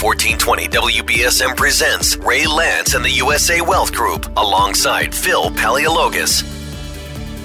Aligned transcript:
1420 0.00 0.68
WBSM 1.02 1.56
presents 1.56 2.14
Ray 2.18 2.46
Lance 2.46 2.94
and 2.94 3.04
the 3.04 3.10
USA 3.10 3.60
Wealth 3.60 3.92
Group 3.92 4.26
alongside 4.36 5.12
Phil 5.12 5.50
Paleologos. 5.50 6.44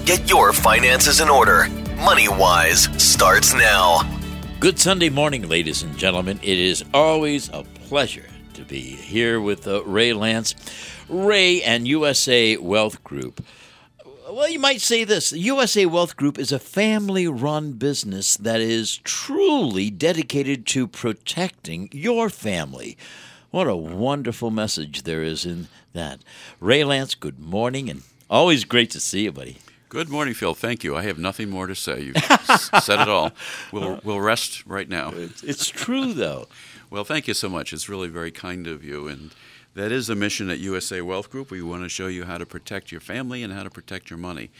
Get 0.06 0.30
your 0.30 0.52
finances 0.52 1.20
in 1.20 1.28
order. 1.28 1.66
Money 1.96 2.28
Wise 2.28 2.84
starts 3.02 3.54
now. 3.54 4.02
Good 4.60 4.78
Sunday 4.78 5.08
morning, 5.08 5.48
ladies 5.48 5.82
and 5.82 5.98
gentlemen. 5.98 6.38
It 6.44 6.58
is 6.60 6.84
always 6.94 7.48
a 7.48 7.64
pleasure 7.88 8.28
to 8.52 8.62
be 8.62 8.82
here 8.82 9.40
with 9.40 9.66
uh, 9.66 9.82
Ray 9.82 10.12
Lance. 10.12 10.54
Ray 11.08 11.60
and 11.60 11.88
USA 11.88 12.56
Wealth 12.58 13.02
Group. 13.02 13.44
Well, 14.34 14.48
you 14.50 14.58
might 14.58 14.80
say 14.80 15.04
this 15.04 15.30
the 15.30 15.38
USA 15.38 15.86
Wealth 15.86 16.16
Group 16.16 16.40
is 16.40 16.50
a 16.50 16.58
family 16.58 17.28
run 17.28 17.74
business 17.74 18.36
that 18.38 18.60
is 18.60 18.96
truly 19.04 19.90
dedicated 19.90 20.66
to 20.66 20.88
protecting 20.88 21.88
your 21.92 22.28
family. 22.28 22.98
What 23.52 23.68
a 23.68 23.76
wonderful 23.76 24.50
message 24.50 25.04
there 25.04 25.22
is 25.22 25.46
in 25.46 25.68
that. 25.92 26.18
Ray 26.58 26.82
Lance, 26.82 27.14
good 27.14 27.38
morning, 27.38 27.88
and 27.88 28.02
always 28.28 28.64
great 28.64 28.90
to 28.90 28.98
see 28.98 29.22
you, 29.22 29.30
buddy. 29.30 29.58
Good 29.88 30.08
morning, 30.08 30.34
Phil. 30.34 30.54
Thank 30.54 30.82
you. 30.82 30.96
I 30.96 31.02
have 31.02 31.16
nothing 31.16 31.48
more 31.48 31.68
to 31.68 31.76
say. 31.76 32.02
You've 32.02 32.16
said 32.82 33.02
it 33.02 33.08
all. 33.08 33.30
We'll, 33.70 34.00
we'll 34.02 34.20
rest 34.20 34.66
right 34.66 34.88
now. 34.88 35.12
It's 35.14 35.68
true, 35.68 36.12
though. 36.12 36.48
Well, 36.90 37.04
thank 37.04 37.28
you 37.28 37.34
so 37.34 37.48
much. 37.48 37.72
It's 37.72 37.88
really 37.88 38.08
very 38.08 38.32
kind 38.32 38.66
of 38.66 38.82
you. 38.82 39.06
And 39.06 39.30
that 39.74 39.90
is 39.92 40.06
the 40.06 40.14
mission 40.14 40.50
at 40.50 40.58
USA 40.58 41.00
Wealth 41.00 41.30
Group. 41.30 41.50
We 41.50 41.62
want 41.62 41.82
to 41.82 41.88
show 41.88 42.06
you 42.06 42.24
how 42.24 42.38
to 42.38 42.46
protect 42.46 42.92
your 42.92 43.00
family 43.00 43.42
and 43.42 43.52
how 43.52 43.62
to 43.62 43.70
protect 43.70 44.10
your 44.10 44.18
money. 44.18 44.50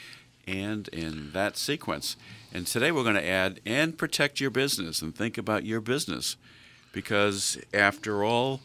And 0.46 0.88
in 0.88 1.30
that 1.32 1.56
sequence. 1.56 2.16
And 2.52 2.66
today 2.66 2.92
we're 2.92 3.02
going 3.02 3.14
to 3.14 3.26
add 3.26 3.60
and 3.64 3.96
protect 3.96 4.40
your 4.40 4.50
business 4.50 5.00
and 5.00 5.14
think 5.14 5.38
about 5.38 5.64
your 5.64 5.80
business. 5.80 6.36
Because 6.92 7.58
after 7.72 8.22
all, 8.22 8.60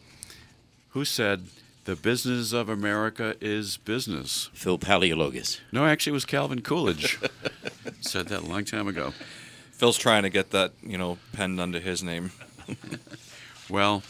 who 0.90 1.06
said 1.06 1.46
the 1.86 1.96
business 1.96 2.52
of 2.52 2.68
America 2.68 3.36
is 3.40 3.78
business? 3.78 4.50
Phil 4.54 4.78
Paleologos. 4.78 5.62
No, 5.72 5.86
actually, 5.86 6.12
it 6.12 6.14
was 6.14 6.26
Calvin 6.26 6.62
Coolidge. 6.62 7.18
said 8.02 8.28
that 8.28 8.42
a 8.42 8.46
long 8.46 8.66
time 8.66 8.88
ago. 8.88 9.14
Phil's 9.72 9.98
trying 9.98 10.24
to 10.24 10.30
get 10.30 10.52
that, 10.52 10.74
you 10.84 10.98
know, 10.98 11.18
penned 11.32 11.62
under 11.62 11.80
his 11.80 12.04
name. 12.04 12.32
Well, 13.70 14.02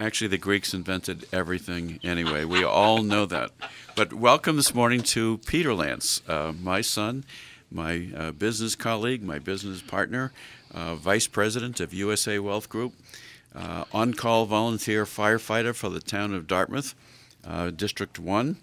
actually, 0.00 0.28
the 0.28 0.38
Greeks 0.38 0.72
invented 0.72 1.26
everything 1.30 2.00
anyway. 2.02 2.44
We 2.44 2.64
all 2.64 3.02
know 3.02 3.26
that. 3.26 3.50
But 3.94 4.14
welcome 4.14 4.56
this 4.56 4.74
morning 4.74 5.02
to 5.02 5.38
Peter 5.38 5.74
Lance, 5.74 6.22
uh, 6.26 6.52
my 6.58 6.80
son, 6.80 7.24
my 7.70 8.08
uh, 8.16 8.30
business 8.32 8.74
colleague, 8.74 9.22
my 9.22 9.38
business 9.38 9.82
partner, 9.82 10.32
uh, 10.72 10.94
vice 10.94 11.26
president 11.26 11.80
of 11.80 11.92
USA 11.92 12.38
Wealth 12.38 12.70
Group, 12.70 12.94
uh, 13.54 13.84
on 13.92 14.14
call 14.14 14.46
volunteer 14.46 15.04
firefighter 15.04 15.74
for 15.74 15.90
the 15.90 16.00
town 16.00 16.32
of 16.32 16.46
Dartmouth, 16.46 16.94
uh, 17.46 17.68
District 17.70 18.18
1, 18.18 18.56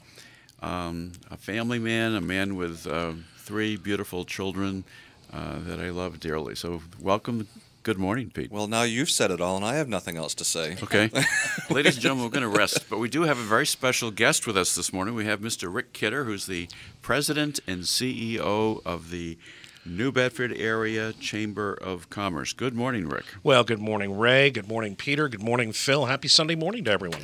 um, 0.64 1.12
a 1.30 1.38
family 1.38 1.78
man, 1.78 2.16
a 2.16 2.22
man 2.22 2.56
with 2.56 2.88
uh, 2.88 3.14
three 3.38 3.78
beautiful 3.78 4.26
children 4.26 4.84
that 5.32 5.80
I 5.80 5.92
love 5.92 6.20
dearly. 6.20 6.56
So, 6.56 6.82
welcome. 7.00 7.48
Good 7.88 7.98
morning, 7.98 8.32
Pete. 8.32 8.52
Well, 8.52 8.68
now 8.68 8.82
you've 8.82 9.10
said 9.10 9.32
it 9.32 9.40
all, 9.40 9.56
and 9.56 9.64
I 9.64 9.76
have 9.76 9.88
nothing 9.88 10.18
else 10.18 10.36
to 10.36 10.44
say. 10.44 10.76
Okay. 10.84 11.10
Ladies 11.70 11.94
and 11.94 12.02
gentlemen, 12.02 12.26
we're 12.26 12.32
going 12.32 12.52
to 12.52 12.60
rest, 12.60 12.90
but 12.90 13.00
we 13.00 13.08
do 13.08 13.22
have 13.22 13.40
a 13.40 13.44
very 13.44 13.66
special 13.66 14.12
guest 14.12 14.46
with 14.46 14.58
us 14.58 14.76
this 14.76 14.92
morning. 14.92 15.16
We 15.16 15.24
have 15.24 15.40
Mr. 15.40 15.74
Rick 15.74 15.94
Kidder, 15.94 16.26
who's 16.26 16.48
the 16.48 16.68
president 17.02 17.62
and 17.66 17.84
CEO 17.84 18.82
of 18.86 19.10
the 19.10 19.38
New 19.86 20.12
Bedford 20.12 20.52
Area 20.58 21.14
Chamber 21.14 21.76
of 21.76 22.10
Commerce. 22.10 22.52
Good 22.52 22.76
morning, 22.76 23.08
Rick. 23.08 23.24
Well, 23.42 23.64
good 23.64 23.80
morning, 23.80 24.18
Ray. 24.18 24.50
Good 24.50 24.68
morning, 24.68 24.98
Peter. 24.98 25.30
Good 25.30 25.42
morning, 25.42 25.72
Phil. 25.72 26.08
Happy 26.08 26.28
Sunday 26.28 26.56
morning 26.56 26.84
to 26.84 26.92
everyone. 26.92 27.24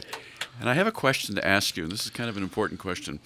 And 0.62 0.70
I 0.70 0.76
have 0.76 0.88
a 0.88 0.94
question 0.94 1.36
to 1.36 1.46
ask 1.46 1.76
you, 1.76 1.84
and 1.84 1.92
this 1.92 2.06
is 2.06 2.10
kind 2.10 2.30
of 2.30 2.38
an 2.38 2.44
important 2.44 2.80
question. 2.80 3.20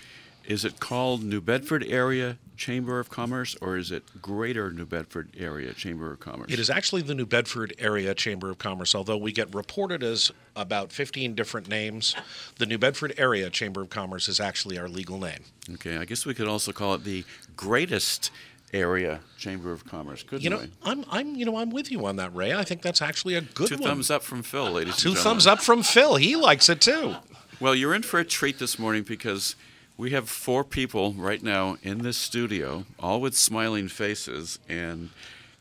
Is 0.47 0.65
it 0.65 0.79
called 0.79 1.23
New 1.23 1.41
Bedford 1.41 1.85
Area 1.87 2.39
Chamber 2.57 2.99
of 2.99 3.09
Commerce 3.09 3.55
or 3.61 3.77
is 3.77 3.91
it 3.91 4.03
Greater 4.21 4.71
New 4.71 4.85
Bedford 4.85 5.29
Area 5.37 5.73
Chamber 5.73 6.11
of 6.11 6.19
Commerce? 6.19 6.51
It 6.51 6.59
is 6.59 6.69
actually 6.69 7.03
the 7.03 7.15
New 7.15 7.25
Bedford 7.25 7.73
Area 7.79 8.13
Chamber 8.13 8.49
of 8.49 8.57
Commerce, 8.57 8.95
although 8.95 9.17
we 9.17 9.31
get 9.31 9.53
reported 9.53 10.03
as 10.03 10.31
about 10.55 10.91
15 10.91 11.35
different 11.35 11.69
names. 11.69 12.15
The 12.57 12.65
New 12.65 12.77
Bedford 12.77 13.13
Area 13.17 13.49
Chamber 13.49 13.81
of 13.81 13.89
Commerce 13.89 14.27
is 14.27 14.39
actually 14.39 14.77
our 14.77 14.89
legal 14.89 15.19
name. 15.19 15.43
Okay, 15.75 15.97
I 15.97 16.05
guess 16.05 16.25
we 16.25 16.33
could 16.33 16.47
also 16.47 16.71
call 16.71 16.95
it 16.95 17.03
the 17.03 17.23
greatest 17.55 18.31
area 18.73 19.21
chamber 19.37 19.71
of 19.71 19.85
commerce. 19.85 20.23
Good 20.23 20.43
you 20.43 20.49
know, 20.49 20.61
I'm, 20.83 21.05
I'm, 21.09 21.35
you 21.35 21.45
know, 21.45 21.57
I'm 21.57 21.69
with 21.69 21.91
you 21.91 22.05
on 22.05 22.17
that, 22.17 22.35
Ray. 22.35 22.53
I 22.53 22.63
think 22.63 22.81
that's 22.81 23.01
actually 23.01 23.35
a 23.35 23.41
good 23.41 23.69
Two 23.69 23.75
one. 23.75 23.83
thumbs 23.83 24.11
up 24.11 24.23
from 24.23 24.43
Phil, 24.43 24.71
ladies. 24.71 24.97
Two 24.97 25.15
thumbs 25.15 25.47
up 25.47 25.61
from 25.61 25.83
Phil. 25.83 26.15
He 26.15 26.35
likes 26.35 26.67
it 26.69 26.81
too. 26.81 27.15
Well, 27.59 27.73
you're 27.73 27.95
in 27.95 28.03
for 28.03 28.19
a 28.19 28.25
treat 28.25 28.59
this 28.59 28.77
morning 28.77 29.03
because 29.03 29.55
we 29.97 30.11
have 30.11 30.29
four 30.29 30.63
people 30.63 31.13
right 31.13 31.41
now 31.41 31.77
in 31.81 31.99
this 31.99 32.17
studio, 32.17 32.85
all 32.99 33.19
with 33.19 33.35
smiling 33.35 33.87
faces, 33.87 34.59
and 34.69 35.09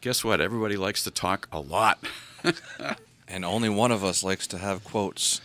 guess 0.02 0.22
what? 0.22 0.41
Everybody 0.41 0.76
likes 0.76 1.02
to 1.04 1.10
talk 1.10 1.48
a 1.50 1.58
lot. 1.58 1.98
and 3.28 3.44
only 3.44 3.70
one 3.70 3.91
of 3.91 4.04
us 4.04 4.22
likes 4.22 4.47
to 4.48 4.58
have 4.58 4.84
quotes. 4.84 5.41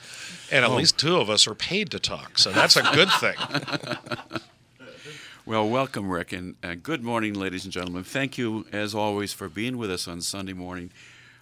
And 0.52 0.66
at 0.66 0.72
oh. 0.72 0.76
least 0.76 1.00
two 1.00 1.18
of 1.18 1.30
us 1.30 1.48
are 1.48 1.56
paid 1.56 1.90
to 1.92 2.00
talk, 2.00 2.38
so 2.38 2.52
that's 2.52 2.76
a 2.76 2.84
good 2.84 3.10
thing. 3.14 3.36
well, 5.46 5.68
welcome, 5.68 6.10
Rick, 6.10 6.34
and 6.34 6.56
uh, 6.62 6.76
good 6.76 7.02
morning, 7.02 7.34
ladies 7.34 7.64
and 7.64 7.72
gentlemen. 7.72 8.04
Thank 8.04 8.38
you, 8.38 8.66
as 8.74 8.94
always, 8.94 9.32
for 9.32 9.48
being 9.48 9.78
with 9.78 9.90
us 9.90 10.06
on 10.06 10.20
Sunday 10.20 10.54
morning. 10.54 10.92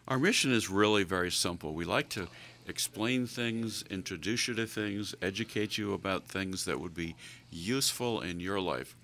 Our 0.07 0.19
mission 0.19 0.51
is 0.51 0.69
really 0.69 1.03
very 1.03 1.31
simple. 1.31 1.73
We 1.73 1.85
like 1.85 2.09
to 2.09 2.27
explain 2.69 3.25
things, 3.27 3.83
introduce 3.89 4.47
you 4.47 4.53
to 4.55 4.65
things, 4.65 5.15
educate 5.21 5.77
you 5.77 5.93
about 5.93 6.27
things 6.27 6.65
that 6.65 6.79
would 6.79 6.93
be 6.93 7.15
useful 7.51 8.21
in 8.21 8.39
your 8.39 8.59
life. 8.59 8.95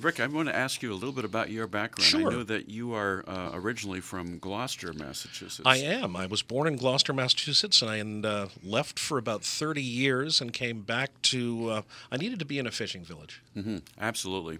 Rick, 0.00 0.18
I 0.18 0.26
want 0.26 0.48
to 0.48 0.56
ask 0.56 0.82
you 0.82 0.92
a 0.92 0.94
little 0.94 1.12
bit 1.12 1.24
about 1.24 1.50
your 1.50 1.66
background. 1.66 2.04
Sure. 2.06 2.28
I 2.28 2.32
know 2.32 2.42
that 2.42 2.68
you 2.68 2.94
are 2.94 3.24
uh, 3.28 3.50
originally 3.54 4.00
from 4.00 4.38
Gloucester, 4.38 4.92
Massachusetts. 4.92 5.62
I 5.64 5.76
am. 5.76 6.16
I 6.16 6.26
was 6.26 6.42
born 6.42 6.66
in 6.66 6.76
Gloucester, 6.76 7.12
Massachusetts, 7.12 7.80
and 7.80 8.26
uh, 8.26 8.48
left 8.64 8.98
for 8.98 9.18
about 9.18 9.44
30 9.44 9.82
years 9.82 10.40
and 10.40 10.52
came 10.52 10.80
back 10.80 11.10
to. 11.22 11.70
Uh, 11.70 11.82
I 12.10 12.16
needed 12.16 12.40
to 12.40 12.44
be 12.44 12.58
in 12.58 12.66
a 12.66 12.72
fishing 12.72 13.04
village. 13.04 13.40
Mm-hmm. 13.56 13.78
Absolutely. 14.00 14.58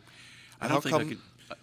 I 0.61 0.69
How 0.69 0.75
don't 0.75 0.83
think 0.83 0.95
I 0.95 1.05
could. 1.05 1.19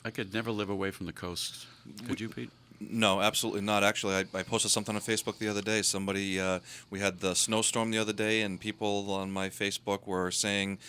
I 0.05 0.09
could 0.11 0.33
never 0.33 0.51
live 0.51 0.69
away 0.69 0.91
from 0.91 1.05
the 1.05 1.13
coast. 1.13 1.65
Could 2.07 2.19
you, 2.19 2.29
Pete? 2.29 2.51
No, 2.79 3.21
absolutely 3.21 3.61
not. 3.61 3.83
Actually, 3.83 4.15
I, 4.15 4.39
I 4.39 4.43
posted 4.43 4.71
something 4.71 4.95
on 4.95 5.01
Facebook 5.01 5.37
the 5.37 5.47
other 5.47 5.61
day. 5.61 5.81
Somebody, 5.81 6.39
uh, 6.39 6.59
we 6.89 6.99
had 6.99 7.19
the 7.19 7.35
snowstorm 7.35 7.91
the 7.91 7.99
other 7.99 8.13
day, 8.13 8.41
and 8.41 8.59
people 8.59 9.11
on 9.11 9.31
my 9.31 9.49
Facebook 9.49 10.07
were 10.07 10.31
saying, 10.31 10.79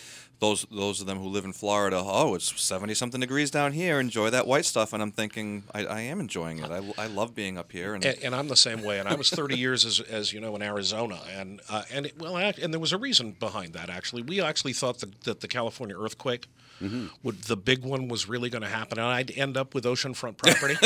those 0.42 0.66
those 0.72 1.00
of 1.00 1.06
them 1.06 1.18
who 1.18 1.28
live 1.28 1.44
in 1.44 1.52
Florida, 1.52 2.02
oh, 2.04 2.34
it's 2.34 2.60
seventy 2.60 2.94
something 2.94 3.20
degrees 3.20 3.48
down 3.50 3.72
here. 3.72 4.00
Enjoy 4.00 4.28
that 4.28 4.44
white 4.44 4.64
stuff. 4.64 4.92
And 4.92 5.00
I'm 5.00 5.12
thinking, 5.12 5.62
I, 5.72 5.86
I 5.86 6.00
am 6.00 6.18
enjoying 6.18 6.58
it. 6.58 6.68
I, 6.68 6.82
I 6.98 7.06
love 7.06 7.32
being 7.32 7.56
up 7.56 7.70
here. 7.70 7.94
And, 7.94 8.04
And, 8.04 8.18
and 8.24 8.34
I'm 8.34 8.48
the 8.48 8.56
same 8.56 8.82
way. 8.82 8.98
And 8.98 9.08
I 9.08 9.14
was 9.14 9.30
30 9.30 9.56
years, 9.56 9.86
as, 9.86 10.00
as 10.00 10.32
you 10.32 10.40
know, 10.40 10.56
in 10.56 10.62
Arizona, 10.62 11.20
and 11.32 11.60
uh, 11.70 11.84
and 11.92 12.06
it, 12.06 12.18
well, 12.18 12.36
and 12.36 12.74
there 12.74 12.80
was 12.80 12.92
a 12.92 12.98
reason 12.98 13.36
behind 13.38 13.72
that. 13.74 13.88
Actually, 13.88 14.22
we 14.22 14.40
actually 14.40 14.72
thought 14.72 14.98
that, 14.98 15.20
that 15.22 15.40
the 15.40 15.48
California 15.48 15.96
earthquake, 15.96 16.48
Mm-hmm. 16.82 17.06
would 17.22 17.42
the 17.42 17.56
big 17.56 17.84
one, 17.84 18.08
was 18.08 18.28
really 18.28 18.50
going 18.50 18.62
to 18.62 18.68
happen, 18.68 18.98
and 18.98 19.06
I'd 19.06 19.30
end 19.38 19.56
up 19.56 19.74
with 19.74 19.84
oceanfront 19.84 20.36
property. 20.38 20.76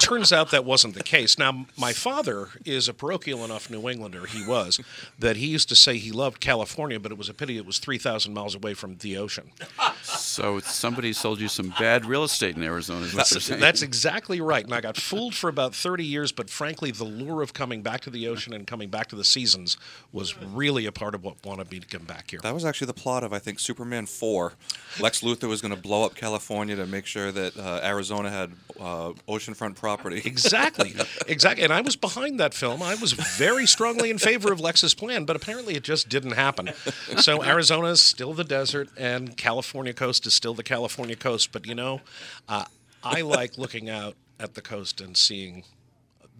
Turns 0.00 0.32
out 0.32 0.50
that 0.50 0.64
wasn't 0.64 0.94
the 0.94 1.02
case. 1.02 1.38
Now, 1.38 1.66
my 1.78 1.92
father 1.92 2.48
is 2.64 2.88
a 2.88 2.94
parochial 2.94 3.44
enough 3.44 3.70
New 3.70 3.88
Englander. 3.88 4.26
He 4.26 4.46
was 4.46 4.80
that 5.18 5.36
he 5.36 5.46
used 5.46 5.68
to 5.70 5.76
say 5.76 5.96
he 5.96 6.10
loved 6.12 6.40
California, 6.40 6.98
but 7.00 7.12
it 7.12 7.18
was 7.18 7.28
a 7.28 7.34
pity 7.34 7.56
it 7.56 7.66
was 7.66 7.78
3,000 7.78 8.32
miles 8.34 8.54
away 8.54 8.74
from 8.74 8.96
the 8.98 9.16
ocean. 9.16 9.50
So 10.04 10.58
somebody 10.60 11.12
sold 11.12 11.40
you 11.40 11.48
some 11.48 11.72
bad 11.78 12.04
real 12.04 12.24
estate 12.24 12.56
in 12.56 12.62
Arizona. 12.62 13.06
Is 13.06 13.14
what 13.14 13.30
you're 13.30 13.40
saying. 13.40 13.60
That's 13.60 13.82
exactly 13.82 14.40
right. 14.40 14.64
And 14.64 14.74
I 14.74 14.80
got 14.80 14.96
fooled 14.96 15.34
for 15.34 15.48
about 15.48 15.74
30 15.74 16.04
years, 16.04 16.30
but 16.32 16.50
frankly, 16.50 16.90
the 16.90 17.04
lure 17.04 17.40
of 17.42 17.52
coming 17.54 17.82
back 17.82 18.00
to 18.02 18.10
the 18.10 18.28
ocean 18.28 18.52
and 18.52 18.66
coming 18.66 18.90
back 18.90 19.08
to 19.08 19.16
the 19.16 19.24
seasons 19.24 19.76
was 20.12 20.36
really 20.38 20.86
a 20.86 20.92
part 20.92 21.14
of 21.14 21.22
what 21.24 21.36
wanted 21.44 21.70
me 21.70 21.78
to 21.80 21.86
come 21.86 22.04
back 22.04 22.30
here. 22.30 22.40
that 22.40 22.52
was 22.54 22.64
actually 22.64 22.86
the 22.86 22.94
plot 22.94 23.22
of, 23.24 23.32
I 23.32 23.38
think, 23.38 23.58
Superman 23.60 24.06
4. 24.06 24.52
Lex 25.00 25.20
Luthor 25.20 25.48
was 25.48 25.60
going 25.60 25.74
to 25.74 25.80
blow 25.80 26.04
up 26.04 26.14
California 26.14 26.76
to 26.76 26.86
make 26.86 27.06
sure 27.06 27.32
that 27.32 27.56
uh, 27.56 27.80
Arizona 27.82 28.30
had 28.30 28.52
uh, 28.78 29.12
oceanfront 29.28 29.76
property. 29.76 30.22
Exactly, 30.24 30.94
exactly. 31.28 31.64
And 31.64 31.72
I 31.72 31.80
was 31.80 31.96
behind 31.96 32.40
that 32.40 32.54
film. 32.54 32.82
I 32.82 32.94
was 32.94 33.12
very 33.12 33.66
strongly 33.66 34.10
in 34.10 34.18
favor 34.18 34.52
of 34.52 34.60
Lex's 34.60 34.94
plan, 34.94 35.24
but 35.24 35.36
apparently 35.36 35.74
it 35.74 35.82
just 35.82 36.08
didn't 36.08 36.32
happen. 36.32 36.70
So 37.18 37.42
Arizona 37.42 37.88
is 37.88 38.02
still 38.02 38.34
the 38.34 38.44
desert, 38.44 38.88
and 38.96 39.36
California 39.36 39.92
coast 39.92 40.26
is 40.26 40.34
still 40.34 40.54
the 40.54 40.62
California 40.62 41.16
coast. 41.16 41.52
But 41.52 41.66
you 41.66 41.74
know, 41.74 42.00
uh, 42.48 42.64
I 43.02 43.20
like 43.22 43.58
looking 43.58 43.88
out 43.90 44.14
at 44.40 44.54
the 44.54 44.62
coast 44.62 45.00
and 45.00 45.16
seeing 45.16 45.64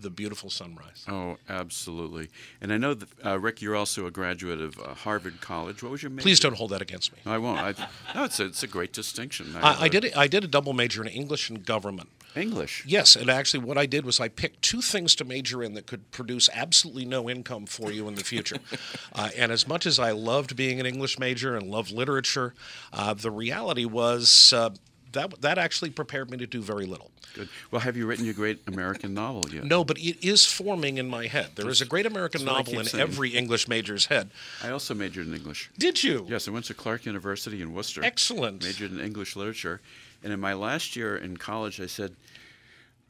the 0.01 0.11
beautiful 0.11 0.51
sunrise. 0.51 1.05
Oh, 1.09 1.39
absolutely. 1.49 2.29
And 2.61 2.73
I 2.73 2.77
know 2.77 2.95
that 2.95 3.09
uh, 3.25 3.39
Rick, 3.39 3.63
you're 3.63 3.77
also 3.77 4.07
a 4.07 4.11
graduate 4.11 4.61
of 4.61 4.79
uh, 4.79 4.95
Harvard 4.95 5.41
College. 5.41 5.83
What 5.83 5.93
was 5.93 6.03
your 6.03 6.11
major? 6.11 6.23
Please 6.23 6.41
don't 6.41 6.57
hold 6.57 6.71
that 6.71 6.83
against 6.83 7.13
me. 7.13 7.19
No, 7.25 7.33
I 7.33 7.39
won't. 7.39 7.61
I, 7.61 7.89
no, 8.15 8.25
it's 8.25 8.41
a, 8.41 8.47
it's 8.47 8.63
a 8.63 8.67
great 8.67 8.93
distinction. 8.93 9.55
I, 9.57 9.85
I 9.85 9.89
did. 9.89 10.13
I 10.15 10.27
did 10.27 10.45
a 10.45 10.49
double 10.49 10.73
major 10.73 11.03
in 11.03 11.09
English 11.09 11.49
and 11.51 11.65
government. 11.65 12.09
English. 12.37 12.85
Yes, 12.87 13.17
and 13.17 13.31
actually, 13.31 13.65
what 13.65 13.79
I 13.79 13.87
did 13.87 14.05
was 14.05 14.21
I 14.21 14.29
picked 14.29 14.63
two 14.63 14.81
things 14.81 15.15
to 15.17 15.25
major 15.25 15.63
in 15.63 15.75
that 15.75 15.87
could 15.87 16.11
produce 16.11 16.49
absolutely 16.53 17.05
no 17.05 17.31
income 17.31 17.67
for 17.67 17.93
you 17.93 18.09
in 18.09 18.15
the 18.15 18.25
future. 18.25 18.57
uh, 19.15 19.31
and 19.37 19.53
as 19.53 19.69
much 19.69 19.87
as 19.87 19.99
I 19.99 20.11
loved 20.11 20.57
being 20.57 20.81
an 20.81 20.87
English 20.87 21.19
major 21.19 21.57
and 21.57 21.71
loved 21.71 21.93
literature, 21.93 22.55
uh, 22.93 23.15
the 23.15 23.31
reality 23.31 23.85
was 23.85 24.53
uh, 24.53 24.71
that 25.15 25.41
that 25.41 25.59
actually 25.59 25.91
prepared 25.91 26.31
me 26.31 26.37
to 26.39 26.47
do 26.47 26.61
very 26.63 26.87
little. 26.87 27.11
Good. 27.35 27.49
Well, 27.71 27.81
have 27.81 27.97
you 27.97 28.07
written 28.07 28.25
your 28.25 28.35
great 28.35 28.61
American 28.69 29.15
novel 29.15 29.43
yet? 29.51 29.65
No, 29.65 29.85
but 29.85 29.99
it 29.99 30.25
is 30.25 30.47
forming 30.47 30.99
in 30.99 31.09
my 31.09 31.27
head. 31.27 31.51
There 31.57 31.69
is 31.69 31.81
a 31.81 31.87
great 31.87 32.07
American 32.07 32.45
novel 32.45 32.79
in 32.79 32.85
saying. 32.85 33.03
every 33.03 33.31
English 33.31 33.67
major's 33.67 34.07
head. 34.07 34.31
I 34.63 34.71
also 34.71 34.95
majored 34.95 35.27
in 35.27 35.35
English. 35.35 35.71
Did 35.79 36.05
you? 36.05 36.27
Yes, 36.29 36.47
I 36.47 36.53
went 36.53 36.67
to 36.67 36.75
Clark 36.75 37.07
University 37.07 37.61
in 37.61 37.73
Worcester. 37.73 38.05
Excellent. 38.05 38.63
Majored 38.63 38.93
in 38.93 39.01
English 39.01 39.35
literature. 39.35 39.81
And 40.23 40.33
in 40.33 40.41
my 40.41 40.55
last 40.55 40.97
year 40.97 41.17
in 41.17 41.37
college, 41.37 41.81
I 41.81 41.87
said, 41.87 42.15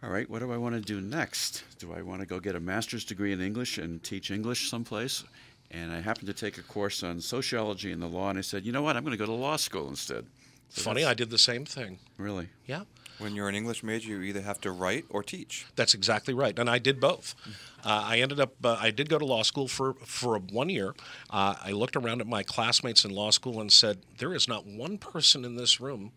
all 0.02 0.10
right, 0.10 0.28
what 0.28 0.40
do 0.40 0.52
I 0.52 0.56
want 0.56 0.74
to 0.74 0.80
do 0.80 1.00
next? 1.00 1.64
Do 1.78 1.92
I 1.92 2.02
want 2.02 2.20
to 2.20 2.26
go 2.26 2.40
get 2.40 2.54
a 2.54 2.60
master's 2.60 3.04
degree 3.04 3.32
in 3.32 3.40
English 3.40 3.78
and 3.78 4.02
teach 4.02 4.30
English 4.30 4.68
someplace? 4.68 5.24
And 5.70 5.92
I 5.92 6.00
happened 6.00 6.26
to 6.26 6.34
take 6.34 6.58
a 6.58 6.62
course 6.62 7.02
on 7.02 7.20
sociology 7.20 7.90
and 7.90 8.02
the 8.02 8.06
law, 8.06 8.30
and 8.30 8.38
I 8.38 8.42
said, 8.42 8.64
you 8.64 8.72
know 8.72 8.82
what, 8.82 8.96
I'm 8.96 9.02
going 9.02 9.16
to 9.16 9.18
go 9.18 9.26
to 9.26 9.32
law 9.32 9.56
school 9.56 9.88
instead. 9.88 10.26
So 10.70 10.82
Funny, 10.82 11.04
I 11.04 11.14
did 11.14 11.30
the 11.30 11.38
same 11.38 11.64
thing. 11.64 11.98
Really? 12.18 12.48
Yeah. 12.66 12.82
When 13.18 13.36
you're 13.36 13.48
an 13.48 13.54
English 13.54 13.84
major, 13.84 14.08
you 14.08 14.22
either 14.22 14.42
have 14.42 14.60
to 14.62 14.72
write 14.72 15.04
or 15.08 15.22
teach. 15.22 15.66
That's 15.76 15.94
exactly 15.94 16.34
right, 16.34 16.58
and 16.58 16.68
I 16.68 16.78
did 16.78 16.98
both. 16.98 17.36
Uh, 17.84 18.02
I 18.04 18.18
ended 18.18 18.40
up. 18.40 18.54
Uh, 18.64 18.76
I 18.80 18.90
did 18.90 19.08
go 19.08 19.18
to 19.18 19.24
law 19.24 19.42
school 19.42 19.68
for 19.68 19.94
for 20.04 20.36
one 20.38 20.68
year. 20.68 20.94
Uh, 21.30 21.54
I 21.62 21.70
looked 21.70 21.94
around 21.94 22.20
at 22.20 22.26
my 22.26 22.42
classmates 22.42 23.04
in 23.04 23.12
law 23.12 23.30
school 23.30 23.60
and 23.60 23.72
said, 23.72 23.98
"There 24.18 24.34
is 24.34 24.48
not 24.48 24.66
one 24.66 24.98
person 24.98 25.44
in 25.44 25.54
this 25.54 25.80
room 25.80 26.10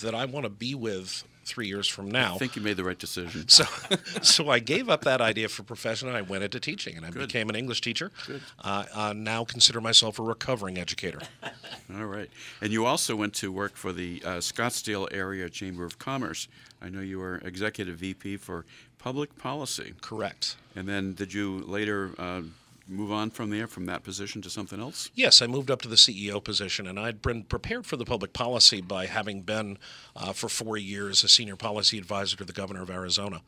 that 0.00 0.14
I 0.14 0.24
want 0.24 0.44
to 0.44 0.50
be 0.50 0.74
with 0.74 1.22
three 1.44 1.66
years 1.66 1.88
from 1.88 2.10
now." 2.10 2.34
I 2.34 2.38
think 2.38 2.56
you 2.56 2.62
made 2.62 2.76
the 2.76 2.84
right 2.84 2.98
decision. 2.98 3.48
so, 3.48 3.64
so 4.22 4.48
I 4.48 4.58
gave 4.58 4.88
up 4.88 5.02
that 5.04 5.20
idea 5.20 5.48
for 5.48 5.62
profession 5.62 6.08
and 6.08 6.16
I 6.16 6.22
went 6.22 6.44
into 6.44 6.60
teaching 6.60 6.96
and 6.96 7.04
I 7.04 7.10
Good. 7.10 7.26
became 7.26 7.48
an 7.48 7.56
English 7.56 7.80
teacher. 7.80 8.10
Good. 8.26 8.42
Uh, 8.62 8.84
uh, 8.94 9.12
now 9.12 9.44
consider 9.44 9.80
myself 9.80 10.18
a 10.18 10.22
recovering 10.22 10.78
educator. 10.78 11.20
All 11.94 12.06
right. 12.06 12.30
And 12.60 12.72
you 12.72 12.86
also 12.86 13.16
went 13.16 13.34
to 13.34 13.52
work 13.52 13.76
for 13.76 13.92
the 13.92 14.22
uh, 14.24 14.28
Scottsdale 14.36 15.08
Area 15.12 15.48
Chamber 15.48 15.84
of 15.84 15.98
Commerce. 15.98 16.48
I 16.80 16.88
know 16.88 17.00
you 17.00 17.18
were 17.18 17.38
executive 17.38 17.96
VP 17.96 18.38
for 18.38 18.64
public 18.98 19.36
policy. 19.38 19.94
Correct. 20.00 20.56
And 20.74 20.88
then 20.88 21.14
did 21.14 21.32
you 21.32 21.60
later 21.66 22.10
uh, 22.18 22.42
move 22.86 23.10
on 23.10 23.30
from 23.30 23.50
there, 23.50 23.66
from 23.66 23.86
that 23.86 24.02
position 24.02 24.42
to 24.42 24.50
something 24.50 24.80
else? 24.80 25.10
Yes, 25.14 25.40
I 25.40 25.46
moved 25.46 25.70
up 25.70 25.80
to 25.82 25.88
the 25.88 25.96
CEO 25.96 26.42
position, 26.42 26.86
and 26.86 26.98
I'd 26.98 27.22
been 27.22 27.44
prepared 27.44 27.86
for 27.86 27.96
the 27.96 28.04
public 28.04 28.32
policy 28.32 28.80
by 28.80 29.06
having 29.06 29.42
been 29.42 29.78
uh, 30.16 30.32
for 30.32 30.48
four 30.48 30.76
years 30.76 31.24
a 31.24 31.28
senior 31.28 31.56
policy 31.56 31.98
advisor 31.98 32.36
to 32.36 32.44
the 32.44 32.52
governor 32.52 32.82
of 32.82 32.90
Arizona. 32.90 33.40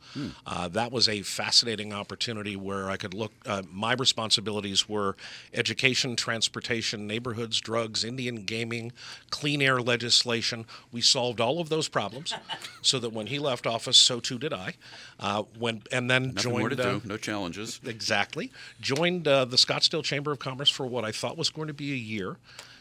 Uh, 0.45 0.67
that 0.69 0.91
was 0.91 1.07
a 1.07 1.21
fascinating 1.21 1.93
opportunity 1.93 2.55
where 2.55 2.89
I 2.89 2.97
could 2.97 3.13
look. 3.13 3.31
Uh, 3.45 3.61
my 3.71 3.93
responsibilities 3.93 4.89
were 4.89 5.15
education, 5.53 6.15
transportation, 6.15 7.05
neighborhoods, 7.07 7.59
drugs, 7.59 8.03
Indian 8.03 8.43
gaming, 8.43 8.91
clean 9.29 9.61
air 9.61 9.81
legislation. 9.81 10.65
We 10.91 11.01
solved 11.01 11.39
all 11.39 11.59
of 11.59 11.69
those 11.69 11.87
problems, 11.87 12.33
so 12.81 12.99
that 12.99 13.13
when 13.13 13.27
he 13.27 13.39
left 13.39 13.67
office, 13.67 13.97
so 13.97 14.19
too 14.19 14.39
did 14.39 14.53
I. 14.53 14.73
Uh, 15.19 15.43
when 15.57 15.83
and 15.91 16.09
then 16.09 16.33
Nothing 16.33 16.51
joined. 16.51 16.59
more 16.59 16.69
to 16.69 16.89
uh, 16.89 16.99
do, 16.99 17.01
no 17.05 17.17
challenges. 17.17 17.79
Exactly. 17.85 18.51
Joined 18.81 19.26
uh, 19.27 19.45
the 19.45 19.57
Scottsdale 19.57 20.03
Chamber 20.03 20.31
of 20.31 20.39
Commerce 20.39 20.69
for 20.69 20.85
what 20.87 21.03
I 21.05 21.11
thought 21.11 21.37
was 21.37 21.49
going 21.49 21.67
to 21.67 21.73
be 21.73 21.91
a 21.91 21.95
year. 21.95 22.37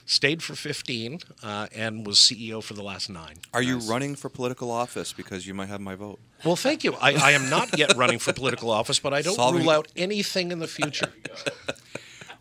Stayed 0.09 0.41
for 0.41 0.55
15 0.55 1.19
uh, 1.43 1.67
and 1.75 2.07
was 2.07 2.19
CEO 2.19 2.63
for 2.63 2.75
the 2.75 2.83
last 2.83 3.11
nine. 3.11 3.39
Are 3.53 3.61
you 3.63 3.79
running 3.79 4.15
for 4.15 4.29
political 4.29 4.71
office? 4.71 5.13
Because 5.13 5.49
you 5.49 5.53
might 5.53 5.67
have 5.69 5.81
my 5.81 5.97
vote. 5.97 6.21
Well, 6.45 6.55
thank 6.55 6.85
you. 6.85 6.95
I, 6.95 7.15
I 7.15 7.31
am 7.33 7.51
not 7.51 7.77
yet 7.77 7.97
running 7.97 8.21
for 8.21 8.33
political 8.33 8.71
office, 8.71 9.01
but 9.01 9.13
I 9.13 9.23
don't 9.23 9.35
Solving- 9.35 9.63
rule 9.63 9.71
out 9.71 9.89
anything 9.97 10.53
in 10.53 10.61
the 10.61 10.69
future. 10.69 11.13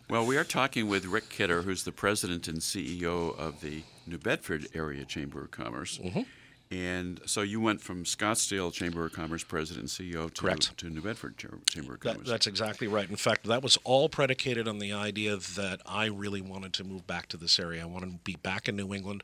Well, 0.08 0.24
we 0.24 0.36
are 0.36 0.44
talking 0.44 0.88
with 0.88 1.04
Rick 1.04 1.30
Kidder, 1.30 1.62
who's 1.62 1.82
the 1.82 1.90
president 1.90 2.46
and 2.46 2.58
CEO 2.58 3.36
of 3.36 3.60
the 3.60 3.82
New 4.06 4.18
Bedford 4.18 4.68
Area 4.72 5.04
Chamber 5.04 5.42
of 5.42 5.50
Commerce. 5.50 5.98
Mm-hmm. 5.98 6.22
And 6.70 7.20
so 7.26 7.42
you 7.42 7.60
went 7.60 7.80
from 7.80 8.02
Scottsdale 8.02 8.72
Chamber 8.72 9.06
of 9.06 9.12
Commerce 9.12 9.44
president 9.44 9.82
and 9.82 9.88
CEO 10.10 10.32
to, 10.34 10.42
Correct. 10.42 10.76
to 10.78 10.90
New 10.90 11.00
Bedford 11.00 11.38
Chamber 11.38 11.94
of 11.94 12.00
That, 12.00 12.12
Commerce. 12.14 12.28
that's 12.28 12.46
exactly 12.48 12.88
right. 12.88 13.08
In 13.08 13.14
fact, 13.14 13.44
that 13.44 13.62
was 13.62 13.78
all 13.84 14.08
predicated 14.08 14.66
on 14.66 14.80
the 14.80 14.92
idea 14.92 15.36
that 15.36 15.80
I 15.86 16.06
really 16.06 16.40
wanted 16.40 16.72
to 16.74 16.84
move 16.84 17.06
back 17.06 17.28
to 17.28 17.36
this 17.36 17.60
area. 17.60 17.82
I 17.82 17.86
wanted 17.86 18.10
to 18.10 18.18
be 18.24 18.36
back 18.42 18.68
in 18.68 18.74
New 18.74 18.92
England. 18.92 19.22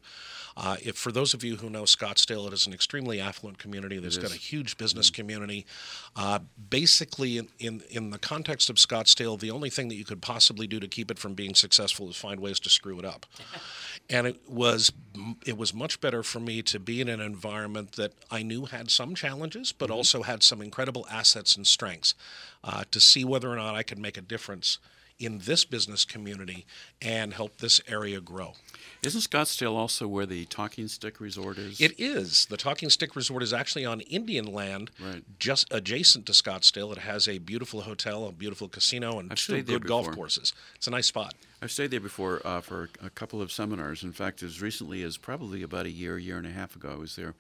Uh, 0.57 0.77
if 0.83 0.97
for 0.97 1.11
those 1.11 1.35
of 1.35 1.43
you 1.43 1.57
who 1.57 1.69
know 1.71 1.83
Scottsdale, 1.83 2.47
it 2.47 2.53
is 2.53 2.67
an 2.67 2.73
extremely 2.73 3.21
affluent 3.21 3.59
community. 3.59 3.99
That's 3.99 4.19
got 4.19 4.33
a 4.33 4.37
huge 4.37 4.77
business 4.77 5.11
community. 5.11 5.67
Uh, 6.15 6.41
basically, 6.71 7.39
in, 7.39 7.49
in 7.59 7.83
in 7.91 8.11
the 8.11 8.19
context 8.19 8.69
of 8.69 8.77
Scottsdale, 8.77 9.41
the 9.41 9.51
only 9.51 9.71
thing 9.71 9.89
that 9.89 9.95
you 9.95 10.05
could 10.05 10.21
possibly 10.21 10.67
do 10.67 10.79
to 10.79 10.89
keep 10.89 11.11
it 11.11 11.19
from 11.19 11.35
being 11.35 11.55
successful 11.55 12.09
is 12.11 12.17
find 12.17 12.39
ways 12.39 12.61
to 12.61 12.69
screw 12.71 12.99
it 12.99 13.05
up. 13.05 13.27
and 14.13 14.27
it 14.27 14.49
was 14.49 14.93
it 15.47 15.57
was 15.57 15.73
much 15.73 16.01
better 16.01 16.23
for 16.23 16.39
me 16.39 16.63
to 16.63 16.79
be 16.79 17.01
in 17.01 17.09
an 17.09 17.21
environment 17.21 17.93
that 17.93 18.13
I 18.31 18.43
knew 18.43 18.67
had 18.67 18.91
some 18.91 19.15
challenges, 19.15 19.73
but 19.73 19.91
also 19.91 20.23
had 20.23 20.43
some 20.43 20.61
incredible 20.61 21.07
assets 21.11 21.57
and 21.57 21.67
strengths. 21.67 22.15
Uh, 22.63 22.85
to 22.91 23.01
see 23.01 23.25
whether 23.25 23.51
or 23.51 23.57
not 23.57 23.75
I 23.75 23.83
could 23.83 23.99
make 23.99 24.17
a 24.17 24.21
difference 24.21 24.79
in 25.25 25.39
this 25.39 25.65
business 25.65 26.05
community 26.05 26.67
and 27.01 27.35
help 27.35 27.59
this 27.59 27.81
area 27.89 28.21
grow. 28.21 28.55
Isn't 29.03 29.21
Scottsdale 29.21 29.75
also 29.75 30.07
where 30.07 30.27
the 30.27 30.45
Talking 30.47 30.89
Stick 30.89 31.21
Resort 31.21 31.59
is? 31.59 31.81
It 31.81 31.99
is. 31.99 32.47
The 32.47 32.57
Talking 32.57 32.91
Stick 32.91 33.17
Resort 33.17 33.43
is 33.43 33.53
actually 33.53 33.85
on 33.85 34.01
Indian 34.03 34.45
land, 34.47 34.91
Right. 35.01 35.23
just 35.39 35.67
adjacent 35.73 36.27
to 36.27 36.33
Scottsdale. 36.33 36.93
It 36.93 36.99
has 36.99 37.27
a 37.29 37.39
beautiful 37.39 37.83
hotel, 37.83 38.27
a 38.27 38.33
beautiful 38.33 38.69
casino, 38.69 39.19
and 39.19 39.31
I've 39.33 39.39
two 39.39 39.63
good 39.63 39.87
golf 39.87 40.11
courses. 40.11 40.53
It's 40.77 40.87
a 40.87 40.91
nice 40.91 41.07
spot. 41.07 41.35
I've 41.61 41.71
stayed 41.71 41.93
there 41.93 42.01
before 42.01 42.45
uh, 42.45 42.61
for 42.61 42.91
a 43.01 43.11
couple 43.11 43.41
of 43.41 43.53
seminars. 43.53 44.03
In 44.03 44.13
fact, 44.13 44.43
as 44.43 44.61
recently 44.61 45.03
as 45.05 45.17
probably 45.17 45.63
about 45.63 45.87
a 45.87 45.91
year, 45.91 46.19
year 46.19 46.37
and 46.37 46.47
a 46.47 46.51
half 46.51 46.75
ago, 46.75 46.91
I 46.93 46.97
was 46.97 47.15
there. 47.17 47.35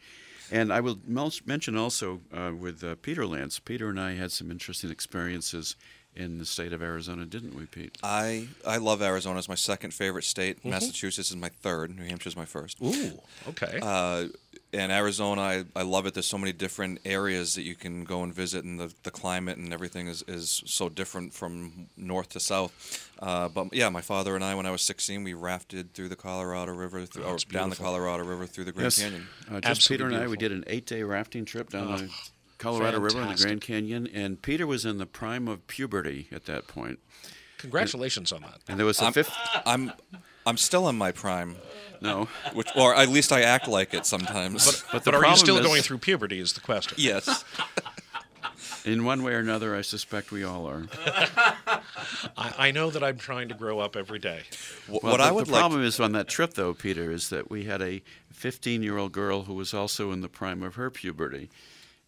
And 0.50 0.72
I 0.72 0.80
will 0.80 0.98
mention 1.46 1.76
also 1.76 2.20
uh, 2.32 2.52
with 2.56 2.84
uh, 2.84 2.96
Peter 3.02 3.26
Lance. 3.26 3.58
Peter 3.58 3.88
and 3.88 3.98
I 3.98 4.14
had 4.14 4.30
some 4.32 4.50
interesting 4.50 4.90
experiences 4.90 5.76
in 6.14 6.38
the 6.38 6.44
state 6.46 6.72
of 6.72 6.82
Arizona, 6.82 7.24
didn't 7.24 7.54
we, 7.54 7.66
Pete? 7.66 7.96
I 8.02 8.48
I 8.66 8.76
love 8.78 9.00
Arizona. 9.02 9.38
It's 9.38 9.48
my 9.48 9.54
second 9.54 9.92
favorite 9.94 10.24
state. 10.24 10.64
Massachusetts 10.64 11.30
is 11.30 11.36
my 11.36 11.48
third. 11.48 11.96
New 11.96 12.04
Hampshire 12.04 12.28
is 12.28 12.36
my 12.36 12.44
first. 12.44 12.78
Ooh, 12.82 13.18
okay. 13.48 13.78
Uh, 13.82 14.28
and 14.74 14.90
Arizona, 14.90 15.40
I, 15.42 15.64
I 15.76 15.82
love 15.82 16.06
it. 16.06 16.14
There's 16.14 16.26
so 16.26 16.38
many 16.38 16.52
different 16.52 17.00
areas 17.04 17.56
that 17.56 17.62
you 17.62 17.74
can 17.74 18.04
go 18.04 18.22
and 18.22 18.32
visit, 18.32 18.64
and 18.64 18.80
the, 18.80 18.90
the 19.02 19.10
climate 19.10 19.58
and 19.58 19.70
everything 19.70 20.08
is, 20.08 20.22
is 20.26 20.62
so 20.64 20.88
different 20.88 21.34
from 21.34 21.88
north 21.98 22.30
to 22.30 22.40
south. 22.40 23.10
Uh, 23.18 23.50
but 23.50 23.74
yeah, 23.74 23.90
my 23.90 24.00
father 24.00 24.34
and 24.34 24.42
I, 24.42 24.54
when 24.54 24.64
I 24.64 24.70
was 24.70 24.80
16, 24.80 25.24
we 25.24 25.34
rafted 25.34 25.92
through 25.92 26.08
the 26.08 26.16
Colorado 26.16 26.72
River, 26.72 27.04
through, 27.04 27.24
Oh, 27.24 27.32
or 27.32 27.34
it's 27.34 27.44
down 27.44 27.68
the. 27.68 27.76
Colorado 27.76 28.24
River 28.24 28.46
through 28.46 28.64
the 28.64 28.72
Grand 28.72 28.86
Yes. 28.86 29.02
Canyon. 29.02 29.26
Uh, 29.46 29.60
just 29.60 29.66
Absolutely 29.66 30.04
Peter 30.06 30.16
and 30.16 30.24
I, 30.24 30.28
we 30.30 30.36
did 30.38 30.52
an 30.52 30.64
eight-day 30.66 31.02
rafting 31.02 31.44
trip 31.44 31.68
down 31.68 31.92
Oh, 31.92 31.96
the 31.98 32.10
Colorado 32.62 33.00
River 33.00 33.20
and 33.20 33.36
the. 33.36 33.42
Grand 33.42 33.60
Canyon. 33.60 34.06
And 34.12 34.40
Peter 34.40 34.66
was 34.66 34.84
in 34.84 34.98
the 34.98 35.06
prime 35.06 35.48
of 35.48 35.66
puberty 35.66 36.28
at 36.32 36.46
that 36.46 36.66
point. 36.68 36.98
Congratulations 37.58 38.32
on 38.32 38.42
that. 38.42 38.58
And 38.68 38.78
there 38.78 38.86
was 38.86 39.00
a 39.00 39.04
I'm, 39.06 39.12
fifth. 39.12 39.32
I'm 39.66 39.92
I'm 40.44 40.56
still 40.56 40.88
in 40.88 40.96
my 40.96 41.12
prime, 41.12 41.56
No, 42.00 42.28
which 42.52 42.68
or 42.76 42.94
at 42.96 43.08
least 43.08 43.30
I 43.32 43.42
act 43.42 43.68
like 43.68 43.94
it 43.94 44.04
sometimes. 44.06 44.64
But, 44.66 44.84
But 44.92 45.04
the 45.04 45.14
are 45.16 45.26
you 45.26 45.36
still 45.36 45.58
is- 45.58 45.66
going 45.66 45.82
through 45.82 45.98
puberty? 45.98 46.40
Is 46.40 46.54
the 46.54 46.60
question. 46.60 46.96
yes, 46.98 47.44
in 48.84 49.04
one 49.04 49.22
way 49.22 49.34
or 49.34 49.38
another, 49.38 49.76
I 49.76 49.82
suspect 49.82 50.32
we 50.32 50.42
all 50.42 50.66
are. 50.66 50.86
I, 52.36 52.54
I 52.58 52.70
know 52.72 52.90
that 52.90 53.04
I'm 53.04 53.18
trying 53.18 53.48
to 53.48 53.54
grow 53.54 53.78
up 53.78 53.94
every 53.96 54.18
day. 54.18 54.40
Well, 54.88 54.98
what 55.02 55.18
the, 55.18 55.22
I 55.22 55.30
would 55.30 55.46
the 55.46 55.52
like. 55.52 55.60
problem 55.60 55.84
is 55.84 56.00
on 56.00 56.12
that 56.12 56.26
trip, 56.28 56.54
though, 56.54 56.74
Peter, 56.74 57.12
is 57.12 57.28
that 57.28 57.50
we 57.50 57.64
had 57.64 57.80
a 57.80 58.02
15-year-old 58.34 59.12
girl 59.12 59.42
who 59.44 59.54
was 59.54 59.72
also 59.72 60.10
in 60.10 60.20
the 60.20 60.28
prime 60.28 60.62
of 60.64 60.74
her 60.74 60.90
puberty, 60.90 61.48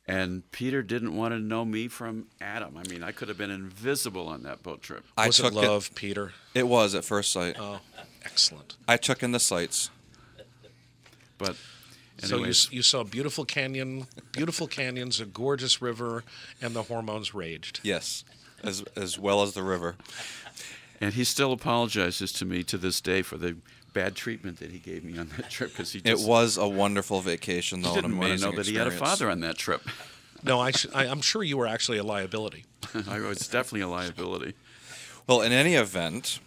and 0.07 0.51
Peter 0.51 0.83
didn't 0.83 1.17
want 1.17 1.33
to 1.33 1.39
know 1.39 1.65
me 1.65 1.89
from 1.89 2.27
Adam. 2.41 2.77
I 2.77 2.89
mean, 2.89 3.03
I 3.03 3.13
could 3.13 3.29
have 3.29 3.39
been 3.39 3.51
invisible 3.51 4.29
on 4.29 4.43
that 4.43 4.63
boat 4.63 4.83
trip. 4.83 5.05
I 5.17 5.27
Was 5.29 5.41
it 5.41 5.45
took 5.45 5.55
love, 5.55 5.95
Peter? 5.95 6.33
It, 6.55 6.61
it 6.61 6.69
was 6.69 6.95
at 6.95 7.05
first 7.05 7.33
sight. 7.33 7.57
Oh, 7.59 7.81
excellent. 8.25 8.77
I 8.87 8.97
took 8.97 9.23
in 9.23 9.33
the 9.33 9.41
sights. 9.41 9.91
But 11.39 11.57
So 12.19 12.39
you, 12.39 12.53
you 12.71 12.83
saw 12.83 13.03
beautiful 13.03 13.45
canyon, 13.45 14.07
beautiful 14.33 14.67
canyons, 14.69 15.21
a 15.21 15.27
gorgeous 15.27 15.83
river, 15.83 16.23
and 16.63 16.75
the 16.75 16.85
hormones 16.85 17.35
raged. 17.35 17.81
Yes, 17.83 18.25
as 18.63 18.83
as 18.97 19.19
well 19.19 19.43
as 19.43 19.55
the 19.55 19.63
river. 19.63 19.97
and 21.01 21.15
he 21.15 21.25
still 21.25 21.53
apologizes 21.53 22.31
to 22.33 22.45
me 22.45 22.63
to 22.65 22.79
this 22.79 23.01
day 23.01 23.23
for 23.23 23.37
the 23.37 23.57
bad 23.95 24.15
treatment 24.15 24.59
that 24.59 24.71
he 24.71 24.79
gave 24.79 25.03
me 25.05 25.17
on 25.19 25.31
that 25.39 25.49
trip 25.51 25.71
because 25.71 25.93
he 25.93 26.03
It 26.05 26.19
was 26.21 26.59
a 26.59 26.69
wonderful 26.69 27.21
vacation, 27.23 27.81
though. 27.81 27.91
an 27.91 27.95
didn't 28.03 28.19
want 28.19 28.21
to 28.23 28.27
amazing 28.33 28.51
know 28.51 28.57
that 28.57 28.67
he 28.67 28.75
had 28.75 28.89
a 28.89 28.91
father 28.91 29.31
on 29.31 29.41
that 29.41 29.57
trip. 29.57 29.81
No, 30.43 30.61
I, 30.61 30.73
sh- 30.73 30.87
I 30.95 31.07
I'm 31.07 31.23
sure 31.23 31.43
you 31.43 31.57
were 31.57 31.67
actually 31.67 31.97
a 31.97 32.05
liability. 32.05 32.67
I 33.09 33.21
was 33.21 33.49
definitely 33.49 33.81
a 33.81 33.89
liability. 33.89 34.53
Well, 35.27 35.41
in 35.41 35.53
any 35.53 35.75
event, 35.75 36.39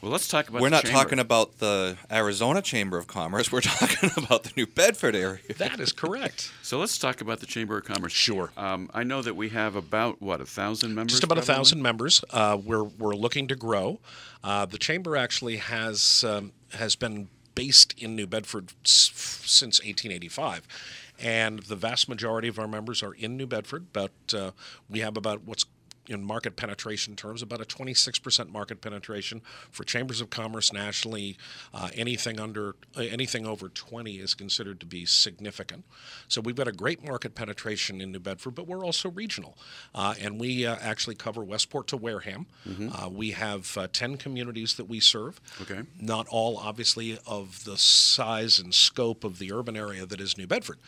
Well, 0.00 0.12
let's 0.12 0.28
talk 0.28 0.48
about. 0.48 0.60
we're 0.62 0.68
the 0.68 0.76
not 0.76 0.84
chamber. 0.84 0.98
talking 0.98 1.18
about 1.18 1.58
the 1.58 1.96
Arizona 2.10 2.62
Chamber 2.62 2.98
of 2.98 3.08
Commerce. 3.08 3.50
We're 3.50 3.60
talking 3.62 4.10
about 4.16 4.44
the 4.44 4.52
New 4.56 4.66
Bedford 4.66 5.16
area. 5.16 5.40
That 5.56 5.80
is 5.80 5.90
correct. 5.92 6.52
So 6.62 6.78
let's 6.78 6.98
talk 6.98 7.20
about 7.20 7.40
the 7.40 7.46
Chamber 7.46 7.78
of 7.78 7.84
Commerce. 7.84 8.12
Sure. 8.12 8.52
Um, 8.56 8.90
I 8.94 9.02
know 9.02 9.22
that 9.22 9.34
we 9.34 9.48
have 9.48 9.74
about 9.74 10.22
what 10.22 10.40
a 10.40 10.46
thousand 10.46 10.94
members. 10.94 11.12
Just 11.14 11.24
about 11.24 11.38
a 11.38 11.42
thousand 11.42 11.82
members. 11.82 12.22
Uh, 12.30 12.56
we're 12.64 12.84
we're 12.84 13.14
looking 13.16 13.48
to 13.48 13.56
grow. 13.56 13.98
Uh, 14.44 14.66
the 14.66 14.78
chamber 14.78 15.16
actually 15.16 15.56
has 15.56 16.22
um, 16.24 16.52
has 16.74 16.94
been 16.94 17.28
based 17.56 17.92
in 17.98 18.14
New 18.14 18.26
Bedford 18.28 18.72
s- 18.84 19.10
since 19.44 19.80
1885, 19.80 20.62
and 21.18 21.58
the 21.64 21.74
vast 21.74 22.08
majority 22.08 22.46
of 22.46 22.56
our 22.60 22.68
members 22.68 23.02
are 23.02 23.14
in 23.14 23.36
New 23.36 23.48
Bedford. 23.48 23.92
But 23.92 24.12
uh, 24.32 24.52
we 24.88 25.00
have 25.00 25.16
about 25.16 25.42
what's 25.44 25.64
in 26.08 26.24
market 26.24 26.56
penetration 26.56 27.16
terms, 27.16 27.42
about 27.42 27.60
a 27.60 27.64
26% 27.64 28.50
market 28.50 28.80
penetration 28.80 29.42
for 29.70 29.84
chambers 29.84 30.20
of 30.20 30.30
commerce 30.30 30.72
nationally. 30.72 31.36
Uh, 31.72 31.88
anything 31.94 32.40
under, 32.40 32.74
uh, 32.96 33.00
anything 33.00 33.46
over 33.46 33.68
20 33.68 34.16
is 34.18 34.34
considered 34.34 34.80
to 34.80 34.86
be 34.86 35.04
significant. 35.04 35.84
So 36.28 36.40
we've 36.40 36.56
got 36.56 36.68
a 36.68 36.72
great 36.72 37.04
market 37.04 37.34
penetration 37.34 38.00
in 38.00 38.12
New 38.12 38.20
Bedford, 38.20 38.54
but 38.54 38.66
we're 38.66 38.84
also 38.84 39.10
regional, 39.10 39.56
uh, 39.94 40.14
and 40.20 40.40
we 40.40 40.66
uh, 40.66 40.76
actually 40.80 41.14
cover 41.14 41.42
Westport 41.44 41.86
to 41.88 41.96
Wareham. 41.96 42.46
Uh, 42.92 43.08
we 43.08 43.30
have 43.32 43.76
uh, 43.76 43.88
10 43.92 44.16
communities 44.16 44.74
that 44.74 44.84
we 44.84 45.00
serve. 45.00 45.40
Okay. 45.62 45.82
Not 46.00 46.26
all, 46.28 46.56
obviously, 46.56 47.18
of 47.26 47.64
the 47.64 47.76
size 47.76 48.58
and 48.58 48.74
scope 48.74 49.24
of 49.24 49.38
the 49.38 49.52
urban 49.52 49.76
area 49.76 50.06
that 50.06 50.20
is 50.20 50.36
New 50.38 50.46
Bedford, 50.46 50.78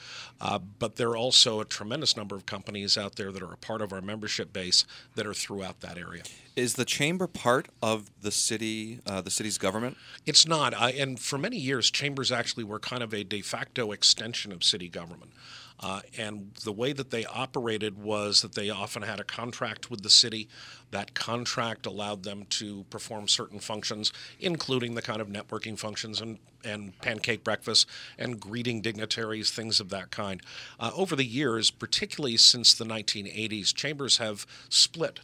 uh, 0.41 0.59
but 0.59 0.97
there 0.97 1.11
are 1.11 1.17
also 1.17 1.61
a 1.61 1.65
tremendous 1.65 2.17
number 2.17 2.35
of 2.37 2.47
companies 2.47 2.97
out 2.97 3.17
there 3.17 3.33
that 3.33 3.43
are 3.43 3.53
a 3.53 3.57
part 3.57 3.83
of 3.83 3.93
our 3.93 4.01
membership 4.01 4.53
base 4.53 4.85
that 5.15 5.27
are 5.27 5.35
throughout 5.35 5.81
that 5.81 5.99
area. 5.99 6.23
Is 6.57 6.75
the 6.75 6.85
chamber 6.85 7.27
part 7.27 7.69
of 7.83 8.11
the 8.21 8.31
city, 8.31 9.01
uh, 9.07 9.21
the 9.21 9.31
city's 9.31 9.59
government? 9.59 9.97
It's 10.27 10.47
not. 10.47 10.75
I, 10.75 10.91
and 10.91 11.19
for 11.19 11.39
many 11.39 11.57
years, 11.57 11.91
chambers 11.91 12.31
actually 12.31 12.65
were 12.65 12.79
kind 12.79 13.03
of 13.03 13.15
a 13.15 13.25
de 13.25 13.41
facto 13.41 13.93
extension 13.93 14.53
of 14.53 14.63
city 14.63 14.89
government. 14.89 15.33
Uh, 15.81 16.01
and 16.19 16.53
the 16.65 16.73
way 16.73 16.93
that 16.93 17.11
they 17.11 17.25
operated 17.25 18.03
was 18.03 18.43
that 18.43 18.55
they 18.55 18.69
often 18.69 19.03
had 19.03 19.19
a 19.19 19.25
contract 19.25 19.91
with 19.91 20.03
the 20.03 20.11
city. 20.11 20.49
That 20.91 21.15
contract 21.15 21.87
allowed 21.87 22.23
them 22.23 22.45
to 22.51 22.85
perform 22.91 23.29
certain 23.29 23.61
functions, 23.61 24.13
including 24.39 24.95
the 24.95 25.03
kind 25.03 25.21
of 25.23 25.29
networking 25.29 25.79
functions 25.79 26.21
and, 26.21 26.39
and 26.65 26.99
pancake 27.01 27.43
breakfast 27.43 27.89
and 28.19 28.39
greeting 28.39 28.83
dignitaries, 28.83 29.51
things 29.51 29.81
of 29.81 29.89
that 29.89 30.11
kind. 30.11 30.43
Uh, 30.79 30.91
over 30.95 31.17
the 31.17 31.25
years, 31.25 31.71
particularly 31.71 32.37
since 32.37 32.75
the 32.75 32.85
1980s, 32.85 33.75
chambers 33.75 34.19
have 34.19 34.47
split 34.69 35.21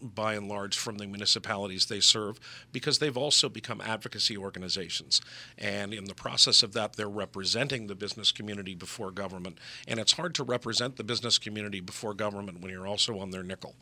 by 0.00 0.34
and 0.34 0.48
large 0.48 0.76
from 0.76 0.98
the 0.98 1.06
municipalities 1.06 1.86
they 1.86 2.00
serve 2.00 2.38
because 2.72 2.98
they've 2.98 3.16
also 3.16 3.48
become 3.48 3.80
advocacy 3.80 4.36
organizations. 4.36 5.20
And 5.58 5.92
in 5.94 6.04
the 6.04 6.14
process 6.14 6.62
of 6.62 6.72
that, 6.74 6.94
they're 6.96 7.08
representing 7.08 7.86
the 7.86 7.94
business 7.94 8.32
community 8.32 8.74
before 8.74 9.10
government. 9.10 9.58
And 9.86 10.00
it's 10.00 10.12
hard 10.12 10.34
to 10.36 10.44
represent 10.44 10.96
the 10.96 11.04
business 11.04 11.38
community 11.38 11.80
before 11.80 12.14
government 12.14 12.60
when 12.60 12.70
you're 12.70 12.86
also 12.86 13.18
on 13.18 13.30
their 13.30 13.42
nickel. 13.42 13.74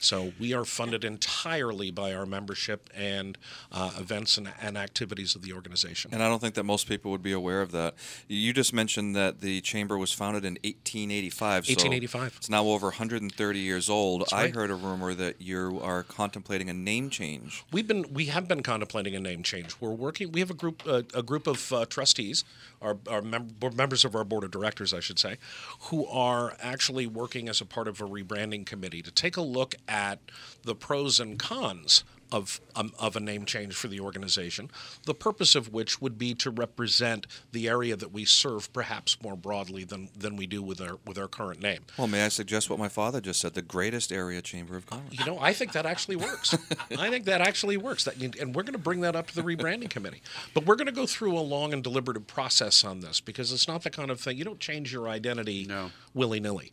So 0.00 0.32
we 0.40 0.52
are 0.54 0.64
funded 0.64 1.04
entirely 1.04 1.90
by 1.90 2.14
our 2.14 2.26
membership 2.26 2.90
and 2.94 3.38
uh, 3.70 3.92
events 3.98 4.36
and, 4.36 4.52
and 4.60 4.76
activities 4.76 5.36
of 5.36 5.42
the 5.42 5.52
organization. 5.52 6.12
And 6.12 6.22
I 6.22 6.28
don't 6.28 6.40
think 6.40 6.54
that 6.54 6.64
most 6.64 6.88
people 6.88 7.10
would 7.12 7.22
be 7.22 7.32
aware 7.32 7.62
of 7.62 7.70
that. 7.72 7.94
You 8.28 8.52
just 8.52 8.72
mentioned 8.72 9.14
that 9.14 9.40
the 9.40 9.60
chamber 9.60 9.96
was 9.96 10.12
founded 10.12 10.44
in 10.44 10.54
1885. 10.64 11.66
so 11.66 11.70
1885. 11.70 12.34
It's 12.38 12.50
now 12.50 12.64
over 12.64 12.88
130 12.88 13.58
years 13.58 13.88
old. 13.88 14.24
I 14.32 14.48
heard 14.48 14.70
a 14.70 14.74
rumor 14.74 15.14
that 15.14 15.21
you 15.38 15.80
are 15.82 16.02
contemplating 16.02 16.68
a 16.68 16.72
name 16.72 17.10
change. 17.10 17.64
We've 17.72 17.86
been 17.86 18.12
we 18.12 18.26
have 18.26 18.48
been 18.48 18.62
contemplating 18.62 19.14
a 19.14 19.20
name 19.20 19.42
change. 19.42 19.74
We're 19.80 19.90
working. 19.90 20.32
We 20.32 20.40
have 20.40 20.50
a 20.50 20.54
group 20.54 20.82
uh, 20.86 21.02
a 21.14 21.22
group 21.22 21.46
of 21.46 21.72
uh, 21.72 21.86
trustees, 21.86 22.44
our, 22.80 22.96
our 23.08 23.22
mem- 23.22 23.54
members 23.74 24.04
of 24.04 24.14
our 24.14 24.24
board 24.24 24.44
of 24.44 24.50
directors, 24.50 24.92
I 24.92 25.00
should 25.00 25.18
say, 25.18 25.36
who 25.82 26.06
are 26.06 26.56
actually 26.60 27.06
working 27.06 27.48
as 27.48 27.60
a 27.60 27.66
part 27.66 27.88
of 27.88 28.00
a 28.00 28.04
rebranding 28.04 28.66
committee 28.66 29.02
to 29.02 29.10
take 29.10 29.36
a 29.36 29.42
look 29.42 29.74
at 29.88 30.18
the 30.62 30.74
pros 30.74 31.20
and 31.20 31.38
cons 31.38 32.04
of 32.32 32.60
um, 32.74 32.92
of 32.98 33.14
a 33.14 33.20
name 33.20 33.44
change 33.44 33.74
for 33.74 33.88
the 33.88 34.00
organization. 34.00 34.70
The 35.04 35.14
purpose 35.14 35.54
of 35.54 35.72
which 35.72 36.00
would 36.00 36.18
be 36.18 36.34
to 36.34 36.50
represent 36.50 37.26
the 37.52 37.68
area 37.68 37.94
that 37.96 38.12
we 38.12 38.24
serve, 38.24 38.72
perhaps 38.72 39.16
more 39.22 39.36
broadly 39.36 39.84
than 39.84 40.08
than 40.18 40.36
we 40.36 40.46
do 40.46 40.62
with 40.62 40.80
our 40.80 40.98
with 41.06 41.18
our 41.18 41.28
current 41.28 41.60
name. 41.60 41.80
Well, 41.98 42.08
may 42.08 42.24
I 42.24 42.28
suggest 42.28 42.70
what 42.70 42.78
my 42.78 42.88
father 42.88 43.20
just 43.20 43.40
said? 43.40 43.54
The 43.54 43.62
greatest 43.62 44.10
area 44.10 44.40
chamber 44.42 44.76
of 44.76 44.86
commerce. 44.86 45.12
You 45.12 45.24
know, 45.26 45.38
I 45.38 45.52
think 45.52 45.72
that 45.72 45.86
actually 45.86 46.16
works. 46.16 46.54
I 46.98 47.10
think 47.10 47.26
that 47.26 47.40
actually 47.40 47.76
works. 47.76 48.04
That, 48.04 48.16
and 48.40 48.54
we're 48.54 48.62
going 48.62 48.72
to 48.72 48.78
bring 48.78 49.00
that 49.02 49.14
up 49.14 49.26
to 49.28 49.34
the 49.34 49.42
rebranding 49.42 49.90
committee. 49.90 50.22
But 50.54 50.64
we're 50.66 50.76
going 50.76 50.86
to 50.86 50.92
go 50.92 51.06
through 51.06 51.36
a 51.36 51.40
long 51.40 51.72
and 51.72 51.82
deliberative 51.82 52.26
process 52.26 52.84
on 52.84 53.00
this 53.00 53.20
because 53.20 53.52
it's 53.52 53.68
not 53.68 53.82
the 53.82 53.90
kind 53.90 54.10
of 54.10 54.20
thing 54.20 54.38
you 54.38 54.44
don't 54.44 54.60
change 54.60 54.92
your 54.92 55.08
identity 55.08 55.66
No. 55.68 55.90
willy 56.14 56.40
nilly. 56.40 56.72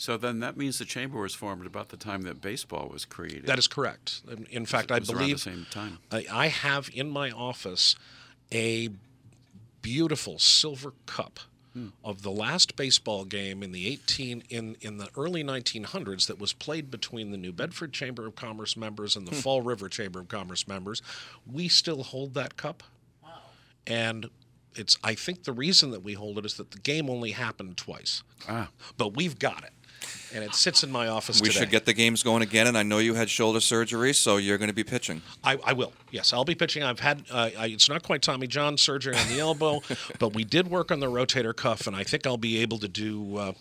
So 0.00 0.16
then 0.16 0.40
that 0.40 0.56
means 0.56 0.78
the 0.78 0.86
chamber 0.86 1.20
was 1.20 1.34
formed 1.34 1.66
about 1.66 1.90
the 1.90 1.96
time 1.98 2.22
that 2.22 2.40
baseball 2.40 2.88
was 2.90 3.04
created. 3.04 3.44
That 3.44 3.58
is 3.58 3.68
correct. 3.68 4.22
In- 4.32 4.46
In 4.50 4.64
fact, 4.64 4.90
It 4.90 4.94
I 4.94 4.98
was 4.98 5.10
around 5.10 5.18
believe 5.18 5.36
the 5.36 5.50
same 5.50 5.66
time. 5.70 5.98
I, 6.10 6.24
I 6.32 6.46
have 6.46 6.88
in 6.94 7.10
my 7.10 7.30
office 7.30 7.96
a 8.50 8.88
beautiful 9.82 10.38
silver 10.38 10.94
cup 11.04 11.40
hmm. 11.74 11.88
of 12.02 12.22
the 12.22 12.30
last 12.30 12.76
baseball 12.76 13.26
game 13.26 13.62
in 13.62 13.72
the 13.72 13.88
18 13.88 14.42
in 14.48 14.78
in 14.80 14.96
the 14.96 15.10
early 15.18 15.44
1900s 15.44 16.28
that 16.28 16.38
was 16.38 16.54
played 16.54 16.90
between 16.90 17.30
the 17.30 17.36
New 17.36 17.52
Bedford 17.52 17.92
Chamber 17.92 18.26
of 18.26 18.34
Commerce 18.34 18.78
members 18.78 19.16
and 19.16 19.28
the 19.28 19.34
hmm. 19.34 19.42
Fall 19.42 19.60
River 19.60 19.90
Chamber 19.90 20.20
of 20.20 20.28
Commerce 20.28 20.66
members. 20.66 21.02
We 21.46 21.68
still 21.68 22.04
hold 22.04 22.32
that 22.32 22.56
cup. 22.56 22.82
Wow. 23.22 23.32
And 23.86 24.30
it's 24.74 24.96
I 25.04 25.14
think 25.14 25.44
the 25.44 25.52
reason 25.52 25.90
that 25.90 26.02
we 26.02 26.14
hold 26.14 26.38
it 26.38 26.46
is 26.46 26.54
that 26.54 26.70
the 26.70 26.78
game 26.78 27.10
only 27.10 27.32
happened 27.32 27.76
twice. 27.76 28.22
Ah. 28.48 28.70
But 28.96 29.14
we've 29.14 29.38
got 29.38 29.62
it 29.62 29.72
and 30.34 30.44
it 30.44 30.54
sits 30.54 30.82
in 30.84 30.90
my 30.90 31.08
office. 31.08 31.40
We 31.40 31.48
today. 31.48 31.60
should 31.60 31.70
get 31.70 31.86
the 31.86 31.92
games 31.92 32.22
going 32.22 32.42
again, 32.42 32.66
and 32.66 32.76
I 32.76 32.82
know 32.82 32.98
you 32.98 33.14
had 33.14 33.30
shoulder 33.30 33.60
surgery, 33.60 34.12
so 34.12 34.36
you're 34.36 34.58
going 34.58 34.68
to 34.68 34.74
be 34.74 34.84
pitching. 34.84 35.22
I, 35.42 35.58
I 35.64 35.72
will. 35.72 35.92
Yes, 36.10 36.32
I'll 36.32 36.44
be 36.44 36.54
pitching. 36.54 36.82
I've 36.82 37.00
had. 37.00 37.24
Uh, 37.30 37.50
I, 37.58 37.66
it's 37.66 37.88
not 37.88 38.02
quite 38.02 38.22
Tommy 38.22 38.46
John 38.46 38.76
surgery 38.76 39.16
on 39.16 39.28
the 39.28 39.40
elbow, 39.40 39.82
but 40.18 40.34
we 40.34 40.44
did 40.44 40.68
work 40.68 40.90
on 40.90 41.00
the 41.00 41.10
rotator 41.10 41.54
cuff, 41.54 41.86
and 41.86 41.96
I 41.96 42.04
think 42.04 42.26
I'll 42.26 42.36
be 42.36 42.58
able 42.58 42.78
to 42.78 42.88
do. 42.88 43.36
Uh, 43.36 43.52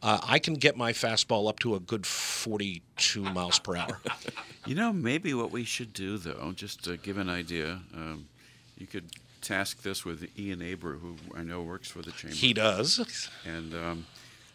uh, 0.00 0.20
I 0.22 0.38
can 0.38 0.54
get 0.54 0.76
my 0.76 0.92
fastball 0.92 1.48
up 1.48 1.58
to 1.60 1.74
a 1.74 1.80
good 1.80 2.06
42 2.06 3.20
miles 3.20 3.58
per 3.58 3.76
hour. 3.76 4.00
You 4.64 4.76
know, 4.76 4.92
maybe 4.92 5.34
what 5.34 5.50
we 5.50 5.64
should 5.64 5.92
do, 5.92 6.18
though, 6.18 6.52
just 6.54 6.84
to 6.84 6.96
give 6.96 7.18
an 7.18 7.28
idea, 7.28 7.80
um, 7.92 8.28
you 8.76 8.86
could 8.86 9.06
task 9.40 9.82
this 9.82 10.04
with 10.04 10.28
Ian 10.38 10.60
Abreu, 10.60 11.00
who 11.00 11.16
I 11.36 11.42
know 11.42 11.62
works 11.62 11.90
for 11.90 12.02
the 12.02 12.12
chamber. 12.12 12.36
He 12.36 12.52
does. 12.52 13.28
And 13.44 13.74
um, 13.74 14.06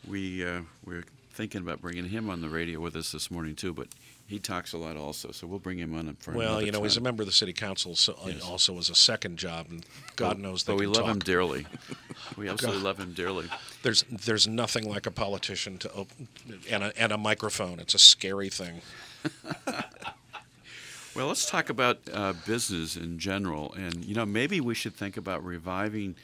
we 0.07 0.45
uh, 0.45 0.61
we're 0.85 1.03
thinking 1.31 1.61
about 1.61 1.81
bringing 1.81 2.07
him 2.09 2.29
on 2.29 2.41
the 2.41 2.49
radio 2.49 2.79
with 2.79 2.95
us 2.95 3.11
this 3.11 3.31
morning 3.31 3.55
too, 3.55 3.73
but 3.73 3.87
he 4.25 4.39
talks 4.39 4.73
a 4.73 4.77
lot 4.77 4.95
also, 4.95 5.31
so 5.31 5.45
we'll 5.45 5.59
bring 5.59 5.77
him 5.77 5.93
on 5.95 6.15
for 6.19 6.31
well, 6.31 6.61
you 6.61 6.71
know, 6.71 6.77
time. 6.77 6.83
he's 6.83 6.97
a 6.97 7.01
member 7.01 7.23
of 7.23 7.27
the 7.27 7.33
city 7.33 7.53
council, 7.53 7.95
so 7.95 8.13
uh, 8.23 8.29
yes. 8.29 8.41
also 8.41 8.77
as 8.77 8.89
a 8.89 8.95
second 8.95 9.37
job, 9.37 9.67
and 9.69 9.85
God 10.15 10.35
well, 10.35 10.51
knows 10.51 10.63
that. 10.63 10.73
But 10.73 10.79
we 10.79 10.87
love 10.87 11.05
talk. 11.05 11.07
him 11.07 11.19
dearly. 11.19 11.65
we 12.37 12.47
absolutely 12.47 12.81
God. 12.83 12.87
love 12.87 12.99
him 12.99 13.13
dearly. 13.13 13.47
There's 13.81 14.03
there's 14.09 14.47
nothing 14.47 14.89
like 14.89 15.05
a 15.05 15.11
politician 15.11 15.77
to 15.79 15.91
open 15.91 16.27
and 16.69 16.83
a, 16.83 17.01
and 17.01 17.11
a 17.11 17.17
microphone. 17.17 17.79
It's 17.79 17.93
a 17.93 17.99
scary 17.99 18.49
thing. 18.49 18.81
well, 21.15 21.27
let's 21.27 21.49
talk 21.49 21.69
about 21.69 21.99
uh, 22.11 22.33
business 22.45 22.95
in 22.95 23.19
general, 23.19 23.73
and 23.73 24.05
you 24.05 24.15
know, 24.15 24.25
maybe 24.25 24.61
we 24.61 24.73
should 24.73 24.95
think 24.95 25.17
about 25.17 25.43
reviving 25.43 26.15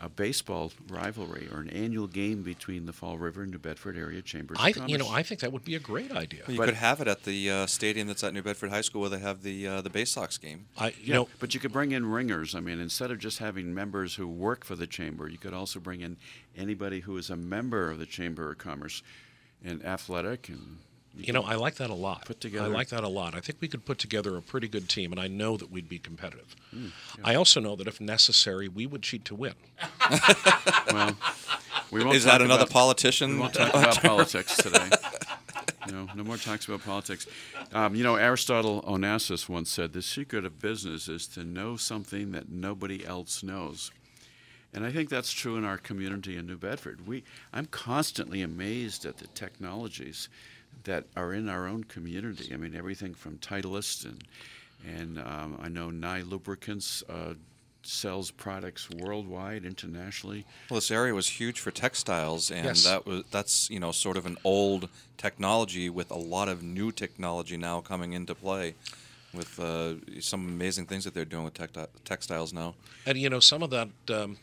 a 0.00 0.08
baseball 0.08 0.72
rivalry 0.88 1.48
or 1.52 1.60
an 1.60 1.70
annual 1.70 2.06
game 2.06 2.42
between 2.42 2.84
the 2.86 2.92
Fall 2.92 3.16
River 3.16 3.42
and 3.42 3.52
New 3.52 3.58
Bedford 3.58 3.96
area 3.96 4.22
chambers. 4.22 4.58
I, 4.60 4.74
you 4.86 4.98
know, 4.98 5.08
I 5.08 5.22
think 5.22 5.40
that 5.40 5.52
would 5.52 5.64
be 5.64 5.76
a 5.76 5.80
great 5.80 6.10
idea. 6.10 6.42
Well, 6.46 6.52
you 6.54 6.58
but 6.58 6.66
could 6.66 6.74
have 6.74 7.00
it 7.00 7.08
at 7.08 7.22
the 7.22 7.50
uh, 7.50 7.66
stadium 7.66 8.08
that's 8.08 8.24
at 8.24 8.34
New 8.34 8.42
Bedford 8.42 8.70
High 8.70 8.80
School, 8.80 9.02
where 9.02 9.10
they 9.10 9.20
have 9.20 9.42
the 9.42 9.66
uh, 9.66 9.80
the 9.82 9.90
Bay 9.90 10.04
Sox 10.04 10.36
game. 10.36 10.66
I, 10.76 10.88
you 10.88 10.94
yeah, 11.04 11.14
know, 11.14 11.28
but 11.38 11.54
you 11.54 11.60
could 11.60 11.72
bring 11.72 11.92
in 11.92 12.06
ringers. 12.06 12.54
I 12.54 12.60
mean, 12.60 12.80
instead 12.80 13.10
of 13.10 13.18
just 13.18 13.38
having 13.38 13.72
members 13.72 14.16
who 14.16 14.26
work 14.26 14.64
for 14.64 14.74
the 14.74 14.86
chamber, 14.86 15.28
you 15.28 15.38
could 15.38 15.54
also 15.54 15.78
bring 15.78 16.00
in 16.00 16.16
anybody 16.56 17.00
who 17.00 17.16
is 17.16 17.30
a 17.30 17.36
member 17.36 17.90
of 17.90 17.98
the 17.98 18.06
Chamber 18.06 18.50
of 18.50 18.58
Commerce, 18.58 19.02
and 19.64 19.84
athletic 19.84 20.48
and 20.48 20.78
you, 21.16 21.32
know, 21.32 21.42
I 21.42 21.54
like 21.54 21.76
that 21.76 21.90
a 21.90 21.94
lot. 21.94 22.24
Put 22.24 22.40
together. 22.40 22.64
I 22.64 22.68
like 22.68 22.88
that 22.88 23.04
a 23.04 23.08
lot. 23.08 23.34
I 23.34 23.40
think 23.40 23.58
we 23.60 23.68
could 23.68 23.84
put 23.84 23.98
together 23.98 24.36
a 24.36 24.42
pretty 24.42 24.68
good 24.68 24.88
team, 24.88 25.12
and 25.12 25.20
I 25.20 25.28
know 25.28 25.56
that 25.56 25.70
we'd 25.70 25.88
be 25.88 25.98
competitive. 25.98 26.54
Mm, 26.74 26.90
yeah. 27.18 27.24
I 27.24 27.34
also 27.34 27.60
know 27.60 27.76
that 27.76 27.86
if 27.86 28.00
necessary, 28.00 28.68
we 28.68 28.86
would 28.86 29.02
cheat 29.02 29.24
to 29.26 29.34
win. 29.34 29.54
well, 30.92 31.16
we 31.90 32.02
won't 32.02 32.16
is 32.16 32.24
that 32.24 32.42
another 32.42 32.62
about, 32.62 32.72
politician? 32.72 33.34
We 33.34 33.40
won't 33.40 33.54
talk 33.54 33.70
about 33.70 34.02
politics 34.02 34.56
today. 34.56 34.90
No, 35.90 36.08
no 36.14 36.24
more 36.24 36.36
talks 36.36 36.66
about 36.66 36.82
politics. 36.82 37.26
Um, 37.72 37.94
you 37.94 38.02
know, 38.02 38.16
Aristotle 38.16 38.82
Onassis 38.82 39.48
once 39.48 39.70
said, 39.70 39.92
"The 39.92 40.02
secret 40.02 40.44
of 40.44 40.60
business 40.60 41.08
is 41.08 41.26
to 41.28 41.44
know 41.44 41.76
something 41.76 42.32
that 42.32 42.48
nobody 42.48 43.04
else 43.04 43.42
knows." 43.42 43.90
And 44.74 44.84
I 44.84 44.90
think 44.90 45.08
that's 45.08 45.32
true 45.32 45.56
in 45.56 45.64
our 45.64 45.78
community 45.78 46.36
in 46.36 46.46
New 46.46 46.56
Bedford. 46.56 47.06
We, 47.06 47.22
I'm 47.52 47.66
constantly 47.66 48.42
amazed 48.42 49.06
at 49.06 49.18
the 49.18 49.28
technologies 49.28 50.28
that 50.84 51.04
are 51.16 51.32
in 51.32 51.48
our 51.48 51.66
own 51.66 51.84
community. 51.84 52.52
I 52.52 52.56
mean, 52.56 52.74
everything 52.74 53.14
from 53.14 53.38
Titleist 53.38 54.04
and 54.04 54.24
and 54.86 55.18
um, 55.18 55.58
I 55.62 55.68
know 55.68 55.90
Nye 55.90 56.22
Lubricants 56.22 57.02
uh, 57.08 57.34
sells 57.82 58.30
products 58.30 58.90
worldwide, 58.90 59.64
internationally. 59.64 60.44
Well, 60.68 60.76
this 60.76 60.90
area 60.90 61.14
was 61.14 61.28
huge 61.28 61.60
for 61.60 61.70
textiles, 61.70 62.50
and 62.50 62.66
yes. 62.66 62.84
that 62.84 63.06
was 63.06 63.24
that's 63.30 63.70
you 63.70 63.80
know 63.80 63.92
sort 63.92 64.16
of 64.16 64.26
an 64.26 64.36
old 64.44 64.88
technology 65.16 65.88
with 65.88 66.10
a 66.10 66.18
lot 66.18 66.48
of 66.48 66.62
new 66.62 66.92
technology 66.92 67.56
now 67.56 67.80
coming 67.80 68.12
into 68.12 68.34
play. 68.34 68.74
With 69.32 69.58
uh, 69.58 69.94
some 70.20 70.46
amazing 70.46 70.86
things 70.86 71.02
that 71.02 71.12
they're 71.12 71.24
doing 71.24 71.42
with 71.42 71.58
textiles 72.04 72.52
now, 72.52 72.76
and 73.04 73.18
you 73.18 73.28
know 73.28 73.40
some 73.40 73.64
of 73.64 73.70
that 73.70 73.88
um, 74.08 74.36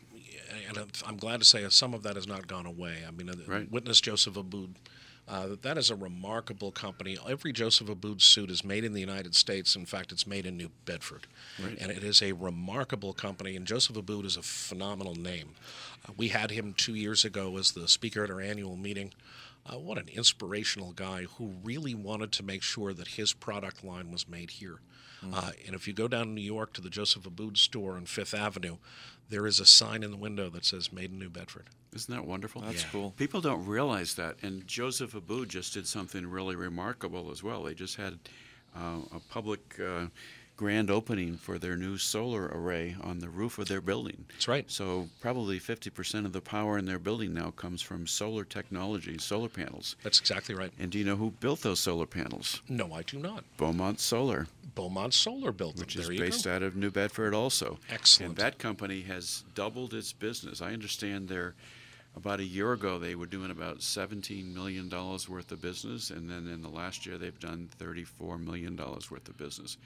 and 0.67 0.91
I'm 1.05 1.17
glad 1.17 1.39
to 1.39 1.45
say 1.45 1.67
some 1.69 1.93
of 1.93 2.03
that 2.03 2.15
has 2.15 2.27
not 2.27 2.47
gone 2.47 2.65
away. 2.65 2.97
I 3.07 3.11
mean, 3.11 3.29
uh, 3.29 3.35
right. 3.47 3.71
witness 3.71 4.01
Joseph 4.01 4.35
Abboud 4.35 4.75
uh, 5.31 5.55
that 5.61 5.77
is 5.77 5.89
a 5.89 5.96
remarkable 5.96 6.72
company. 6.72 7.17
Every 7.27 7.53
Joseph 7.53 7.87
Abboud 7.89 8.22
suit 8.22 8.51
is 8.51 8.65
made 8.65 8.83
in 8.83 8.91
the 8.91 9.00
United 9.00 9.33
States. 9.33 9.77
In 9.77 9.85
fact, 9.85 10.11
it's 10.11 10.27
made 10.27 10.46
in 10.46 10.57
New 10.57 10.70
Bedford. 10.83 11.25
Right. 11.63 11.77
And 11.79 11.89
it 11.89 12.03
is 12.03 12.22
a 12.22 12.33
remarkable 12.33 13.13
company, 13.13 13.55
and 13.55 13.65
Joseph 13.65 13.96
Abboud 13.96 14.25
is 14.25 14.35
a 14.35 14.41
phenomenal 14.41 15.15
name. 15.15 15.55
Uh, 16.05 16.11
we 16.17 16.27
had 16.27 16.51
him 16.51 16.74
two 16.75 16.96
years 16.96 17.24
ago 17.24 17.57
as 17.57 17.72
the 17.72 17.87
speaker 17.87 18.25
at 18.25 18.29
our 18.29 18.41
annual 18.41 18.75
meeting. 18.75 19.13
Uh, 19.65 19.77
what 19.77 19.98
an 19.98 20.09
inspirational 20.09 20.91
guy 20.91 21.24
who 21.37 21.53
really 21.63 21.96
wanted 21.96 22.33
to 22.33 22.44
make 22.44 22.61
sure 22.61 22.94
that 22.94 23.07
his 23.09 23.31
product 23.31 23.85
line 23.85 24.11
was 24.11 24.27
made 24.27 24.51
here. 24.51 24.79
Mm-hmm. 25.24 25.34
Uh, 25.34 25.51
and 25.66 25.75
if 25.75 25.88
you 25.88 25.94
go 25.94 26.07
down 26.07 26.27
to 26.27 26.31
New 26.31 26.42
York 26.42 26.74
to 26.74 26.81
the 26.81 26.90
Joseph 26.90 27.25
Abboud 27.25 27.57
store 27.57 27.96
on 27.96 28.05
Fifth 28.05 28.34
Avenue, 28.34 28.77
there 29.29 29.48
is 29.48 29.60
a 29.60 29.66
sign 29.66 30.03
in 30.03 30.12
the 30.12 30.18
window 30.18 30.50
that 30.50 30.66
says 30.66 30.92
"Made 30.92 31.12
in 31.12 31.20
New 31.20 31.29
Bedford." 31.29 31.68
Isn't 31.94 32.14
that 32.14 32.25
wonderful? 32.25 32.62
That's 32.62 32.84
yeah. 32.84 32.90
cool. 32.92 33.12
People 33.12 33.42
don't 33.42 33.66
realize 33.66 34.16
that. 34.16 34.38
And 34.42 34.66
Joseph 34.66 35.14
Abboud 35.14 35.50
just 35.50 35.74
did 35.74 35.88
something 35.88 36.25
really 36.25 36.55
remarkable 36.55 37.31
as 37.31 37.44
well. 37.44 37.64
They 37.64 37.74
just 37.74 37.98
had 37.98 38.18
uh, 38.75 39.00
a 39.14 39.20
public 39.29 39.77
uh, 39.79 40.05
grand 40.62 40.92
opening 40.92 41.38
for 41.38 41.57
their 41.57 41.75
new 41.75 41.98
solar 41.98 42.46
array 42.53 42.96
on 43.01 43.18
the 43.18 43.27
roof 43.27 43.57
of 43.57 43.68
their 43.68 43.81
building. 43.81 44.25
That's 44.29 44.48
right. 44.48 44.70
So 44.70 45.10
probably 45.20 45.60
50% 45.60 46.25
of 46.25 46.34
the 46.34 46.40
power 46.40 46.77
in 46.77 46.86
their 46.86 47.00
building 47.00 47.34
now 47.34 47.50
comes 47.50 47.81
from 47.81 48.05
solar 48.05 48.44
technology, 48.44 49.18
solar 49.18 49.50
panels. 49.50 49.96
That's 50.03 50.20
exactly 50.20 50.53
right. 50.53 50.72
And 50.79 50.92
do 50.92 51.00
you 51.00 51.03
know 51.03 51.16
who 51.16 51.31
built 51.31 51.62
those 51.62 51.79
solar 51.79 52.05
panels? 52.05 52.62
No, 52.70 52.94
I 52.94 53.01
do 53.01 53.18
not. 53.18 53.44
Beaumont 53.57 54.00
Solar. 54.00 54.48
Beaumont 54.75 55.14
Solar 55.14 55.51
built 55.51 55.77
which 55.79 55.96
them. 55.96 56.12
is 56.12 56.20
based 56.20 56.48
out 56.48 56.64
of 56.64 56.75
New 56.75 56.92
Bedford 56.92 57.34
also. 57.34 57.79
Excellent. 57.90 58.29
And 58.29 58.38
that 58.38 58.57
company 58.57 59.01
has 59.01 59.44
doubled 59.53 59.94
its 59.94 60.14
business. 60.14 60.62
I 60.62 60.74
understand 60.74 61.27
they're 61.27 61.55
about 62.16 62.40
a 62.40 62.46
year 62.46 62.74
ago 62.74 63.00
they 63.00 63.16
were 63.16 63.25
doing 63.25 63.51
about 63.51 63.79
$17 63.79 64.53
million 64.53 64.90
worth 64.90 65.51
of 65.51 65.62
business 65.62 66.10
and 66.10 66.29
then 66.29 66.48
in 66.48 66.62
the 66.62 66.70
last 66.70 67.05
year 67.05 67.18
they've 67.18 67.40
done 67.40 67.70
$34 67.79 68.44
million 68.44 68.75
worth 68.75 69.29
of 69.29 69.38
business 69.38 69.77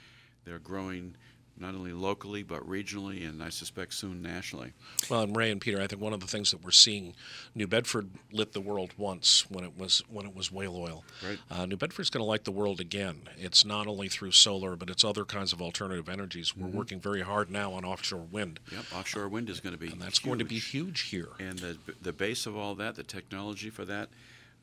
they're 0.44 0.58
growing 0.58 1.14
not 1.58 1.74
only 1.74 1.92
locally 1.92 2.42
but 2.42 2.68
regionally 2.68 3.28
and 3.28 3.42
I 3.42 3.48
suspect 3.48 3.94
soon 3.94 4.22
nationally. 4.22 4.72
Well, 5.08 5.22
and 5.22 5.36
Ray 5.36 5.50
and 5.50 5.60
Peter, 5.60 5.80
I 5.80 5.86
think 5.86 6.00
one 6.00 6.12
of 6.12 6.20
the 6.20 6.26
things 6.26 6.50
that 6.50 6.64
we're 6.64 6.70
seeing, 6.70 7.14
New 7.54 7.66
Bedford 7.66 8.10
lit 8.32 8.52
the 8.52 8.60
world 8.60 8.92
once 8.96 9.48
when 9.50 9.64
it 9.64 9.76
was 9.76 10.02
when 10.08 10.26
it 10.26 10.34
was 10.34 10.52
whale 10.52 10.76
oil. 10.76 11.04
Right. 11.24 11.38
Uh, 11.50 11.66
New 11.66 11.76
Bedford's 11.76 12.10
going 12.10 12.22
to 12.22 12.26
light 12.26 12.44
the 12.44 12.52
world 12.52 12.80
again. 12.80 13.22
It's 13.36 13.64
not 13.64 13.86
only 13.86 14.08
through 14.08 14.32
solar, 14.32 14.76
but 14.76 14.90
it's 14.90 15.04
other 15.04 15.24
kinds 15.24 15.52
of 15.52 15.62
alternative 15.62 16.08
energies. 16.08 16.56
We're 16.56 16.66
mm-hmm. 16.66 16.76
working 16.76 17.00
very 17.00 17.22
hard 17.22 17.50
now 17.50 17.72
on 17.72 17.84
offshore 17.84 18.26
wind. 18.30 18.60
Yep, 18.72 18.84
offshore 18.94 19.28
wind 19.28 19.50
is 19.50 19.60
going 19.60 19.74
to 19.74 19.78
be 19.78 19.88
and 19.88 20.00
that's 20.00 20.18
huge. 20.18 20.26
going 20.26 20.38
to 20.38 20.44
be 20.44 20.58
huge 20.58 21.02
here. 21.02 21.28
And 21.38 21.58
the 21.58 21.76
the 22.02 22.12
base 22.12 22.46
of 22.46 22.56
all 22.56 22.74
that, 22.76 22.96
the 22.96 23.02
technology 23.02 23.70
for 23.70 23.84
that 23.84 24.08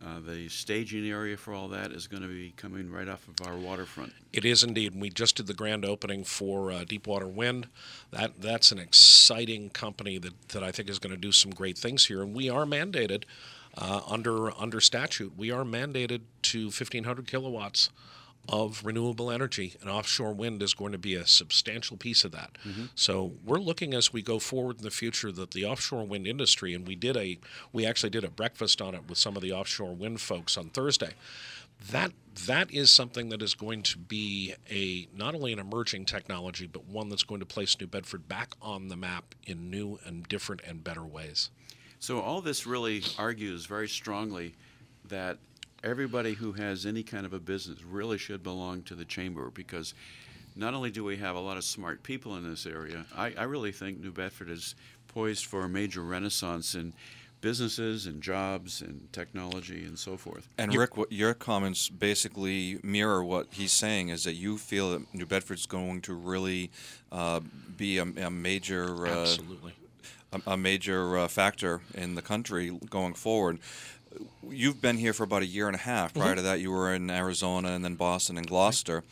uh, 0.06 0.20
the 0.20 0.50
staging 0.50 1.10
area 1.10 1.38
for 1.38 1.54
all 1.54 1.70
that 1.70 1.92
is 1.92 2.08
going 2.08 2.24
to 2.24 2.28
be 2.28 2.54
coming 2.58 2.92
right 2.92 3.08
off 3.08 3.28
of 3.28 3.48
our 3.48 3.56
waterfront. 3.56 4.14
It 4.34 4.44
is 4.44 4.64
indeed. 4.64 5.00
We 5.00 5.10
just 5.10 5.38
did 5.38 5.48
the 5.48 5.54
grand 5.54 5.86
opening 5.86 6.24
for 6.24 6.72
uh, 6.72 6.84
Deepwater 6.84 7.28
Wind. 7.28 7.68
That 8.12 8.42
that's 8.42 8.72
an 8.72 8.80
exciting 8.80 9.70
company 9.70 10.18
that, 10.18 10.50
that 10.50 10.64
I 10.64 10.72
think 10.72 10.90
is 10.90 11.00
going 11.00 11.16
to 11.16 11.22
do 11.22 11.32
some 11.32 11.52
great 11.52 11.78
things 11.78 12.08
here, 12.08 12.22
and 12.22 12.36
we 12.36 12.50
are 12.50 12.66
mandated 12.66 13.24
uh, 13.78 14.02
under 14.08 14.52
under 14.60 14.82
statute. 14.82 15.38
We 15.38 15.52
are 15.52 15.64
mandated 15.64 16.22
to 16.44 16.66
1,500 16.66 17.28
kilowatts 17.28 17.90
of 18.50 18.84
renewable 18.84 19.32
energy, 19.32 19.76
and 19.80 19.90
offshore 19.90 20.34
wind 20.34 20.62
is 20.62 20.74
going 20.74 20.92
to 20.92 20.98
be 20.98 21.16
a 21.16 21.26
substantial 21.26 21.96
piece 21.96 22.26
of 22.26 22.32
that. 22.32 22.58
Mm-hmm. 22.68 22.86
So 22.94 23.34
we're 23.46 23.60
looking 23.60 23.94
as 23.94 24.12
we 24.12 24.22
go 24.22 24.38
forward 24.38 24.78
in 24.78 24.84
the 24.84 24.92
future 24.92 25.32
that 25.32 25.52
the 25.52 25.66
offshore 25.66 26.06
wind 26.06 26.28
industry, 26.28 26.74
and 26.74 26.86
we 26.86 26.96
did 26.96 27.16
a, 27.16 27.40
we 27.72 27.86
actually 27.86 28.10
did 28.10 28.24
a 28.24 28.30
breakfast 28.30 28.82
on 28.82 28.96
it 28.96 29.08
with 29.08 29.18
some 29.18 29.36
of 29.38 29.42
the 29.42 29.54
offshore 29.54 29.94
wind 29.94 30.20
folks 30.20 30.58
on 30.58 30.70
Thursday. 30.70 31.12
That 31.92 32.12
that 32.46 32.72
is 32.72 32.90
something 32.92 33.30
that 33.30 33.42
is 33.42 33.56
going 33.56 33.84
to 33.84 33.98
be 33.98 34.54
a 34.70 35.08
not 35.16 35.36
only 35.36 35.54
an 35.54 35.60
emerging 35.60 36.06
technology, 36.06 36.68
but 36.68 36.86
one 36.86 37.10
that's 37.10 37.24
going 37.24 37.40
to 37.40 37.46
place 37.46 37.80
New 37.80 37.88
Bedford 37.88 38.28
back 38.28 38.54
on 38.62 38.88
the 38.88 38.96
map 38.96 39.36
in 39.46 39.70
new 39.70 40.00
and 40.06 40.28
different 40.28 40.62
and 40.66 40.84
better 40.84 41.04
ways. 41.04 41.50
So 42.00 42.20
all 42.20 42.42
this 42.42 42.68
really 42.68 43.04
argues 43.18 43.66
very 43.66 43.88
strongly 43.88 44.56
that 45.06 45.38
everybody 45.84 46.34
who 46.34 46.54
has 46.54 46.86
any 46.86 47.04
kind 47.04 47.26
of 47.26 47.34
a 47.34 47.40
business 47.40 47.84
really 47.84 48.18
should 48.18 48.42
belong 48.42 48.84
to 48.84 48.96
the 48.96 49.06
chamber 49.06 49.52
because 49.54 49.94
not 50.56 50.74
only 50.74 50.92
do 50.92 51.04
we 51.04 51.18
have 51.18 51.36
a 51.36 51.40
lot 51.40 51.58
of 51.58 51.64
smart 51.64 52.04
people 52.04 52.36
in 52.36 52.50
this 52.50 52.66
area, 52.66 53.06
I, 53.16 53.34
I 53.38 53.44
really 53.44 53.72
think 53.72 54.00
New 54.00 54.12
Bedford 54.12 54.50
is 54.50 54.76
poised 55.08 55.46
for 55.46 55.62
a 55.66 55.70
major 55.70 56.02
renaissance 56.02 56.76
in 56.76 56.94
businesses 57.42 58.06
and 58.06 58.22
jobs 58.22 58.82
and 58.82 59.12
technology 59.12 59.84
and 59.84 60.00
so 60.00 60.16
forth. 60.16 60.48
And 60.58 60.74
Rick, 60.74 60.96
what 60.96 61.12
your 61.12 61.34
comments 61.34 61.90
basically 61.90 62.80
mirror 62.84 63.22
what 63.24 63.48
he's 63.52 63.74
saying 63.74 64.10
is 64.10 64.24
that 64.24 64.36
you 64.36 64.58
feel 64.58 64.92
that 64.92 65.14
New 65.14 65.26
Bedford's 65.26 65.66
going 65.66 66.02
to 66.02 66.14
really 66.14 66.72
uh, 67.12 67.42
be 67.76 67.98
a, 67.98 68.04
a 68.04 68.32
major 68.32 69.06
uh, 69.06 69.22
absolutely 69.24 69.74
a, 70.34 70.52
a 70.52 70.58
major 70.58 71.18
uh, 71.18 71.28
factor 71.28 71.82
in 71.94 72.16
the 72.16 72.22
country 72.22 72.78
going 72.90 73.14
forward. 73.14 73.60
You've 74.50 74.82
been 74.82 74.98
here 74.98 75.14
for 75.14 75.24
about 75.24 75.42
a 75.42 75.48
year 75.48 75.68
and 75.68 75.76
a 75.76 75.80
half. 75.80 76.14
Prior 76.14 76.30
mm-hmm. 76.30 76.36
to 76.38 76.42
that, 76.44 76.60
you 76.60 76.72
were 76.72 76.94
in 76.94 77.10
Arizona 77.10 77.70
and 77.70 77.84
then 77.84 77.96
Boston 77.96 78.38
and 78.38 78.48
Gloucester. 78.48 79.04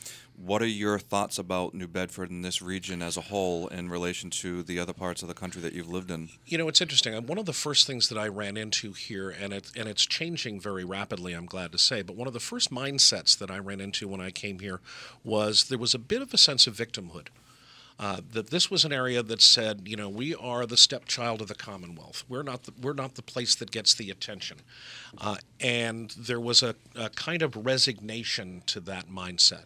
What 0.43 0.61
are 0.61 0.67
your 0.67 0.97
thoughts 0.97 1.37
about 1.37 1.75
New 1.75 1.87
Bedford 1.87 2.31
and 2.31 2.43
this 2.43 2.61
region 2.61 3.03
as 3.03 3.15
a 3.15 3.21
whole 3.21 3.67
in 3.67 3.89
relation 3.89 4.31
to 4.31 4.63
the 4.63 4.79
other 4.79 4.93
parts 4.93 5.21
of 5.21 5.27
the 5.27 5.35
country 5.35 5.61
that 5.61 5.73
you've 5.73 5.89
lived 5.89 6.09
in? 6.09 6.29
You 6.45 6.57
know, 6.57 6.67
it's 6.67 6.81
interesting. 6.81 7.13
One 7.27 7.37
of 7.37 7.45
the 7.45 7.53
first 7.53 7.85
things 7.85 8.09
that 8.09 8.17
I 8.17 8.27
ran 8.27 8.57
into 8.57 8.93
here, 8.93 9.29
and 9.29 9.53
it 9.53 9.71
and 9.75 9.87
it's 9.87 10.05
changing 10.05 10.59
very 10.59 10.83
rapidly. 10.83 11.33
I'm 11.33 11.45
glad 11.45 11.71
to 11.73 11.77
say, 11.77 12.01
but 12.01 12.15
one 12.15 12.27
of 12.27 12.33
the 12.33 12.39
first 12.39 12.71
mindsets 12.71 13.37
that 13.37 13.51
I 13.51 13.59
ran 13.59 13.79
into 13.79 14.07
when 14.07 14.21
I 14.21 14.31
came 14.31 14.59
here 14.59 14.79
was 15.23 15.65
there 15.65 15.77
was 15.77 15.93
a 15.93 15.99
bit 15.99 16.23
of 16.23 16.33
a 16.33 16.37
sense 16.37 16.65
of 16.65 16.75
victimhood. 16.75 17.27
Uh, 18.01 18.19
that 18.31 18.49
this 18.49 18.71
was 18.71 18.83
an 18.83 18.91
area 18.91 19.21
that 19.21 19.43
said, 19.43 19.83
you 19.85 19.95
know, 19.95 20.09
we 20.09 20.33
are 20.33 20.65
the 20.65 20.75
stepchild 20.75 21.39
of 21.39 21.47
the 21.47 21.53
Commonwealth. 21.53 22.23
We're 22.27 22.41
not 22.41 22.63
the, 22.63 22.73
we're 22.81 22.93
not 22.93 23.13
the 23.13 23.21
place 23.21 23.53
that 23.53 23.69
gets 23.69 23.93
the 23.93 24.09
attention. 24.09 24.57
Uh, 25.19 25.35
and 25.59 26.09
there 26.17 26.39
was 26.39 26.63
a, 26.63 26.73
a 26.95 27.11
kind 27.11 27.43
of 27.43 27.63
resignation 27.63 28.63
to 28.65 28.79
that 28.79 29.07
mindset. 29.07 29.65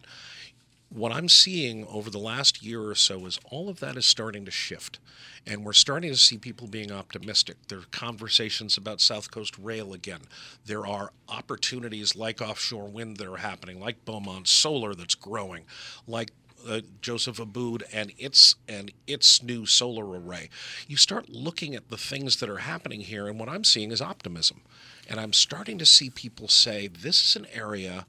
What 0.90 1.12
I'm 1.12 1.30
seeing 1.30 1.86
over 1.86 2.10
the 2.10 2.18
last 2.18 2.62
year 2.62 2.82
or 2.82 2.94
so 2.94 3.24
is 3.24 3.40
all 3.50 3.70
of 3.70 3.80
that 3.80 3.96
is 3.96 4.04
starting 4.04 4.44
to 4.44 4.50
shift. 4.50 4.98
And 5.46 5.64
we're 5.64 5.72
starting 5.72 6.10
to 6.10 6.18
see 6.18 6.36
people 6.36 6.66
being 6.66 6.92
optimistic. 6.92 7.56
There 7.68 7.78
are 7.78 7.86
conversations 7.90 8.76
about 8.76 9.00
South 9.00 9.30
Coast 9.30 9.56
Rail 9.58 9.94
again. 9.94 10.20
There 10.66 10.86
are 10.86 11.10
opportunities 11.30 12.14
like 12.14 12.42
offshore 12.42 12.88
wind 12.88 13.16
that 13.16 13.28
are 13.28 13.38
happening, 13.38 13.80
like 13.80 14.04
Beaumont 14.04 14.46
Solar 14.46 14.94
that's 14.94 15.14
growing, 15.14 15.64
like 16.06 16.32
uh, 16.66 16.80
Joseph 17.00 17.38
Abboud 17.38 17.84
and 17.92 18.12
its 18.18 18.56
and 18.68 18.92
its 19.06 19.42
new 19.42 19.66
solar 19.66 20.06
array. 20.18 20.50
You 20.88 20.96
start 20.96 21.28
looking 21.28 21.74
at 21.74 21.88
the 21.88 21.96
things 21.96 22.36
that 22.38 22.48
are 22.48 22.58
happening 22.58 23.00
here, 23.00 23.28
and 23.28 23.38
what 23.38 23.48
I'm 23.48 23.64
seeing 23.64 23.92
is 23.92 24.00
optimism. 24.00 24.62
And 25.08 25.20
I'm 25.20 25.32
starting 25.32 25.78
to 25.78 25.86
see 25.86 26.10
people 26.10 26.48
say 26.48 26.88
this 26.88 27.28
is 27.28 27.36
an 27.36 27.46
area 27.52 28.06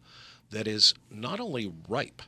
that 0.50 0.68
is 0.68 0.94
not 1.12 1.40
only 1.40 1.72
ripe 1.88 2.22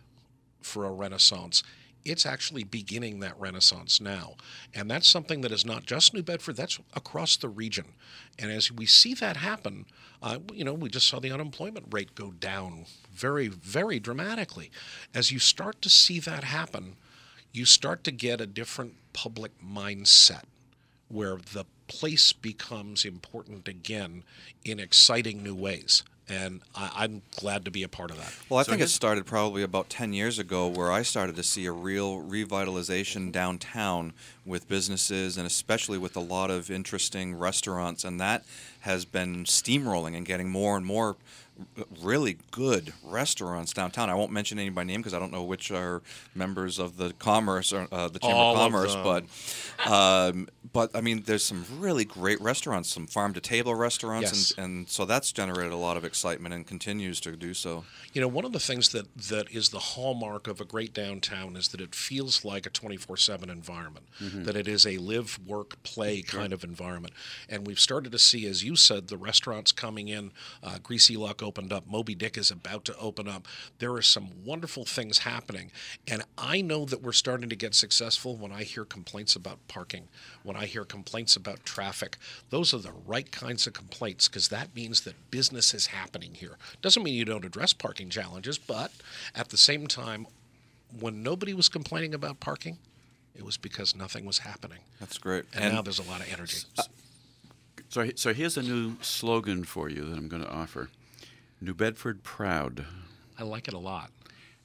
for 0.61 0.85
a 0.85 0.91
renaissance, 0.91 1.63
it's 2.05 2.25
actually 2.25 2.63
beginning 2.63 3.19
that 3.19 3.39
renaissance 3.39 3.99
now. 3.99 4.35
And 4.73 4.89
that's 4.89 5.07
something 5.07 5.41
that 5.41 5.51
is 5.51 5.65
not 5.65 5.85
just 5.85 6.13
New 6.13 6.23
Bedford, 6.23 6.55
that's 6.55 6.79
across 6.93 7.35
the 7.37 7.49
region. 7.49 7.93
And 8.37 8.51
as 8.51 8.71
we 8.71 8.85
see 8.85 9.13
that 9.15 9.37
happen, 9.37 9.85
uh, 10.21 10.39
you 10.53 10.63
know, 10.63 10.73
we 10.73 10.89
just 10.89 11.07
saw 11.07 11.19
the 11.19 11.31
unemployment 11.31 11.87
rate 11.91 12.15
go 12.15 12.31
down 12.31 12.85
very, 13.19 13.47
very 13.47 13.99
dramatically. 13.99 14.71
As 15.13 15.32
you 15.32 15.39
start 15.39 15.82
to 15.82 15.89
see 15.89 16.19
that 16.21 16.43
happen, 16.43 16.95
you 17.51 17.65
start 17.65 18.03
to 18.05 18.12
get 18.12 18.39
a 18.39 18.47
different 18.47 18.93
public 19.13 19.51
mindset 19.62 20.43
where 21.10 21.38
the 21.53 21.65
place 21.88 22.32
becomes 22.32 23.03
important 23.03 23.67
again 23.67 24.23
in 24.63 24.79
exciting 24.79 25.43
new 25.43 25.55
ways 25.55 26.03
and 26.29 26.62
I, 26.75 27.05
am 27.05 27.23
glad 27.38 27.65
to 27.65 27.71
be 27.71 27.84
a 27.84 27.88
part 27.88 28.12
of 28.12 28.17
that. 28.17 28.34
Well, 28.49 28.60
I 28.60 28.63
so 28.63 28.71
think 28.71 28.84
it 28.84 28.89
started 28.89 29.25
probably 29.25 29.63
about 29.63 29.89
10 29.89 30.13
years 30.13 30.38
ago 30.38 30.67
where 30.67 30.91
I 30.91 31.01
started 31.01 31.36
to 31.38 31.43
see 31.43 31.65
a 31.65 31.71
real 31.71 32.21
revitalization 32.21 33.32
downtown 33.32 34.13
with 34.45 34.67
businesses 34.69 35.38
and 35.38 35.47
especially 35.47 35.97
with 35.97 36.15
a 36.15 36.21
lot 36.21 36.51
of 36.51 36.69
interesting 36.69 37.36
restaurants, 37.36 38.03
and 38.03 38.19
that 38.19 38.45
has 38.82 39.05
been 39.05 39.45
steamrolling 39.45 40.15
and 40.15 40.25
getting 40.25 40.49
more 40.49 40.77
and 40.77 40.86
more 40.86 41.17
really 42.02 42.38
good 42.52 42.93
restaurants 43.04 43.74
downtown. 43.74 44.10
I 44.10 44.15
won't 44.15 44.32
mention 44.32 44.60
any 44.60 44.69
by 44.69 44.84
name 44.84 45.02
because 45.02 45.13
I 45.13 45.19
don't 45.19 45.32
know 45.32 45.43
which 45.43 45.72
are 45.72 46.02
members 46.36 46.80
of 46.80 46.98
the 46.98 47.13
commerce 47.13 47.74
or 47.74 47.88
uh, 47.91 48.08
the 48.08 48.19
chamber 48.19 48.36
All 48.36 48.56
of 48.56 48.60
commerce, 48.60 48.95
of 48.95 49.04
but 49.04 49.91
um, 49.91 50.48
but 50.72 50.91
I 50.95 51.02
mean, 51.02 51.24
there's 51.26 51.43
some 51.43 51.65
really 51.80 52.06
great 52.06 52.39
restaurants, 52.41 52.89
some 52.89 53.08
farm 53.08 53.34
to 53.34 53.41
table 53.41 53.76
restaurants, 53.76 54.32
yes. 54.32 54.54
and, 54.58 54.65
and 54.65 54.89
so 54.89 55.06
that's 55.06 55.32
generated 55.32 55.72
a 55.72 55.78
lot 55.78 55.98
of 55.98 56.06
excitement 56.06 56.54
and 56.54 56.65
continues 56.65 57.19
to 57.22 57.36
do 57.36 57.54
so. 57.54 57.86
You 58.13 58.22
know, 58.22 58.28
one 58.28 58.45
of 58.45 58.52
the 58.52 58.60
things 58.60 58.89
that 58.89 59.15
that 59.30 59.52
is 59.52 59.69
the 59.69 59.80
hallmark 59.80 60.48
of 60.48 60.62
a 60.62 60.65
great 60.65 60.93
downtown 60.93 61.56
is 61.56 61.69
that 61.69 61.82
it 61.82 61.95
feels 61.95 62.45
like 62.45 62.65
a 62.65 62.69
24/7 62.69 63.50
environment, 63.50 64.08
mm-hmm. 64.22 64.43
that 64.43 64.56
it 64.56 64.67
is 64.67 64.86
a 64.86 64.98
live, 64.98 65.39
work, 65.45 65.82
play 65.84 66.22
kind 66.22 66.54
of 66.54 66.63
environment, 66.63 67.13
and 67.48 67.65
we've 67.65 67.80
started 67.80 68.12
to 68.12 68.19
see, 68.19 68.45
as 68.48 68.63
you 68.63 68.76
said, 68.76 69.08
the 69.08 69.17
restaurants 69.17 69.72
coming 69.72 70.08
in. 70.08 70.32
Uh, 70.62 70.78
Greasy 70.82 71.17
Luck 71.17 71.41
opened 71.49 71.73
up. 71.73 71.89
Moby 71.89 72.13
Dick 72.13 72.38
is 72.38 72.51
about 72.51 72.85
to 72.85 72.95
open 72.97 73.27
up. 73.27 73.47
There 73.79 73.91
are 73.93 74.03
some 74.03 74.29
wonderful 74.45 74.85
things 74.85 75.19
happening. 75.19 75.71
And 76.07 76.21
I 76.38 76.62
know 76.62 76.85
that 76.85 77.01
we're 77.01 77.12
starting 77.12 77.49
to 77.49 77.55
get 77.55 77.73
successful 77.73 78.35
when 78.35 78.51
I 78.51 78.62
hear 78.62 78.85
complaints 78.85 79.35
about 79.35 79.57
parking, 79.67 80.07
when 80.43 80.55
I 80.55 80.67
hear 80.67 80.85
complaints 80.85 81.35
about 81.35 81.65
traffic. 81.65 82.17
Those 82.51 82.71
are 82.71 82.77
the 82.77 82.93
right 83.07 83.31
kinds 83.31 83.65
of 83.65 83.73
complaints 83.73 84.27
because 84.27 84.49
that 84.49 84.75
means 84.75 85.01
that 85.01 85.31
business 85.31 85.73
is 85.73 85.88
happening 85.88 86.35
here. 86.35 86.57
Doesn't 86.83 87.01
mean 87.01 87.15
you 87.15 87.25
don't 87.25 87.43
address 87.43 87.73
parking 87.73 88.12
challenges, 88.12 88.59
but 88.59 88.91
at 89.33 89.49
the 89.49 89.57
same 89.57 89.88
time, 89.88 90.27
when 90.99 91.23
nobody 91.23 91.55
was 91.55 91.67
complaining 91.67 92.13
about 92.13 92.39
parking, 92.39 92.77
it 93.35 93.43
was 93.43 93.57
because 93.57 93.95
nothing 93.95 94.23
was 94.23 94.39
happening. 94.39 94.79
That's 94.99 95.17
great. 95.17 95.45
And, 95.53 95.63
and 95.63 95.73
now 95.73 95.81
there's 95.81 95.99
a 95.99 96.03
lot 96.03 96.21
of 96.21 96.31
energy. 96.31 96.59
Uh, 96.77 96.83
so, 97.89 98.07
so 98.15 98.33
here's 98.35 98.55
a 98.55 98.62
new 98.62 98.97
slogan 99.01 99.63
for 99.63 99.89
you 99.89 100.03
that 100.03 100.15
I'm 100.15 100.27
going 100.27 100.43
to 100.43 100.51
offer. 100.51 100.89
New 101.62 101.74
Bedford 101.74 102.24
Proud. 102.24 102.86
I 103.38 103.43
like 103.43 103.67
it 103.67 103.74
a 103.74 103.80
lot. 103.80 104.12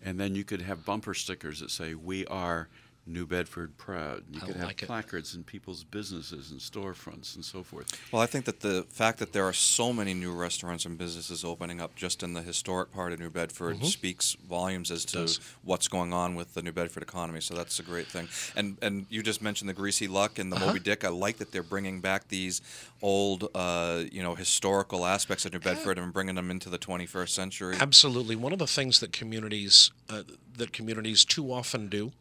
And 0.02 0.20
then 0.20 0.34
you 0.34 0.44
could 0.44 0.62
have 0.62 0.84
bumper 0.84 1.14
stickers 1.14 1.60
that 1.60 1.70
say, 1.70 1.94
We 1.94 2.24
are 2.26 2.68
New 3.06 3.26
Bedford 3.26 3.76
proud. 3.76 4.24
You 4.30 4.40
I 4.42 4.46
could 4.46 4.60
like 4.60 4.80
have 4.80 4.86
placards 4.86 5.34
in 5.34 5.44
people's 5.44 5.84
businesses 5.84 6.50
and 6.50 6.60
storefronts 6.60 7.34
and 7.34 7.44
so 7.44 7.62
forth. 7.62 7.92
Well, 8.10 8.22
I 8.22 8.26
think 8.26 8.46
that 8.46 8.60
the 8.60 8.86
fact 8.88 9.18
that 9.18 9.32
there 9.32 9.44
are 9.44 9.52
so 9.52 9.92
many 9.92 10.14
new 10.14 10.32
restaurants 10.32 10.86
and 10.86 10.96
businesses 10.96 11.44
opening 11.44 11.80
up 11.80 11.94
just 11.94 12.22
in 12.22 12.32
the 12.32 12.40
historic 12.40 12.92
part 12.92 13.12
of 13.12 13.20
New 13.20 13.28
Bedford 13.28 13.76
mm-hmm. 13.76 13.86
speaks 13.86 14.36
volumes 14.48 14.90
as 14.90 15.04
to 15.06 15.38
what's 15.62 15.86
going 15.86 16.14
on 16.14 16.34
with 16.34 16.54
the 16.54 16.62
New 16.62 16.72
Bedford 16.72 17.02
economy. 17.02 17.40
So 17.40 17.54
that's 17.54 17.78
a 17.78 17.82
great 17.82 18.06
thing. 18.06 18.28
And 18.56 18.78
and 18.80 19.06
you 19.10 19.22
just 19.22 19.42
mentioned 19.42 19.68
the 19.68 19.74
Greasy 19.74 20.08
Luck 20.08 20.38
and 20.38 20.50
the 20.50 20.56
uh-huh. 20.56 20.66
Moby 20.66 20.80
Dick. 20.80 21.04
I 21.04 21.08
like 21.08 21.38
that 21.38 21.52
they're 21.52 21.62
bringing 21.62 22.00
back 22.00 22.28
these 22.28 22.62
old, 23.02 23.50
uh, 23.54 24.04
you 24.10 24.22
know, 24.22 24.34
historical 24.34 25.04
aspects 25.04 25.44
of 25.44 25.52
New 25.52 25.58
Bedford 25.58 25.98
and 25.98 26.10
bringing 26.10 26.36
them 26.36 26.50
into 26.50 26.70
the 26.70 26.78
21st 26.78 27.28
century. 27.28 27.76
Absolutely. 27.78 28.34
One 28.34 28.54
of 28.54 28.58
the 28.58 28.66
things 28.66 29.00
that 29.00 29.12
communities 29.12 29.90
uh, 30.08 30.22
that 30.56 30.72
communities 30.72 31.24
too 31.24 31.52
often 31.52 31.88
do 31.88 32.12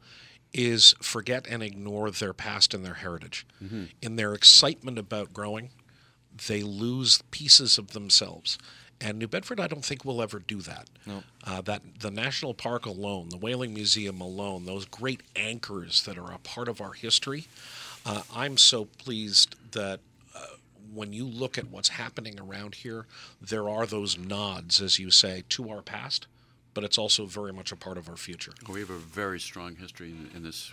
is 0.54 0.94
forget 1.02 1.48
and 1.50 1.64
ignore 1.64 2.12
their 2.12 2.34
past 2.34 2.74
and 2.74 2.86
their 2.86 2.96
heritage. 2.96 3.46
Mm-hmm. 3.64 3.86
In 4.02 4.16
their 4.16 4.34
excitement 4.34 5.00
about 5.00 5.34
growing, 5.34 5.70
they 6.48 6.62
lose 6.62 7.24
pieces 7.32 7.78
of 7.78 7.92
themselves. 7.94 8.58
And 9.02 9.20
New 9.20 9.28
Bedford, 9.28 9.60
I 9.60 9.68
don't 9.68 9.84
think 9.84 10.06
will 10.06 10.22
ever 10.22 10.40
do 10.40 10.62
that. 10.62 10.90
No. 11.06 11.24
Uh, 11.44 11.62
that 11.62 11.82
the 12.00 12.12
national 12.12 12.54
park 12.54 12.86
alone, 12.86 13.30
the 13.30 13.38
Whaling 13.38 13.74
Museum 13.74 14.22
alone, 14.22 14.66
those 14.66 14.86
great 14.86 15.22
anchors 15.36 16.04
that 16.04 16.18
are 16.18 16.32
a 16.32 16.38
part 16.38 16.70
of 16.70 16.80
our 16.80 16.94
history. 16.94 17.48
Uh, 18.06 18.22
I'm 18.34 18.58
so 18.58 18.86
pleased 18.86 19.56
that 19.72 20.00
uh, 20.36 20.46
when 20.94 21.12
you 21.12 21.26
look 21.26 21.58
at 21.58 21.70
what's 21.70 21.90
happening 21.90 22.40
around 22.40 22.76
here, 22.76 23.06
there 23.42 23.68
are 23.68 23.86
those 23.86 24.18
nods, 24.18 24.82
as 24.82 25.00
you 25.00 25.10
say, 25.12 25.44
to 25.50 25.70
our 25.70 25.82
past 25.82 26.28
but 26.74 26.84
it's 26.84 26.98
also 26.98 27.26
very 27.26 27.54
much 27.54 27.72
a 27.72 27.76
part 27.76 27.98
of 27.98 28.10
our 28.10 28.18
future. 28.18 28.54
We 28.68 28.80
have 28.80 28.90
a 28.90 28.98
very 28.98 29.40
strong 29.40 29.76
history 29.76 30.12
in, 30.12 30.30
in 30.36 30.44
this 30.44 30.72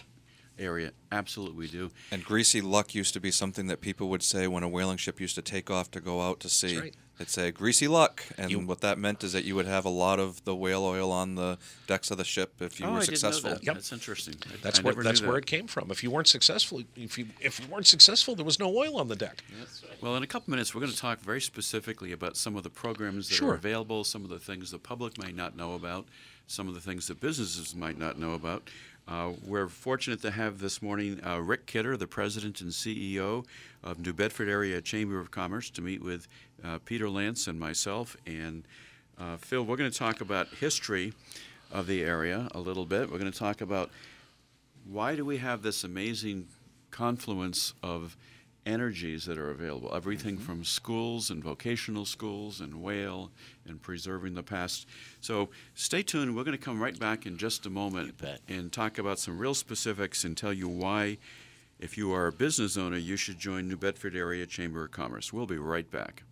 area. 0.61 0.93
Absolutely, 1.11 1.57
we 1.57 1.69
do. 1.69 1.91
And 2.11 2.25
greasy 2.25 2.61
luck 2.61 2.95
used 2.95 3.15
to 3.15 3.21
be 3.21 3.31
something 3.31 3.67
that 3.67 3.81
people 3.81 4.09
would 4.09 4.23
say 4.23 4.47
when 4.47 4.63
a 4.63 4.69
whaling 4.69 4.99
ship 4.99 5.21
used 5.21 5.35
to 5.35 5.43
take 5.43 5.71
off 5.71 5.91
to 5.93 6.01
go 6.01 6.21
out 6.21 6.41
to 6.41 6.49
sea. 6.49 6.79
Right. 6.79 6.95
They'd 7.21 7.29
say 7.29 7.51
greasy 7.51 7.87
luck, 7.87 8.25
and 8.39 8.51
you, 8.51 8.61
what 8.61 8.81
that 8.81 8.99
meant 8.99 9.23
is 9.23 9.35
that 9.35 9.45
you 9.45 9.55
would 9.55 9.67
have 9.67 9.85
a 9.85 9.91
lot 9.91 10.19
of 10.19 10.43
the 10.45 10.57
whale 10.57 10.85
oil 10.85 11.13
on 11.13 11.35
the 11.35 11.59
decks 11.87 12.11
of 12.11 12.17
the 12.17 12.25
ship 12.25 12.55
if 12.61 12.81
you 12.81 12.87
oh, 12.87 12.95
were 12.95 13.03
successful. 13.03 13.51
That. 13.51 13.63
Yep. 13.63 13.75
That's 13.75 13.93
interesting. 13.93 14.37
I, 14.47 14.57
that's 14.63 14.79
I 14.79 14.83
where 14.83 14.95
that's 14.95 15.21
that. 15.21 15.29
where 15.29 15.37
it 15.37 15.45
came 15.45 15.67
from. 15.67 15.91
If 15.91 16.03
you 16.03 16.11
weren't 16.11 16.29
successful, 16.29 16.81
if 16.97 17.19
you 17.19 17.27
if 17.39 17.61
you 17.61 17.67
weren't 17.67 17.87
successful, 17.87 18.35
there 18.37 18.47
was 18.47 18.59
no 18.59 18.75
oil 18.75 18.97
on 18.97 19.09
the 19.09 19.17
deck. 19.17 19.45
Yes. 19.59 19.83
Well, 20.01 20.17
in 20.17 20.23
a 20.23 20.27
couple 20.27 20.51
minutes, 20.51 20.75
we're 20.75 20.81
going 20.81 20.93
to 20.93 20.99
talk 20.99 21.21
very 21.21 21.43
specifically 21.43 22.13
about 22.13 22.39
some 22.39 22.57
of 22.57 22.63
the 22.63 22.71
programs 22.71 23.29
that 23.29 23.35
sure. 23.35 23.51
are 23.51 23.55
available, 23.55 24.03
some 24.03 24.25
of 24.25 24.31
the 24.31 24.39
things 24.39 24.71
the 24.71 24.79
public 24.79 25.23
may 25.23 25.31
not 25.31 25.55
know 25.55 25.75
about 25.75 26.07
some 26.51 26.67
of 26.67 26.75
the 26.75 26.81
things 26.81 27.07
that 27.07 27.21
businesses 27.21 27.77
might 27.77 27.97
not 27.97 28.19
know 28.19 28.33
about. 28.33 28.69
Uh, 29.09 29.33
we're 29.45 29.69
fortunate 29.69 30.23
to 30.23 30.31
have 30.31 30.61
this 30.61 30.81
morning 30.81 31.21
uh, 31.27 31.41
Rick 31.41 31.67
Kidder, 31.67 31.97
the 31.97 32.07
president 32.07 32.61
and 32.61 32.71
CEO 32.71 33.45
of 33.83 33.99
New 33.99 34.13
Bedford 34.13 34.49
Area 34.49 34.81
Chamber 34.81 35.19
of 35.19 35.31
Commerce, 35.31 35.71
to 35.71 35.83
meet 35.83 36.03
with 36.03 36.29
uh, 36.65 36.79
Peter 36.85 37.09
Lance 37.09 37.47
and 37.47 37.59
myself. 37.59 38.17
And 38.27 38.65
uh, 39.19 39.37
Phil, 39.37 39.65
we're 39.65 39.77
going 39.77 39.91
to 39.91 39.99
talk 39.99 40.21
about 40.21 40.49
history 40.49 41.13
of 41.73 41.87
the 41.87 42.03
area 42.03 42.49
a 42.53 42.61
little 42.61 42.87
bit. 42.87 43.11
We're 43.11 43.19
going 43.19 43.33
to 43.33 43.39
talk 43.39 43.61
about 43.61 43.91
why 44.89 45.17
do 45.17 45.25
we 45.25 45.39
have 45.39 45.63
this 45.63 45.85
amazing 45.85 46.47
confluence 46.91 47.75
of 47.83 48.17
energies 48.67 49.25
that 49.25 49.39
are 49.39 49.51
available. 49.51 49.93
Everything 49.95 50.37
Mm-hmm. 50.37 50.45
from 50.45 50.65
schools 50.65 51.31
and 51.31 51.43
vocational 51.43 52.05
schools 52.05 52.61
and 52.61 52.83
whale 52.83 53.31
and 53.67 53.81
preserving 53.81 54.35
the 54.35 54.43
past. 54.43 54.87
So 55.21 55.49
stay 55.75 56.03
tuned. 56.03 56.37
We're 56.37 56.45
going 56.45 56.57
to 56.57 56.63
come 56.63 56.81
right 56.83 56.99
back 56.99 57.27
in 57.27 57.37
just 57.39 57.67
a 57.67 57.71
moment 57.71 58.15
and 58.49 58.73
talk 58.73 58.99
about 58.99 59.19
some 59.19 59.39
real 59.39 59.55
specifics 59.55 60.25
and 60.25 60.37
tell 60.37 60.53
you 60.53 60.69
why, 60.69 61.19
if 61.79 61.97
you 61.97 62.13
are 62.13 62.27
a 62.27 62.33
business 62.33 62.77
owner, 62.77 62.99
you 62.99 63.17
should 63.17 63.39
join 63.39 63.67
New 63.69 63.77
Bedford 63.77 64.15
Area 64.15 64.47
Chamber 64.47 64.85
of 64.85 64.91
Commerce. 64.91 65.33
We'll 65.33 65.47
be 65.47 65.57
right 65.59 65.91
back. 65.91 66.25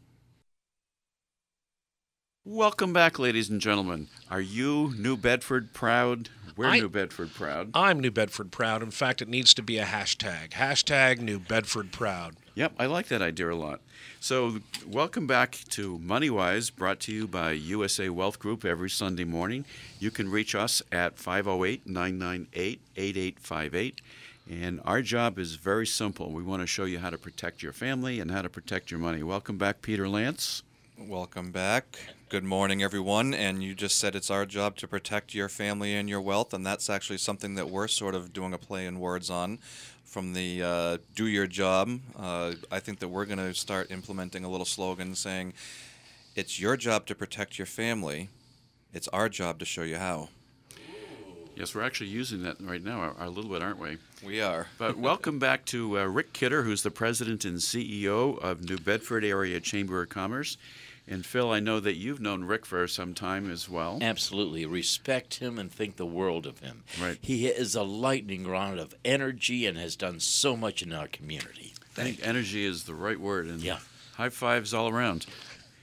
Welcome 2.45 2.93
back, 2.93 3.19
ladies 3.19 3.51
and 3.51 3.61
gentlemen. 3.61 4.09
Are 4.31 4.41
you 4.41 4.95
New 4.97 5.17
Bedford 5.17 5.75
proud? 5.75 6.31
We're 6.59 6.67
I- 6.67 6.81
New 6.81 6.89
Bedford 6.89 7.35
proud. 7.35 7.71
I'm 7.73 8.01
New 8.01 8.11
Bedford 8.11 8.51
proud. 8.51 8.83
In 8.83 8.91
fact, 8.91 9.23
it 9.23 9.29
needs 9.29 9.55
to 9.55 9.63
be 9.63 9.79
a 9.79 9.85
hashtag. 9.85 10.51
Hashtag 10.51 11.21
New 11.21 11.39
Bedford 11.39 11.93
proud. 11.93 12.35
Yep, 12.57 12.73
I 12.81 12.87
like 12.87 13.07
that 13.07 13.23
idea 13.23 13.53
a 13.53 13.55
lot. 13.55 13.81
So, 14.19 14.59
welcome 14.85 15.29
back 15.29 15.53
to 15.71 16.01
MoneyWise, 16.01 16.75
brought 16.75 16.99
to 17.01 17.13
you 17.13 17.29
by 17.29 17.53
USA 17.53 18.09
Wealth 18.09 18.41
Group 18.41 18.65
every 18.65 18.91
Sunday 18.91 19.23
morning. 19.23 19.67
You 20.01 20.11
can 20.11 20.29
reach 20.33 20.57
us 20.57 20.83
at 20.91 21.17
508 21.17 21.87
998 21.87 22.81
8858. 22.97 24.01
And 24.51 24.81
our 24.85 25.01
job 25.01 25.39
is 25.39 25.55
very 25.55 25.87
simple. 25.87 26.33
We 26.33 26.43
want 26.43 26.63
to 26.63 26.67
show 26.67 26.87
you 26.87 26.99
how 26.99 27.11
to 27.11 27.19
protect 27.19 27.63
your 27.63 27.73
family 27.73 28.19
and 28.19 28.33
how 28.33 28.43
to 28.43 28.49
protect 28.49 28.91
your 28.91 28.99
money. 28.99 29.23
Welcome 29.23 29.59
back, 29.59 29.81
Peter 29.81 30.09
Lance. 30.09 30.65
Welcome 31.07 31.53
back. 31.53 31.97
Good 32.29 32.43
morning, 32.43 32.83
everyone. 32.83 33.33
And 33.33 33.63
you 33.63 33.77
just 33.77 33.99
said 33.99 34.17
it's 34.17 34.33
our 34.33 34.45
job 34.45 34.75
to 34.79 34.89
protect 34.89 35.33
your 35.33 35.49
family 35.49 35.95
and 35.95 36.09
your 36.09 36.21
wealth, 36.21 36.53
and 36.53 36.67
that's 36.67 36.91
actually 36.91 37.19
something 37.19 37.55
that 37.55 37.71
we're 37.71 37.87
sort 37.87 38.17
of 38.17 38.33
doing 38.33 38.53
a 38.53 38.59
play 38.59 38.85
in 38.85 38.99
words 38.99 39.31
on. 39.31 39.61
From 40.05 40.33
the 40.33 40.61
uh, 40.61 40.99
"Do 41.15 41.27
Your 41.29 41.47
Job," 41.47 42.01
uh, 42.19 42.55
I 42.73 42.81
think 42.81 42.99
that 42.99 43.09
we're 43.09 43.27
going 43.27 43.39
to 43.39 43.55
start 43.55 43.93
implementing 43.93 44.43
a 44.45 44.51
little 44.51 44.67
slogan 44.67 45.15
saying, 45.15 45.53
"It's 46.35 46.59
your 46.59 46.77
job 46.77 47.07
to 47.07 47.15
protect 47.15 47.61
your 47.61 47.67
family. 47.67 48.29
It's 48.93 49.07
our 49.09 49.29
job 49.29 49.61
to 49.61 49.65
show 49.65 49.83
you 49.83 49.99
how." 49.99 50.31
Yes, 51.55 51.75
we're 51.75 51.83
actually 51.83 52.11
using 52.11 52.43
that 52.43 52.57
right 52.61 52.83
now 52.83 53.15
a, 53.19 53.29
little 53.29 53.51
bit, 53.51 53.63
aren't 53.63 53.81
we? 53.81 53.99
We 54.25 54.41
are. 54.41 54.67
But 54.79 54.97
welcome 54.97 55.39
back 55.39 55.65
to 55.67 55.99
uh, 55.99 56.05
Rick 56.05 56.33
Kidder, 56.33 56.63
who's 56.63 56.83
the 56.83 56.91
president 56.91 57.45
and 57.45 57.59
CEO 57.59 58.39
of 58.39 58.69
New 58.69 58.79
Bedford 58.79 59.25
Area 59.25 59.59
Chamber 59.59 60.03
of 60.03 60.09
Commerce. 60.09 60.57
And 61.11 61.25
Phil, 61.25 61.51
I 61.51 61.59
know 61.59 61.81
that 61.81 61.97
you've 61.97 62.21
known 62.21 62.45
Rick 62.45 62.67
for 62.67 62.87
some 62.87 63.15
time 63.15 63.51
as 63.51 63.67
well. 63.69 63.99
Absolutely. 64.03 64.67
Respect 64.67 65.37
him 65.37 65.59
and 65.59 65.73
think 65.73 65.97
the 65.97 66.05
world 66.05 66.47
of 66.47 66.59
him. 66.59 66.85
Right. 67.01 67.17
He 67.23 67.47
is 67.47 67.75
a 67.75 67.83
lightning 67.83 68.47
rod 68.47 68.79
of 68.79 68.95
energy 69.07 69.65
and 69.65 69.79
has 69.79 69.97
done 69.97 70.21
so 70.21 70.55
much 70.55 70.83
in 70.83 70.93
our 70.93 71.09
community. 71.09 71.73
I 71.97 72.03
think 72.03 72.21
energy 72.23 72.65
is 72.65 72.85
the 72.85 72.95
right 72.95 73.19
word, 73.19 73.47
and 73.47 73.61
Yeah. 73.63 73.79
high 74.17 74.29
fives 74.29 74.75
all 74.75 74.89
around. 74.89 75.25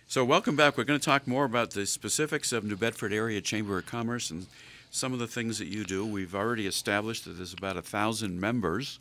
So, 0.07 0.23
welcome 0.23 0.55
back. 0.55 0.77
We're 0.77 0.83
going 0.83 0.99
to 0.99 1.05
talk 1.05 1.27
more 1.27 1.45
about 1.45 1.71
the 1.71 1.87
specifics 1.87 2.51
of 2.53 2.63
New 2.63 2.77
Bedford 2.77 3.11
Area 3.11 3.41
Chamber 3.41 3.79
of 3.79 3.87
Commerce 3.87 4.29
and 4.29 4.45
some 4.91 5.11
of 5.11 5.19
the 5.19 5.27
things 5.27 5.57
that 5.57 5.67
you 5.67 5.83
do. 5.83 6.05
We've 6.05 6.35
already 6.35 6.67
established 6.67 7.25
that 7.25 7.31
there's 7.31 7.53
about 7.53 7.75
a 7.75 7.81
thousand 7.81 8.39
members 8.39 8.99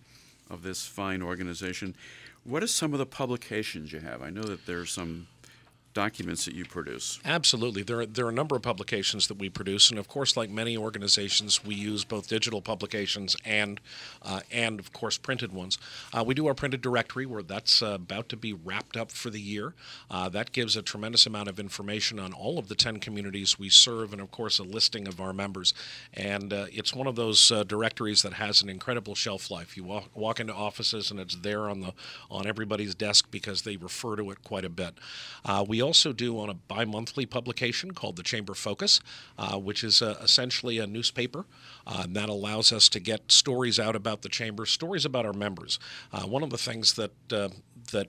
of 0.49 0.63
this 0.63 0.87
fine 0.87 1.21
organization. 1.23 1.95
What 2.43 2.63
are 2.63 2.67
some 2.67 2.95
of 2.95 2.99
the 2.99 3.07
publications 3.07 3.93
you 3.93 4.01
have? 4.01 4.23
I 4.23 4.31
know 4.31 4.43
that 4.45 4.65
there 4.67 4.81
are 4.81 4.87
some 4.87 5.29
documents 5.95 6.45
that 6.45 6.55
you 6.55 6.65
produce. 6.65 7.21
Absolutely. 7.25 7.83
There 7.83 8.01
are, 8.01 8.07
there 8.07 8.27
are 8.27 8.31
a 8.31 8.33
number 8.33 8.57
of 8.57 8.63
publications 8.63 9.29
that 9.29 9.39
we 9.39 9.49
produce, 9.49 9.91
and 9.91 9.99
of 9.99 10.09
course, 10.09 10.37
like 10.37 10.51
many 10.51 10.77
organizations, 10.77 11.65
we 11.65 11.75
use 11.77 12.05
both 12.05 12.29
digital 12.29 12.61
publications 12.61 13.37
and, 13.45 13.81
uh, 14.23 14.41
and 14.51 14.81
of 14.81 14.93
course, 14.93 15.17
printed 15.17 15.53
ones. 15.53 15.79
Uh, 16.13 16.25
we 16.27 16.35
do 16.35 16.47
our 16.47 16.55
printed 16.55 16.83
directory, 16.83 17.25
where 17.25 17.43
that's 17.43 17.81
uh, 17.81 17.93
about 17.95 18.29
to 18.29 18.37
be 18.37 18.53
wrapped 18.53 18.97
up 18.97 19.11
for 19.11 19.31
the 19.31 19.41
year. 19.41 19.75
Uh, 20.11 20.29
that 20.29 20.53
gives 20.53 20.77
a 20.77 20.83
tremendous 20.83 21.27
amount 21.27 21.49
of 21.49 21.61
information 21.61 22.19
on 22.19 22.33
all 22.33 22.59
of 22.59 22.69
the 22.69 22.75
10 22.75 22.99
communities 22.99 23.59
we 23.59 23.69
serve, 23.69 24.13
and 24.13 24.21
of 24.21 24.31
course, 24.31 24.59
a 24.59 24.65
listing 24.65 25.07
of 25.07 25.21
our 25.21 25.33
members. 25.33 25.73
And 26.13 26.53
uh, 26.53 26.67
it's 26.73 26.93
one 26.93 27.07
of 27.07 27.15
those 27.15 27.53
uh, 27.53 27.63
directories 27.63 28.23
that 28.23 28.35
has 28.35 28.63
an 28.63 28.69
incredible 28.69 29.15
shelf 29.15 29.51
life. 29.51 29.77
You 29.77 29.85
walk, 29.85 30.11
walk 30.15 30.41
into 30.41 30.55
offices, 30.55 31.11
and 31.11 31.21
it's 31.21 31.37
there 31.37 31.71
on 31.71 31.81
the 31.81 31.95
on 32.31 32.47
everybody's 32.47 32.95
desk 32.95 33.29
because 33.31 33.63
they 33.63 33.77
refer 33.77 34.17
to 34.17 34.31
it 34.31 34.43
quite 34.43 34.65
a 34.65 34.69
bit. 34.69 34.95
We 35.69 35.84
also 35.85 36.13
do 36.13 36.39
on 36.41 36.51
a 36.51 36.55
bi-monthly 36.55 37.27
publication 37.27 37.93
called 37.93 38.17
the 38.17 38.23
Chamber 38.25 38.55
Focus, 38.55 39.01
uh, 39.39 39.57
which 39.59 39.85
is 39.85 40.03
uh, 40.03 40.17
essentially 40.21 40.79
a 40.79 40.87
newspaper 40.87 41.45
uh, 41.87 42.03
and 42.05 42.17
that 42.17 42.29
allows 42.29 42.73
us 42.73 42.89
to 42.91 43.01
get 43.01 43.31
stories 43.31 43.79
out 43.79 43.97
about 43.97 44.23
the 44.23 44.29
chamber, 44.29 44.67
stories 44.67 45.05
about 45.05 45.27
our 45.27 45.33
members. 45.33 45.79
Uh, 46.13 46.23
one 46.23 46.43
of 46.43 46.51
the 46.51 46.59
things 46.59 46.95
that 46.95 47.33
uh, 47.33 47.49
that 47.93 48.09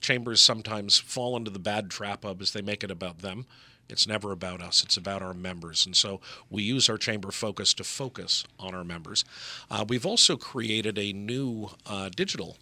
chambers 0.00 0.40
sometimes 0.40 0.98
fall 0.98 1.36
into 1.36 1.50
the 1.50 1.58
bad 1.58 1.90
trap 1.90 2.24
of 2.24 2.40
is 2.42 2.52
they 2.52 2.62
make 2.62 2.84
it 2.84 2.90
about 2.90 3.20
them. 3.20 3.46
It's 3.88 4.06
never 4.06 4.32
about 4.32 4.62
us. 4.62 4.82
It's 4.82 4.96
about 4.96 5.22
our 5.22 5.34
members. 5.34 5.86
And 5.86 5.96
so 5.96 6.20
we 6.50 6.62
use 6.62 6.88
our 6.88 6.98
chamber 6.98 7.30
focus 7.30 7.74
to 7.74 7.84
focus 7.84 8.44
on 8.58 8.74
our 8.74 8.84
members. 8.84 9.24
Uh, 9.70 9.84
we've 9.88 10.06
also 10.06 10.36
created 10.36 10.98
a 10.98 11.12
new 11.12 11.70
uh, 11.86 12.08
digital 12.08 12.56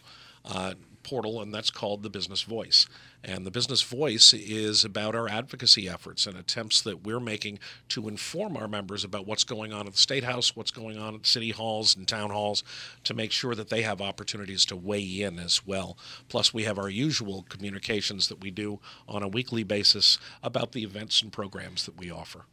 uh, 0.45 0.75
portal, 1.02 1.40
and 1.40 1.52
that's 1.52 1.70
called 1.70 2.02
the 2.02 2.10
Business 2.10 2.42
Voice. 2.42 2.86
And 3.24 3.46
the 3.46 3.50
Business 3.50 3.82
Voice 3.82 4.34
is 4.34 4.84
about 4.84 5.14
our 5.14 5.28
advocacy 5.28 5.88
efforts 5.88 6.26
and 6.26 6.36
attempts 6.36 6.82
that 6.82 7.04
we're 7.04 7.20
making 7.20 7.58
to 7.90 8.08
inform 8.08 8.56
our 8.56 8.68
members 8.68 9.04
about 9.04 9.26
what's 9.26 9.44
going 9.44 9.72
on 9.72 9.86
at 9.86 9.92
the 9.92 9.98
State 9.98 10.24
House, 10.24 10.56
what's 10.56 10.70
going 10.70 10.98
on 10.98 11.14
at 11.14 11.26
city 11.26 11.50
halls 11.50 11.96
and 11.96 12.08
town 12.08 12.30
halls, 12.30 12.64
to 13.04 13.14
make 13.14 13.32
sure 13.32 13.54
that 13.54 13.68
they 13.68 13.82
have 13.82 14.00
opportunities 14.00 14.64
to 14.66 14.76
weigh 14.76 15.22
in 15.22 15.38
as 15.38 15.66
well. 15.66 15.96
Plus, 16.28 16.52
we 16.52 16.64
have 16.64 16.78
our 16.78 16.90
usual 16.90 17.44
communications 17.48 18.28
that 18.28 18.40
we 18.40 18.50
do 18.50 18.80
on 19.08 19.22
a 19.22 19.28
weekly 19.28 19.62
basis 19.62 20.18
about 20.42 20.72
the 20.72 20.82
events 20.82 21.22
and 21.22 21.32
programs 21.32 21.86
that 21.86 21.98
we 21.98 22.10
offer. 22.10 22.44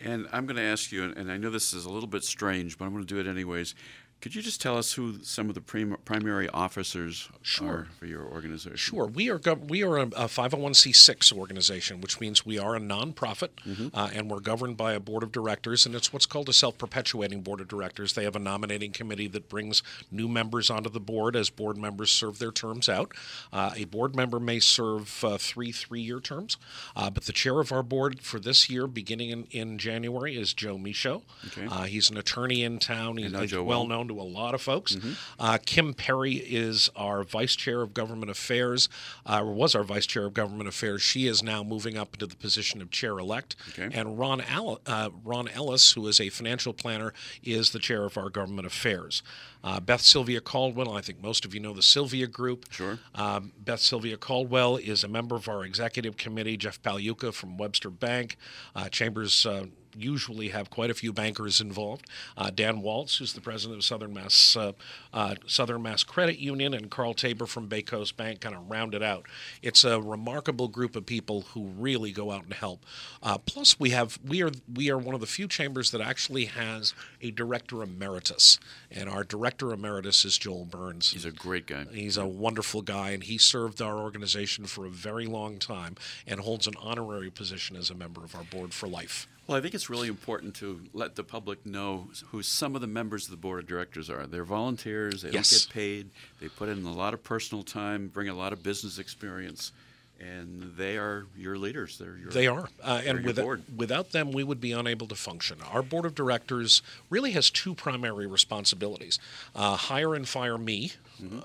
And 0.00 0.28
I'm 0.32 0.46
going 0.46 0.56
to 0.56 0.62
ask 0.62 0.92
you, 0.92 1.02
and 1.04 1.30
I 1.30 1.36
know 1.38 1.50
this 1.50 1.72
is 1.72 1.84
a 1.84 1.90
little 1.90 2.08
bit 2.08 2.22
strange, 2.22 2.78
but 2.78 2.84
I'm 2.84 2.92
going 2.92 3.04
to 3.04 3.14
do 3.14 3.18
it 3.18 3.26
anyways. 3.26 3.74
Could 4.20 4.34
you 4.34 4.42
just 4.42 4.60
tell 4.60 4.76
us 4.76 4.94
who 4.94 5.22
some 5.22 5.48
of 5.48 5.54
the 5.54 5.60
prim- 5.60 5.96
primary 6.04 6.48
officers 6.48 7.28
Sure. 7.40 7.68
are 7.68 7.88
for 8.00 8.06
your 8.06 8.22
organization? 8.24 8.76
Sure, 8.76 9.06
we 9.06 9.30
are 9.30 9.38
gov- 9.38 9.68
we 9.68 9.84
are 9.84 9.96
a, 9.96 10.02
a 10.02 10.26
501c6 10.28 11.32
organization, 11.32 12.00
which 12.00 12.18
means 12.18 12.44
we 12.44 12.58
are 12.58 12.74
a 12.74 12.80
nonprofit, 12.80 13.50
uh, 13.94 14.10
and 14.12 14.28
we're 14.28 14.40
governed 14.40 14.76
by 14.76 14.92
a 14.94 14.98
board 15.00 15.22
of 15.22 15.30
directors, 15.30 15.86
and 15.86 15.94
it's 15.94 16.12
what's 16.12 16.26
called 16.26 16.48
a 16.48 16.52
self-perpetuating 16.52 17.42
board 17.42 17.60
of 17.60 17.68
directors. 17.68 18.14
They 18.14 18.24
have 18.24 18.34
a 18.34 18.40
nominating 18.40 18.90
committee 18.90 19.28
that 19.28 19.48
brings 19.48 19.84
new 20.10 20.26
members 20.26 20.68
onto 20.68 20.90
the 20.90 20.98
board 21.00 21.36
as 21.36 21.48
board 21.48 21.76
members 21.78 22.10
serve 22.10 22.40
their 22.40 22.50
terms 22.52 22.88
out. 22.88 23.12
Uh, 23.52 23.70
a 23.76 23.84
board 23.84 24.16
member 24.16 24.40
may 24.40 24.58
serve 24.58 25.22
uh, 25.22 25.38
three 25.38 25.70
three-year 25.70 26.18
terms, 26.18 26.56
uh, 26.96 27.08
but 27.08 27.24
the 27.26 27.32
chair 27.32 27.60
of 27.60 27.70
our 27.70 27.84
board 27.84 28.20
for 28.20 28.40
this 28.40 28.68
year, 28.68 28.88
beginning 28.88 29.30
in, 29.30 29.44
in 29.52 29.78
January, 29.78 30.36
is 30.36 30.52
Joe 30.52 30.76
Michaud. 30.76 31.22
Okay. 31.46 31.66
Uh, 31.66 31.84
he's 31.84 32.10
an 32.10 32.16
attorney 32.16 32.64
in 32.64 32.80
town. 32.80 33.16
He's 33.18 33.32
well 33.54 33.64
well. 33.64 33.86
Known 34.08 34.16
to 34.16 34.22
a 34.22 34.24
lot 34.24 34.54
of 34.54 34.60
folks. 34.62 34.96
Uh, 35.38 35.58
Kim 35.64 35.94
Perry 35.94 36.34
is 36.34 36.90
our 36.96 37.22
vice 37.22 37.54
chair 37.54 37.82
of 37.82 37.94
government 37.94 38.30
affairs, 38.30 38.88
uh, 39.26 39.42
or 39.42 39.52
was 39.52 39.74
our 39.74 39.84
vice 39.84 40.06
chair 40.06 40.26
of 40.26 40.34
government 40.34 40.68
affairs. 40.68 41.02
She 41.02 41.26
is 41.26 41.42
now 41.42 41.62
moving 41.62 41.96
up 41.96 42.14
into 42.14 42.26
the 42.26 42.36
position 42.36 42.82
of 42.82 42.90
chair 42.90 43.18
elect. 43.18 43.56
Okay. 43.70 43.88
And 43.92 44.18
Ron, 44.18 44.40
Al- 44.42 44.80
uh, 44.86 45.10
Ron 45.24 45.48
Ellis, 45.48 45.92
who 45.92 46.06
is 46.06 46.20
a 46.20 46.28
financial 46.28 46.72
planner, 46.72 47.12
is 47.42 47.72
the 47.72 47.78
chair 47.78 48.04
of 48.04 48.16
our 48.16 48.30
government 48.30 48.66
affairs. 48.66 49.22
Uh, 49.62 49.80
Beth 49.80 50.00
Sylvia 50.00 50.40
Caldwell, 50.40 50.96
I 50.96 51.00
think 51.00 51.22
most 51.22 51.44
of 51.44 51.52
you 51.52 51.60
know 51.60 51.74
the 51.74 51.82
Sylvia 51.82 52.26
Group. 52.28 52.66
Sure. 52.70 52.98
Um, 53.14 53.52
Beth 53.58 53.80
Sylvia 53.80 54.16
Caldwell 54.16 54.76
is 54.76 55.02
a 55.02 55.08
member 55.08 55.34
of 55.34 55.48
our 55.48 55.64
executive 55.64 56.16
committee. 56.16 56.56
Jeff 56.56 56.80
Paluca 56.80 57.34
from 57.34 57.56
Webster 57.56 57.90
Bank. 57.90 58.36
Uh, 58.76 58.88
Chambers 58.88 59.44
uh, 59.44 59.66
usually 59.98 60.48
have 60.48 60.70
quite 60.70 60.90
a 60.90 60.94
few 60.94 61.12
bankers 61.12 61.60
involved. 61.60 62.06
Uh, 62.36 62.50
Dan 62.50 62.80
Waltz, 62.80 63.18
who's 63.18 63.32
the 63.32 63.40
president 63.40 63.78
of 63.78 63.84
Southern 63.84 64.14
Mass 64.14 64.56
uh, 64.56 64.72
uh, 65.12 65.34
Southern 65.46 65.82
Mass 65.82 66.04
Credit 66.04 66.38
Union, 66.38 66.74
and 66.74 66.90
Carl 66.90 67.14
Tabor 67.14 67.46
from 67.46 67.66
Bay 67.66 67.82
Coast 67.82 68.16
Bank 68.16 68.40
kind 68.40 68.54
of 68.54 68.70
round 68.70 68.94
it 68.94 69.02
out. 69.02 69.26
It's 69.62 69.84
a 69.84 70.00
remarkable 70.00 70.68
group 70.68 70.96
of 70.96 71.06
people 71.06 71.42
who 71.52 71.66
really 71.78 72.12
go 72.12 72.30
out 72.30 72.44
and 72.44 72.54
help. 72.54 72.84
Uh, 73.22 73.38
plus, 73.38 73.78
we 73.78 73.90
have 73.90 74.18
we 74.24 74.42
are 74.42 74.50
we 74.72 74.90
are 74.90 74.98
one 74.98 75.14
of 75.14 75.20
the 75.20 75.26
few 75.26 75.48
chambers 75.48 75.90
that 75.90 76.00
actually 76.00 76.46
has 76.46 76.94
a 77.20 77.30
director 77.30 77.82
emeritus, 77.82 78.58
and 78.90 79.08
our 79.08 79.24
director 79.24 79.72
emeritus 79.72 80.24
is 80.24 80.38
Joel 80.38 80.64
Burns. 80.64 81.12
He's 81.12 81.24
a 81.24 81.30
great 81.30 81.66
guy. 81.66 81.86
He's 81.92 82.16
a 82.16 82.26
wonderful 82.26 82.82
guy, 82.82 83.10
and 83.10 83.22
he 83.22 83.38
served 83.38 83.82
our 83.82 83.98
organization 83.98 84.66
for 84.66 84.86
a 84.86 84.90
very 84.90 85.26
long 85.26 85.58
time 85.58 85.96
and 86.26 86.40
holds 86.40 86.66
an 86.66 86.74
honorary 86.80 87.30
position 87.30 87.76
as 87.76 87.90
a 87.90 87.94
member 87.94 88.24
of 88.24 88.34
our 88.34 88.44
board 88.44 88.72
for 88.74 88.88
life. 88.88 89.26
Well, 89.48 89.56
I 89.56 89.62
think 89.62 89.74
it's 89.74 89.88
really 89.88 90.08
important 90.08 90.54
to 90.56 90.82
let 90.92 91.16
the 91.16 91.24
public 91.24 91.64
know 91.64 92.10
who 92.32 92.42
some 92.42 92.74
of 92.74 92.82
the 92.82 92.86
members 92.86 93.24
of 93.24 93.30
the 93.30 93.38
board 93.38 93.60
of 93.60 93.66
directors 93.66 94.10
are. 94.10 94.26
They're 94.26 94.44
volunteers, 94.44 95.22
they 95.22 95.30
Yes. 95.30 95.50
don't 95.50 95.60
get 95.68 95.72
paid, 95.72 96.10
they 96.38 96.48
put 96.48 96.68
in 96.68 96.84
a 96.84 96.92
lot 96.92 97.14
of 97.14 97.24
personal 97.24 97.64
time, 97.64 98.08
bring 98.08 98.28
a 98.28 98.34
lot 98.34 98.52
of 98.52 98.62
business 98.62 98.98
experience. 98.98 99.72
and 100.20 100.74
they 100.76 100.98
are 100.98 101.26
your 101.36 101.56
leaders. 101.56 101.96
They're 101.96 102.16
your, 102.16 102.32
They 102.32 102.48
are, 102.48 102.68
uh, 102.82 103.02
and 103.06 103.24
without, 103.24 103.42
board. 103.44 103.62
without 103.76 104.10
them, 104.10 104.32
we 104.32 104.42
would 104.42 104.60
be 104.60 104.72
unable 104.72 105.06
to 105.06 105.14
function. 105.14 105.58
Our 105.62 105.80
board 105.80 106.04
of 106.06 106.16
directors 106.16 106.82
really 107.08 107.30
has 107.32 107.50
two 107.50 107.72
primary 107.76 108.26
responsibilities: 108.26 109.20
uh, 109.54 109.76
hire 109.76 110.16
and 110.16 110.26
fire 110.28 110.58
me. 110.58 110.90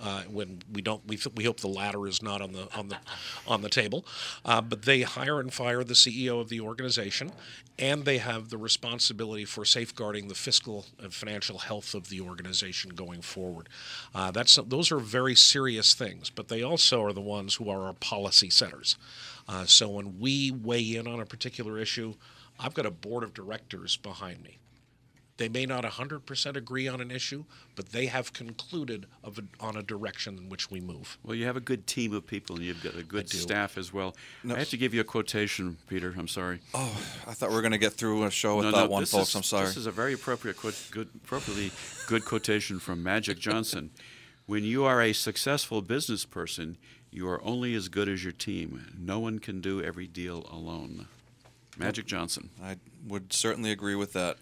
Uh, 0.02 0.24
when 0.24 0.62
we 0.72 0.82
don't, 0.82 1.06
we, 1.08 1.18
th- 1.18 1.36
we 1.36 1.44
hope 1.44 1.60
the 1.60 1.68
latter 1.68 2.08
is 2.08 2.22
not 2.22 2.42
on 2.42 2.52
the 2.54 2.68
on 2.76 2.90
the 2.90 2.98
on 3.48 3.62
the 3.62 3.70
table. 3.70 4.06
Uh, 4.46 4.62
but 4.62 4.84
they 4.84 5.02
hire 5.02 5.40
and 5.40 5.54
fire 5.54 5.84
the 5.84 5.94
CEO 5.94 6.40
of 6.40 6.50
the 6.50 6.60
organization, 6.60 7.32
and 7.80 8.06
they 8.06 8.20
have 8.20 8.50
the 8.50 8.58
responsibility 8.58 9.46
for 9.46 9.66
safeguarding 9.66 10.28
the 10.28 10.36
fiscal 10.36 10.86
and 11.00 11.14
financial 11.14 11.60
health 11.60 11.94
of 11.94 12.10
the 12.10 12.22
organization 12.22 12.92
going 12.92 13.22
forward. 13.22 13.70
Uh, 14.14 14.32
that's 14.32 14.56
those 14.68 14.92
are 14.92 15.00
very 15.00 15.36
serious 15.36 15.94
things, 15.94 16.30
but 16.30 16.48
they 16.48 16.62
also 16.62 17.04
are 17.04 17.14
the 17.14 17.22
ones 17.22 17.56
who 17.56 17.70
are 17.70 17.84
our 17.86 17.94
policy 17.94 18.50
setters. 18.50 18.98
Uh, 19.48 19.66
so 19.66 19.90
when 19.90 20.20
we 20.20 20.52
weigh 20.52 20.96
in 20.96 21.08
on 21.08 21.20
a 21.20 21.26
particular 21.26 21.78
issue, 21.78 22.14
I've 22.60 22.74
got 22.74 22.86
a 22.86 22.92
board 22.92 23.24
of 23.24 23.34
directors 23.34 23.98
behind 23.98 24.44
me. 24.44 24.60
They 25.44 25.50
may 25.50 25.66
not 25.66 25.84
100% 25.84 26.56
agree 26.56 26.88
on 26.88 27.02
an 27.02 27.12
issue, 27.12 27.44
but 27.76 27.90
they 27.90 28.06
have 28.06 28.32
concluded 28.32 29.08
of 29.26 29.40
a, 29.40 29.44
on 29.60 29.76
a 29.76 29.84
direction 29.84 30.38
in 30.38 30.48
which 30.48 30.72
we 30.72 30.80
move. 30.80 31.18
Well, 31.22 31.36
you 31.36 31.46
have 31.48 31.58
a 31.58 31.60
good 31.60 31.86
team 31.86 32.14
of 32.14 32.26
people, 32.26 32.56
and 32.56 32.64
you've 32.64 32.82
got 32.82 32.96
a 32.96 33.04
good 33.04 33.30
staff 33.30 33.78
as 33.78 33.92
well. 33.92 34.16
I 34.50 34.58
have 34.60 34.70
to 34.70 34.78
give 34.78 34.94
you 34.94 35.02
a 35.02 35.04
quotation, 35.04 35.76
Peter. 35.90 36.14
I'm 36.18 36.30
sorry. 36.30 36.62
Oh, 36.74 36.98
I 37.28 37.34
thought 37.34 37.50
we 37.50 37.56
were 37.56 37.62
going 37.62 37.74
to 37.74 37.78
get 37.78 37.92
through 37.92 38.24
a 38.24 38.32
show 38.32 38.62
No, 38.62 38.68
without 38.68 38.86
no, 38.86 38.92
one, 38.92 39.02
this 39.02 39.12
folks. 39.12 39.32
is- 39.32 39.36
I'm 39.36 39.44
sorry. 39.44 39.66
This 39.66 39.76
is 39.76 39.86
a 39.86 39.92
very 39.92 40.14
appropriate, 40.14 40.56
quote, 40.56 40.82
good, 40.92 41.10
appropriately 41.14 41.72
good 42.08 42.24
quotation 42.24 42.80
from 42.80 43.04
Magic 43.04 43.38
Johnson. 43.38 43.90
When 44.46 44.64
you 44.64 44.86
are 44.86 45.02
a 45.02 45.12
successful 45.12 45.82
business 45.82 46.24
person, 46.24 46.78
you 47.12 47.28
are 47.28 47.44
only 47.44 47.76
as 47.76 47.90
good 47.90 48.08
as 48.08 48.24
your 48.24 48.32
team. 48.32 48.94
No 48.98 49.20
one 49.20 49.40
can 49.40 49.60
do 49.60 49.84
every 49.84 50.08
deal 50.08 50.48
alone. 50.50 51.08
Magic 51.78 52.06
Johnson. 52.06 52.50
I 52.64 52.78
would 53.06 53.34
certainly 53.34 53.72
agree 53.72 53.96
with 53.96 54.14
that. 54.14 54.38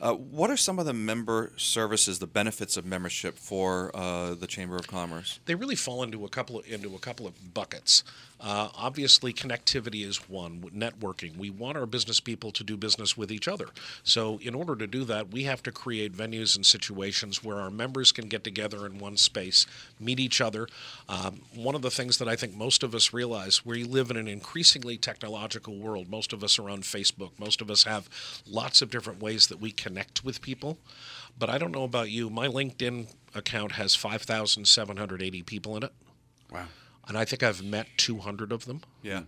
Uh, 0.00 0.14
what 0.14 0.50
are 0.50 0.56
some 0.56 0.78
of 0.78 0.86
the 0.86 0.92
member 0.92 1.52
services, 1.56 2.18
the 2.18 2.26
benefits 2.26 2.76
of 2.76 2.84
membership 2.84 3.38
for 3.38 3.90
uh, 3.94 4.34
the 4.34 4.46
Chamber 4.46 4.76
of 4.76 4.86
Commerce? 4.86 5.40
They 5.46 5.54
really 5.54 5.74
fall 5.76 6.02
into 6.02 6.24
a 6.24 6.28
couple 6.28 6.58
of, 6.58 6.70
into 6.70 6.94
a 6.94 6.98
couple 6.98 7.26
of 7.26 7.54
buckets. 7.54 8.04
Uh, 8.40 8.68
obviously, 8.76 9.32
connectivity 9.32 10.06
is 10.06 10.28
one. 10.28 10.60
Networking. 10.74 11.36
We 11.36 11.50
want 11.50 11.76
our 11.76 11.86
business 11.86 12.20
people 12.20 12.50
to 12.52 12.64
do 12.64 12.76
business 12.76 13.16
with 13.16 13.32
each 13.32 13.48
other. 13.48 13.68
So, 14.02 14.38
in 14.42 14.54
order 14.54 14.76
to 14.76 14.86
do 14.86 15.04
that, 15.04 15.30
we 15.30 15.44
have 15.44 15.62
to 15.64 15.72
create 15.72 16.12
venues 16.12 16.56
and 16.56 16.66
situations 16.66 17.42
where 17.42 17.58
our 17.58 17.70
members 17.70 18.12
can 18.12 18.28
get 18.28 18.44
together 18.44 18.86
in 18.86 18.98
one 18.98 19.16
space, 19.16 19.66
meet 19.98 20.20
each 20.20 20.40
other. 20.40 20.68
Um, 21.08 21.42
one 21.54 21.74
of 21.74 21.82
the 21.82 21.90
things 21.90 22.18
that 22.18 22.28
I 22.28 22.36
think 22.36 22.54
most 22.54 22.82
of 22.82 22.94
us 22.94 23.12
realize, 23.12 23.64
we 23.64 23.84
live 23.84 24.10
in 24.10 24.16
an 24.16 24.28
increasingly 24.28 24.96
technological 24.96 25.78
world. 25.78 26.08
Most 26.08 26.32
of 26.32 26.44
us 26.44 26.58
are 26.58 26.68
on 26.68 26.82
Facebook. 26.82 27.30
Most 27.38 27.60
of 27.60 27.70
us 27.70 27.84
have 27.84 28.08
lots 28.46 28.82
of 28.82 28.90
different 28.90 29.22
ways 29.22 29.46
that 29.48 29.60
we 29.60 29.70
connect 29.72 30.24
with 30.24 30.42
people. 30.42 30.78
But 31.38 31.50
I 31.50 31.58
don't 31.58 31.72
know 31.72 31.84
about 31.84 32.10
you. 32.10 32.30
My 32.30 32.46
LinkedIn 32.46 33.12
account 33.34 33.72
has 33.72 33.94
5,780 33.94 35.42
people 35.42 35.76
in 35.76 35.82
it 35.82 35.92
Wow. 36.54 36.66
And 37.08 37.16
I 37.18 37.24
think 37.24 37.42
I've 37.42 37.62
met 37.62 37.86
200 37.96 38.52
of 38.52 38.66
them. 38.66 38.82
Yeah. 39.02 39.22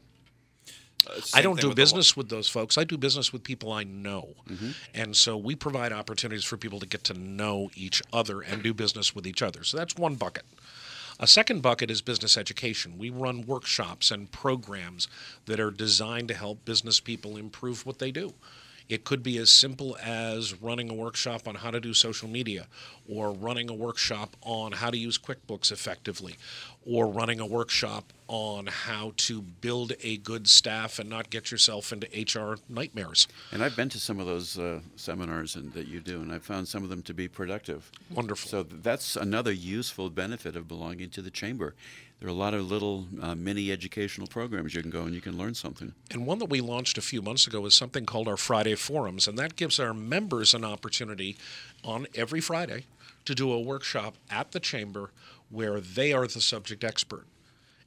I 1.35 1.41
don't 1.41 1.61
do 1.61 1.73
business 1.73 2.17
with 2.17 2.31
those 2.31 2.49
folks. 2.49 2.77
I 2.77 2.83
do 2.85 2.99
business 2.99 3.33
with 3.33 3.45
people 3.45 3.73
I 3.73 3.85
know. 3.85 4.35
And 4.95 5.15
so 5.15 5.37
we 5.37 5.55
provide 5.55 5.93
opportunities 5.93 6.45
for 6.45 6.57
people 6.57 6.81
to 6.81 6.87
get 6.87 7.05
to 7.05 7.15
know 7.15 7.71
each 7.77 8.03
other 8.13 8.41
and 8.41 8.63
do 8.63 8.75
business 8.75 9.15
with 9.15 9.27
each 9.27 9.41
other. 9.41 9.63
So 9.63 9.77
that's 9.77 9.95
one 9.95 10.17
bucket. 10.17 10.45
A 11.19 11.27
second 11.27 11.63
bucket 11.63 11.91
is 11.91 12.03
business 12.03 12.37
education. 12.37 12.99
We 12.99 13.09
run 13.09 13.47
workshops 13.47 14.11
and 14.11 14.31
programs 14.31 15.09
that 15.47 15.61
are 15.61 15.71
designed 15.71 16.29
to 16.29 16.35
help 16.35 16.65
business 16.65 17.01
people 17.01 17.37
improve 17.37 17.87
what 17.87 18.01
they 18.01 18.11
do. 18.11 18.35
It 18.89 19.05
could 19.05 19.23
be 19.23 19.39
as 19.39 19.53
simple 19.53 19.97
as 20.01 20.61
running 20.63 20.91
a 20.91 20.95
workshop 20.95 21.49
on 21.49 21.57
how 21.57 21.71
to 21.71 21.81
do 21.81 21.93
social 21.93 22.29
media, 22.29 22.67
or 23.09 23.33
running 23.33 23.69
a 23.69 23.75
workshop 23.75 24.37
on 24.43 24.73
how 24.73 24.91
to 24.91 24.97
use 24.97 25.19
QuickBooks 25.19 25.73
effectively, 25.73 26.37
or 26.85 27.09
running 27.09 27.41
a 27.41 27.47
workshop 27.47 28.13
on 28.29 28.67
how 28.67 29.13
to 29.17 29.41
build 29.41 29.93
a 30.03 30.17
good 30.19 30.49
staff 30.49 30.99
and 30.99 31.09
not 31.09 31.31
get 31.31 31.51
yourself 31.51 31.93
into 31.93 32.07
HR 32.15 32.59
nightmares. 32.69 33.27
And 33.53 33.63
I've 33.63 33.77
been 33.77 33.89
to 33.91 34.01
some 34.01 34.21
of 34.21 34.27
those 34.27 34.59
uh, 34.59 34.81
seminars 34.97 35.57
and, 35.57 35.73
that 35.73 35.89
you 35.89 36.01
do, 36.01 36.21
and 36.21 36.33
I've 36.33 36.45
found 36.45 36.69
some 36.69 36.83
of 36.83 36.89
them 36.89 37.03
to 37.03 37.15
be 37.15 37.29
productive. 37.29 37.91
Wonderful. 38.11 38.49
So 38.49 38.63
that's 38.63 39.17
another 39.17 39.53
useful 39.53 40.11
benefit 40.11 40.57
of 40.57 40.69
belonging 40.69 41.11
to 41.11 41.23
the 41.23 41.31
chamber. 41.31 41.75
There 42.21 42.29
are 42.29 42.33
a 42.33 42.35
lot 42.35 42.55
of 42.55 42.71
little 42.71 43.07
uh, 43.21 43.35
mini 43.35 43.71
educational 43.71 44.27
programs 44.27 44.75
you 44.75 44.81
can 44.81 44.91
go 44.91 45.03
and 45.03 45.15
you 45.15 45.21
can 45.21 45.37
learn 45.37 45.55
something. 45.55 45.93
And 46.11 46.27
one 46.27 46.39
that 46.39 46.49
we 46.49 46.63
launched 46.63 46.97
a 46.97 47.03
few 47.03 47.21
months 47.21 47.47
ago 47.47 47.67
is 47.67 47.75
something 47.75 48.07
called 48.07 48.27
our 48.27 48.39
Friday 48.39 48.75
Forums, 48.75 49.29
and 49.29 49.39
that 49.39 49.57
gives 49.57 49.79
our 49.79 49.93
members 49.93 50.55
an 50.55 50.65
opportunity 50.65 51.37
on 51.85 52.07
every 52.15 52.41
Friday 52.41 52.87
to 53.27 53.35
do 53.35 53.53
a 53.53 53.61
workshop 53.61 54.15
at 54.31 54.53
the 54.53 54.61
chamber 54.61 55.11
where 55.51 55.79
they 55.79 56.13
are 56.13 56.27
the 56.27 56.41
subject 56.41 56.85
expert. 56.85 57.27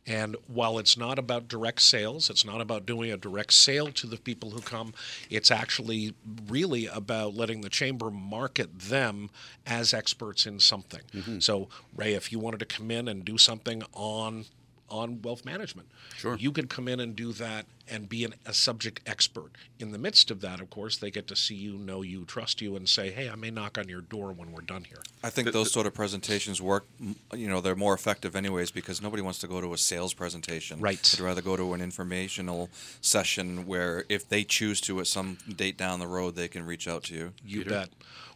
And 0.07 0.35
while 0.47 0.79
it's 0.79 0.97
not 0.97 1.19
about 1.19 1.47
direct 1.47 1.81
sales, 1.81 2.29
it's 2.29 2.43
not 2.43 2.61
about 2.61 2.85
doing 2.85 3.11
a 3.11 3.17
direct 3.17 3.53
sale 3.53 3.91
to 3.91 4.07
the 4.07 4.17
people 4.17 4.51
who 4.51 4.61
come, 4.61 4.93
it's 5.29 5.51
actually 5.51 6.15
really 6.47 6.87
about 6.87 7.35
letting 7.35 7.61
the 7.61 7.69
chamber 7.69 8.09
market 8.09 8.79
them 8.79 9.29
as 9.67 9.93
experts 9.93 10.45
in 10.45 10.59
something. 10.59 11.01
Mm-hmm. 11.13 11.39
So, 11.39 11.69
Ray, 11.95 12.13
if 12.13 12.31
you 12.31 12.39
wanted 12.39 12.59
to 12.61 12.65
come 12.65 12.89
in 12.89 13.07
and 13.07 13.23
do 13.23 13.37
something 13.37 13.83
on 13.93 14.45
on 14.89 15.21
wealth 15.21 15.45
management, 15.45 15.87
Sure. 16.17 16.35
you 16.37 16.51
can 16.51 16.67
come 16.67 16.87
in 16.87 16.99
and 16.99 17.15
do 17.15 17.31
that 17.33 17.65
and 17.91 18.07
be 18.07 18.23
an, 18.23 18.35
a 18.45 18.53
subject 18.53 19.01
expert. 19.07 19.51
In 19.79 19.91
the 19.91 19.97
midst 19.97 20.29
of 20.29 20.41
that, 20.41 20.59
of 20.59 20.69
course, 20.69 20.97
they 20.97 21.09
get 21.09 21.27
to 21.27 21.35
see 21.35 21.55
you, 21.55 21.77
know 21.77 22.01
you, 22.03 22.23
trust 22.25 22.61
you, 22.61 22.75
and 22.75 22.87
say, 22.87 23.09
"Hey, 23.11 23.29
I 23.29 23.35
may 23.35 23.49
knock 23.49 23.77
on 23.79 23.89
your 23.89 24.01
door 24.01 24.31
when 24.31 24.51
we're 24.51 24.61
done 24.61 24.83
here." 24.83 25.01
I 25.23 25.29
think 25.31 25.51
those 25.51 25.71
sort 25.71 25.87
of 25.87 25.93
presentations 25.95 26.61
work. 26.61 26.85
You 27.33 27.47
know, 27.47 27.61
they're 27.61 27.75
more 27.75 27.93
effective 27.95 28.35
anyways 28.35 28.69
because 28.71 29.01
nobody 29.01 29.23
wants 29.23 29.39
to 29.39 29.47
go 29.47 29.59
to 29.59 29.73
a 29.73 29.77
sales 29.77 30.13
presentation. 30.13 30.79
Right. 30.79 31.01
They'd 31.01 31.23
rather 31.23 31.41
go 31.41 31.57
to 31.57 31.73
an 31.73 31.81
informational 31.81 32.69
session 33.01 33.65
where, 33.65 34.05
if 34.09 34.27
they 34.29 34.43
choose 34.43 34.79
to, 34.81 34.99
at 34.99 35.07
some 35.07 35.37
date 35.47 35.77
down 35.77 35.99
the 35.99 36.07
road, 36.07 36.35
they 36.35 36.47
can 36.47 36.65
reach 36.65 36.87
out 36.87 37.03
to 37.05 37.15
you. 37.15 37.33
You 37.43 37.65
bet. 37.65 37.89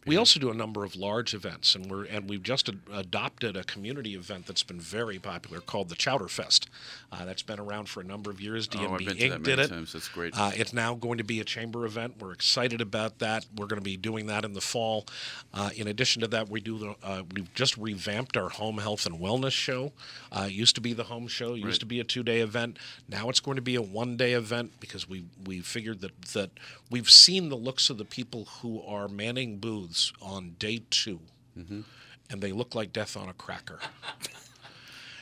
We 0.05 0.17
also 0.17 0.39
do 0.39 0.49
a 0.51 0.53
number 0.53 0.83
of 0.83 0.95
large 0.95 1.33
events, 1.33 1.75
and 1.75 1.89
we're 1.89 2.05
and 2.05 2.29
we've 2.29 2.43
just 2.43 2.67
ad- 2.69 2.79
adopted 2.91 3.55
a 3.55 3.63
community 3.63 4.15
event 4.15 4.45
that's 4.47 4.63
been 4.63 4.79
very 4.79 5.19
popular 5.19 5.59
called 5.61 5.89
the 5.89 5.95
Chowder 5.95 6.27
Fest. 6.27 6.67
Uh, 7.11 7.25
that's 7.25 7.43
been 7.43 7.59
around 7.59 7.87
for 7.89 8.01
a 8.01 8.03
number 8.03 8.29
of 8.31 8.41
years. 8.41 8.67
Oh, 8.75 8.79
I've 8.93 8.97
been 8.99 9.07
to 9.09 9.15
Inc. 9.15 9.29
that 9.29 9.43
did 9.43 9.59
it. 9.59 9.69
times. 9.69 9.93
That's 9.93 10.07
great. 10.09 10.37
Uh, 10.37 10.51
it's 10.55 10.73
now 10.73 10.95
going 10.95 11.19
to 11.19 11.23
be 11.23 11.39
a 11.39 11.43
chamber 11.43 11.85
event. 11.85 12.15
We're 12.19 12.31
excited 12.33 12.81
about 12.81 13.19
that. 13.19 13.45
We're 13.55 13.67
going 13.67 13.79
to 13.79 13.83
be 13.83 13.97
doing 13.97 14.25
that 14.27 14.43
in 14.45 14.53
the 14.53 14.61
fall. 14.61 15.05
Uh, 15.53 15.69
in 15.75 15.87
addition 15.87 16.21
to 16.21 16.27
that, 16.29 16.49
we 16.49 16.59
do 16.59 16.77
the 16.77 16.95
uh, 17.03 17.23
we've 17.33 17.53
just 17.53 17.77
revamped 17.77 18.35
our 18.35 18.49
home 18.49 18.79
health 18.79 19.05
and 19.05 19.19
wellness 19.19 19.51
show. 19.53 19.91
Uh, 20.31 20.45
it 20.47 20.53
used 20.53 20.75
to 20.75 20.81
be 20.81 20.93
the 20.93 21.03
home 21.05 21.27
show. 21.27 21.53
It 21.53 21.57
used 21.59 21.65
Right. 21.65 21.79
to 21.81 21.85
be 21.85 21.99
a 21.99 22.03
two 22.03 22.23
day 22.23 22.41
event. 22.41 22.77
Now 23.07 23.29
it's 23.29 23.39
going 23.39 23.55
to 23.55 23.61
be 23.61 23.75
a 23.75 23.81
one 23.81 24.17
day 24.17 24.33
event 24.33 24.73
because 24.79 25.07
we 25.07 25.25
we 25.45 25.59
figured 25.61 26.01
that 26.01 26.19
that 26.33 26.49
we've 26.89 27.09
seen 27.09 27.49
the 27.49 27.55
looks 27.57 27.89
of 27.89 27.97
the 27.97 28.05
people 28.05 28.45
who 28.61 28.81
are 28.81 29.07
manning 29.07 29.59
booths 29.59 29.92
on 30.21 30.55
day 30.59 30.81
2 30.89 31.19
Mm-hmm. 31.57 31.81
and 32.31 32.41
they 32.41 32.51
look 32.51 32.73
like 32.73 32.91
death 32.91 33.15
on 33.15 33.29
a 33.29 33.33
cracker. 33.33 33.79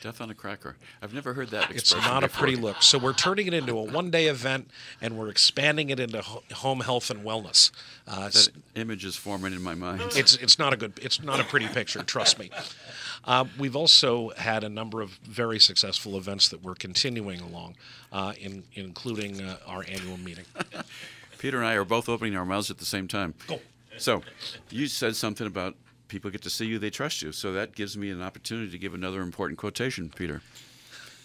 Death 0.02 0.20
on 0.20 0.32
a 0.32 0.34
cracker. 0.34 0.78
I've 1.00 1.14
never 1.14 1.36
heard 1.36 1.50
that 1.50 1.70
It's 1.70 1.94
not 1.94 2.24
a 2.24 2.28
pretty 2.28 2.56
look. 2.56 2.82
So 2.82 2.98
we're 2.98 3.14
turning 3.14 3.46
it 3.46 3.54
into 3.54 3.78
a 3.78 3.84
one-day 3.84 4.26
event, 4.30 4.72
and 5.00 5.16
we're 5.16 5.30
expanding 5.30 5.92
it 5.92 6.00
into 6.00 6.22
ho- 6.24 6.42
home 6.54 6.80
health 6.80 7.12
and 7.12 7.24
wellness. 7.24 7.70
Uh, 8.08 8.30
That 8.30 8.50
image 8.74 9.06
is 9.06 9.16
forming 9.16 9.54
in 9.54 9.62
my 9.62 9.76
mind. 9.76 10.02
it's 10.16 10.36
it's 10.38 10.58
not 10.58 10.74
a 10.74 10.78
good 10.78 10.94
it's 11.04 11.22
not 11.22 11.40
a 11.40 11.44
pretty 11.44 11.68
picture 11.68 12.02
trust 12.02 12.40
me 12.40 12.50
uh, 13.26 13.46
we've 13.60 13.76
also 13.76 14.30
had 14.38 14.64
a 14.64 14.70
number 14.70 15.02
of 15.02 15.12
very 15.24 15.60
successful 15.60 16.18
events 16.18 16.50
that 16.50 16.64
we're 16.64 16.74
continuing 16.74 17.40
along 17.40 17.76
uh, 18.12 18.34
in, 18.40 18.64
including 18.74 19.40
uh, 19.40 19.58
our 19.68 19.84
annual 19.88 20.18
meeting 20.18 20.46
Peter 21.38 21.58
and 21.60 21.68
I 21.68 21.74
are 21.76 21.86
both 21.86 22.10
opening 22.10 22.36
our 22.36 22.46
mouths 22.46 22.72
at 22.72 22.80
the 22.80 22.86
same 22.86 23.08
time. 23.08 23.36
Go. 23.48 23.60
So, 23.98 24.24
you 24.70 24.88
said 24.88 25.16
something 25.16 25.46
about 25.48 25.76
people 26.08 26.30
get 26.30 26.42
to 26.42 26.50
see 26.50 26.66
you, 26.66 26.78
they 26.80 26.90
trust 26.90 27.22
you. 27.22 27.32
So 27.32 27.54
that 27.54 27.74
gives 27.74 27.98
me 27.98 28.10
an 28.12 28.22
opportunity 28.22 28.70
to 28.72 28.78
give 28.78 28.94
another 28.94 29.22
important 29.22 29.58
quotation, 29.58 30.10
Peter. 30.16 30.42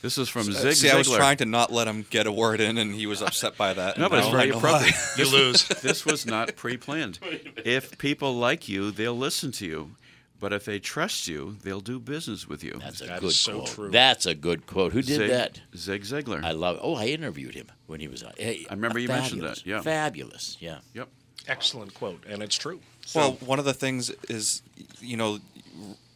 This 0.02 0.18
is 0.18 0.28
from 0.28 0.42
uh, 0.42 0.52
Zig 0.52 0.74
See, 0.74 0.90
I 0.90 0.96
was 0.96 1.10
trying 1.10 1.38
to 1.38 1.46
not 1.46 1.72
let 1.72 1.88
him 1.88 2.06
get 2.08 2.26
a 2.26 2.32
word 2.32 2.60
in, 2.60 2.78
and 2.78 2.94
he 2.94 3.06
was 3.06 3.22
upset 3.22 3.56
by 3.56 3.74
that. 3.74 3.98
no, 3.98 4.08
but 4.08 4.18
it's 4.20 4.28
Now 4.28 4.32
very 4.36 4.50
appropriate. 4.50 4.94
why. 4.94 5.14
you 5.24 5.30
lose 5.30 5.66
this 5.66 6.04
was 6.06 6.26
not 6.26 6.54
pre-planned. 6.56 7.18
If 7.64 7.98
people 7.98 8.34
like 8.34 8.68
you, 8.68 8.92
they'll 8.92 9.16
listen 9.16 9.50
to 9.52 9.66
you. 9.66 9.90
But 10.38 10.52
if 10.52 10.66
they 10.66 10.78
trust 10.78 11.26
you, 11.26 11.56
they'll 11.64 11.80
do 11.80 11.98
business 11.98 12.46
with 12.46 12.62
you. 12.62 12.78
That's 12.78 13.00
a 13.00 13.06
That 13.06 13.20
good 13.20 13.30
is 13.30 13.40
so 13.40 13.54
quote. 13.60 13.66
true. 13.68 13.90
That's 13.90 14.26
a 14.26 14.34
good 14.34 14.66
quote. 14.66 14.92
Who 14.92 15.00
did 15.00 15.16
Zig, 15.16 15.30
that? 15.30 15.60
Zig 15.74 16.02
Ziglar. 16.02 16.44
I 16.44 16.52
love. 16.52 16.76
It. 16.76 16.82
Oh, 16.84 16.94
I 16.94 17.06
interviewed 17.06 17.54
him 17.54 17.68
when 17.86 18.00
he 18.00 18.06
was 18.06 18.22
on. 18.22 18.34
Hey, 18.36 18.66
I 18.70 18.74
remember 18.74 18.98
you 18.98 19.08
mentioned 19.08 19.42
that, 19.42 19.66
yeah. 19.66 19.80
fabulous. 19.80 20.58
Yeah. 20.60 20.78
yep. 20.92 21.08
Excellent 21.48 21.94
quote 21.94 22.24
and 22.28 22.42
it's 22.42 22.56
true 22.56 22.80
Well, 23.14 23.32
one 23.44 23.58
of 23.58 23.64
the 23.64 23.74
things 23.74 24.10
is, 24.28 24.62
you 25.00 25.16
know, 25.16 25.38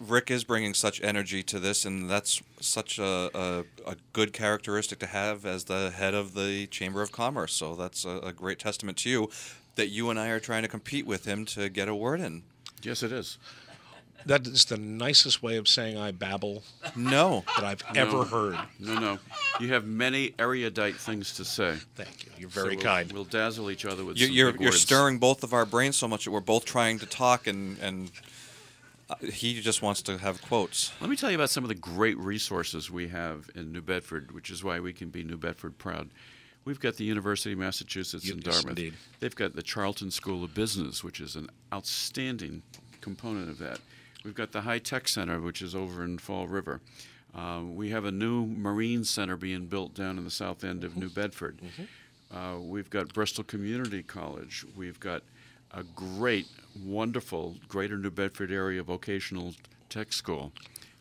Rick 0.01 0.31
is 0.31 0.45
bringing 0.45 0.72
such 0.72 1.03
energy 1.03 1.43
to 1.45 1.61
this, 1.61 1.85
and 1.85 2.09
that's 2.09 2.43
such 2.61 2.99
a, 2.99 3.31
a, 3.35 3.64
a, 3.87 3.97
good 4.14 4.33
characteristic 4.33 4.99
to 5.01 5.07
have 5.07 5.45
as 5.45 5.64
the 5.64 5.91
head 5.91 6.14
of 6.14 6.33
the 6.33 6.66
Chamber 6.68 7.03
of 7.03 7.12
Commerce. 7.12 7.53
So 7.53 7.74
that's 7.74 8.07
a, 8.07 8.18
a 8.20 8.33
great 8.33 8.59
testament 8.59 8.97
to 8.99 9.11
you 9.11 9.31
that 9.76 9.89
you 9.89 10.09
and 10.09 10.18
I 10.18 10.28
are 10.28 10.41
trying 10.41 10.62
to 10.62 10.68
compete 10.68 11.07
with 11.07 11.26
him 11.26 11.45
to 11.47 11.68
get 11.68 11.89
a 11.89 11.95
word 11.95 12.20
in. 12.20 12.43
Yes, 12.83 13.03
it 13.03 13.12
is. 13.12 13.37
That 14.27 14.47
is 14.47 14.66
the 14.66 14.77
nicest 14.77 15.43
way 15.43 15.57
of 15.57 15.66
saying 15.66 15.97
I 15.97 16.11
babble 16.11 16.62
No. 16.95 17.45
that 17.57 17.64
I've 17.64 17.83
ever 17.97 18.25
heard. 18.25 18.59
No, 18.79 18.99
no. 18.99 19.18
You 19.61 19.68
have 19.73 19.87
many 19.87 20.35
erudite 20.39 20.97
things 20.97 21.33
to 21.37 21.45
say. 21.45 21.77
Thank 21.95 22.25
you. 22.27 22.33
You're 22.39 22.49
very 22.51 22.73
So 22.73 22.77
we'll- 22.77 22.85
kind. 22.85 23.12
We'll 23.12 23.25
dazzle 23.25 23.71
each 23.71 23.85
other 23.87 24.05
with 24.05 24.18
You're, 24.18 24.29
some 24.29 24.37
you're, 24.37 24.53
big 24.53 24.61
you're 24.61 24.71
words. 24.71 24.83
stirring 24.83 25.18
both 25.18 25.43
of 25.43 25.53
our 25.55 25.64
brains 25.66 25.97
so 25.97 26.07
much 26.07 26.25
that 26.27 26.31
we're 26.33 26.41
both 26.41 26.64
trying 26.64 26.99
to 26.99 27.07
talk, 27.07 27.47
and, 27.47 27.79
and 27.79 28.11
uh, 29.09 29.14
he 29.33 29.61
just 29.61 29.81
wants 29.83 30.03
to 30.03 30.18
have 30.18 30.41
quotes. 30.43 30.93
Let 31.01 31.09
me 31.11 31.16
tell 31.16 31.31
you 31.31 31.37
about 31.37 31.51
some 31.51 31.64
of 31.64 31.68
the 31.68 31.75
great 31.75 32.18
resources 32.18 32.91
we 32.91 33.09
have 33.09 33.49
in 33.55 33.73
New 33.73 33.81
Bedford, 33.83 34.33
which 34.33 34.51
is 34.51 34.62
why 34.62 34.81
we 34.81 34.93
can 34.93 35.09
be 35.09 35.25
New 35.25 35.37
Bedford 35.39 35.79
proud. 35.79 36.11
We've 36.66 36.79
got 36.79 36.97
the 36.97 37.05
University 37.05 37.53
of 37.55 37.59
Massachusetts 37.59 38.29
in 38.29 38.37
Yes, 38.37 38.45
Dartmouth. 38.57 38.79
indeed. 38.79 38.95
They've 39.21 39.35
got 39.35 39.57
the 39.57 39.62
Charlton 39.62 40.11
School 40.11 40.45
of 40.45 40.53
Business, 40.55 41.03
which 41.03 41.18
is 41.18 41.35
an 41.35 41.49
outstanding 41.73 42.62
component 43.01 43.49
of 43.49 43.57
that. 43.59 43.81
We've 44.25 44.35
got 44.35 44.53
the 44.53 44.62
High 44.62 44.79
Tech 44.79 45.09
Center, 45.09 45.41
which 45.41 45.62
is 45.62 45.75
over 45.75 46.05
in 46.05 46.18
Fall 46.18 46.47
River. 46.47 46.81
Um, 47.35 47.77
we 47.77 47.91
have 47.91 48.05
a 48.05 48.11
new 48.11 48.47
Marine 48.47 49.05
Center 49.05 49.37
being 49.37 49.66
built 49.66 49.95
down 49.95 50.18
in 50.18 50.25
the 50.25 50.31
south 50.31 50.64
end 50.64 50.85
of 50.85 50.97
New 50.97 51.09
Bedford. 51.09 51.59
Uh, 52.33 52.59
we've 52.61 52.91
got 52.91 53.12
Bristol 53.14 53.45
Community 53.45 54.03
College. 54.03 54.64
We've 54.77 55.01
got 55.01 55.23
a 55.73 55.83
great, 55.83 56.47
wonderful 56.85 57.57
Greater 57.68 57.97
New 57.97 58.11
Bedford 58.11 58.51
area 58.51 58.83
vocational 58.83 59.55
tech 59.89 60.12
school 60.12 60.53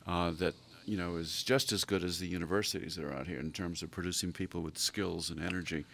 uh, 0.08 0.32
that 0.32 0.56
you 0.86 0.98
know 0.98 1.18
is 1.18 1.44
just 1.44 1.72
as 1.72 1.84
good 1.84 2.04
as 2.04 2.20
the 2.20 2.28
universities 2.28 2.96
that 2.96 3.06
are 3.06 3.14
out 3.14 3.28
here 3.28 3.40
in 3.40 3.52
terms 3.52 3.84
of 3.84 3.92
producing 3.92 4.32
people 4.32 4.62
with 4.62 4.78
skills 4.78 5.30
and 5.30 5.42
energy. 5.42 5.86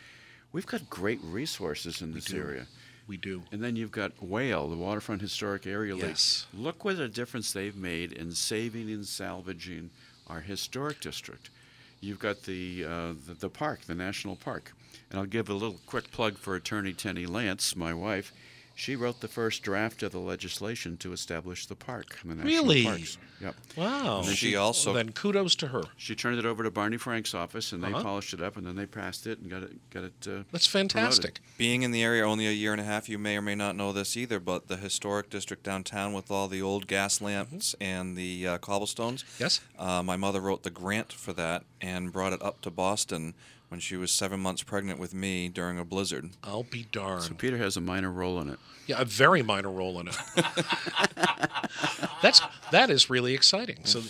We've 0.51 0.65
got 0.65 0.89
great 0.89 1.19
resources 1.23 2.01
in 2.01 2.13
this 2.13 2.25
do. 2.25 2.37
area. 2.37 2.67
We 3.07 3.17
do. 3.17 3.43
And 3.51 3.63
then 3.63 3.75
you've 3.75 3.91
got 3.91 4.21
Whale, 4.23 4.67
the 4.67 4.75
Waterfront 4.77 5.21
Historic 5.21 5.67
Area 5.67 5.95
Yes. 5.95 6.47
Lake. 6.53 6.63
Look 6.63 6.85
what 6.85 6.97
a 6.99 7.07
difference 7.07 7.51
they've 7.53 7.75
made 7.75 8.11
in 8.13 8.31
saving 8.31 8.89
and 8.89 9.05
salvaging 9.05 9.91
our 10.27 10.41
historic 10.41 11.01
district. 11.01 11.51
You've 12.01 12.19
got 12.19 12.43
the, 12.43 12.83
uh, 12.83 13.13
the 13.27 13.33
the 13.35 13.49
park, 13.49 13.81
the 13.81 13.95
national 13.95 14.35
park, 14.35 14.73
and 15.09 15.19
I'll 15.19 15.25
give 15.25 15.49
a 15.49 15.53
little 15.53 15.79
quick 15.85 16.11
plug 16.11 16.37
for 16.37 16.55
Attorney 16.55 16.93
Tenny 16.93 17.25
Lance, 17.25 17.75
my 17.75 17.93
wife. 17.93 18.31
She 18.77 18.97
wrote 18.97 19.21
the 19.21 19.29
first 19.29 19.63
draft 19.63 20.03
of 20.03 20.11
the 20.11 20.19
legislation 20.19 20.97
to 20.97 21.13
establish 21.13 21.65
the 21.65 21.75
park, 21.77 22.19
the 22.25 22.35
national 22.35 22.45
Really? 22.65 22.83
parks. 22.83 23.17
Yep. 23.39 23.55
Wow. 23.77 24.17
And 24.19 24.27
then 24.27 24.35
she 24.35 24.55
also- 24.57 24.89
Well, 24.93 25.01
then 25.01 25.13
kudos 25.13 25.55
to 25.55 25.69
her. 25.69 25.83
She 25.95 26.13
turned 26.13 26.37
it 26.39 26.45
over 26.45 26.61
to 26.61 26.69
Barney 26.69 26.97
Frank's 26.97 27.33
office, 27.33 27.71
and 27.71 27.81
they 27.81 27.87
Uh-huh. 27.87 28.03
polished 28.03 28.33
it 28.33 28.41
up, 28.41 28.57
and 28.57 28.67
then 28.67 28.75
they 28.75 28.85
passed 28.85 29.27
it 29.27 29.39
and 29.39 29.49
got 29.49 29.63
it 29.63 29.89
got 29.91 30.03
it. 30.03 30.27
Uh, 30.27 30.43
That's 30.51 30.67
fantastic. 30.67 31.39
Being 31.57 31.83
in 31.83 31.91
the 31.91 32.03
area 32.03 32.25
only 32.27 32.47
a 32.47 32.51
year 32.51 32.73
and 32.73 32.81
a 32.81 32.83
half, 32.83 33.07
you 33.07 33.17
may 33.17 33.37
or 33.37 33.41
may 33.41 33.55
not 33.55 33.77
know 33.77 33.93
this 33.93 34.17
either, 34.17 34.41
but 34.41 34.67
the 34.67 34.75
historic 34.77 35.29
district 35.29 35.63
downtown 35.63 36.11
with 36.11 36.29
all 36.29 36.49
the 36.49 36.61
old 36.61 36.85
gas 36.87 37.21
lamps 37.21 37.75
and 37.79 38.17
the 38.17 38.45
uh, 38.45 38.57
cobblestones. 38.57 39.23
Yes? 39.39 39.61
Uh, 39.79 40.03
my 40.03 40.17
mother 40.17 40.41
wrote 40.41 40.63
the 40.63 40.69
grant 40.69 41.13
for 41.13 41.31
that 41.31 41.63
and 41.79 42.11
brought 42.11 42.33
it 42.33 42.41
up 42.41 42.59
to 42.61 42.69
Boston 42.69 43.35
when 43.69 43.79
she 43.79 43.95
was 43.95 44.11
seven 44.11 44.39
months 44.39 44.63
pregnant 44.63 44.99
with 44.99 45.13
me 45.13 45.49
during 45.49 45.77
a 45.79 45.85
blizzard. 45.85 46.29
I'll 46.43 46.63
be 46.63 46.85
darned. 46.91 47.23
so 47.23 47.33
Peter 47.33 47.57
has 47.57 47.75
a 47.77 47.81
minor 47.81 48.11
role 48.11 48.39
in 48.39 48.49
it. 48.49 48.59
Yeah, 48.87 49.01
a 49.01 49.05
very 49.05 49.41
minor 49.41 49.71
role 49.71 49.99
in 49.99 50.07
it. 50.07 50.17
That's 52.21 52.41
that 52.71 52.89
is 52.89 53.09
really 53.09 53.33
exciting. 53.33 53.79
So 53.83 54.01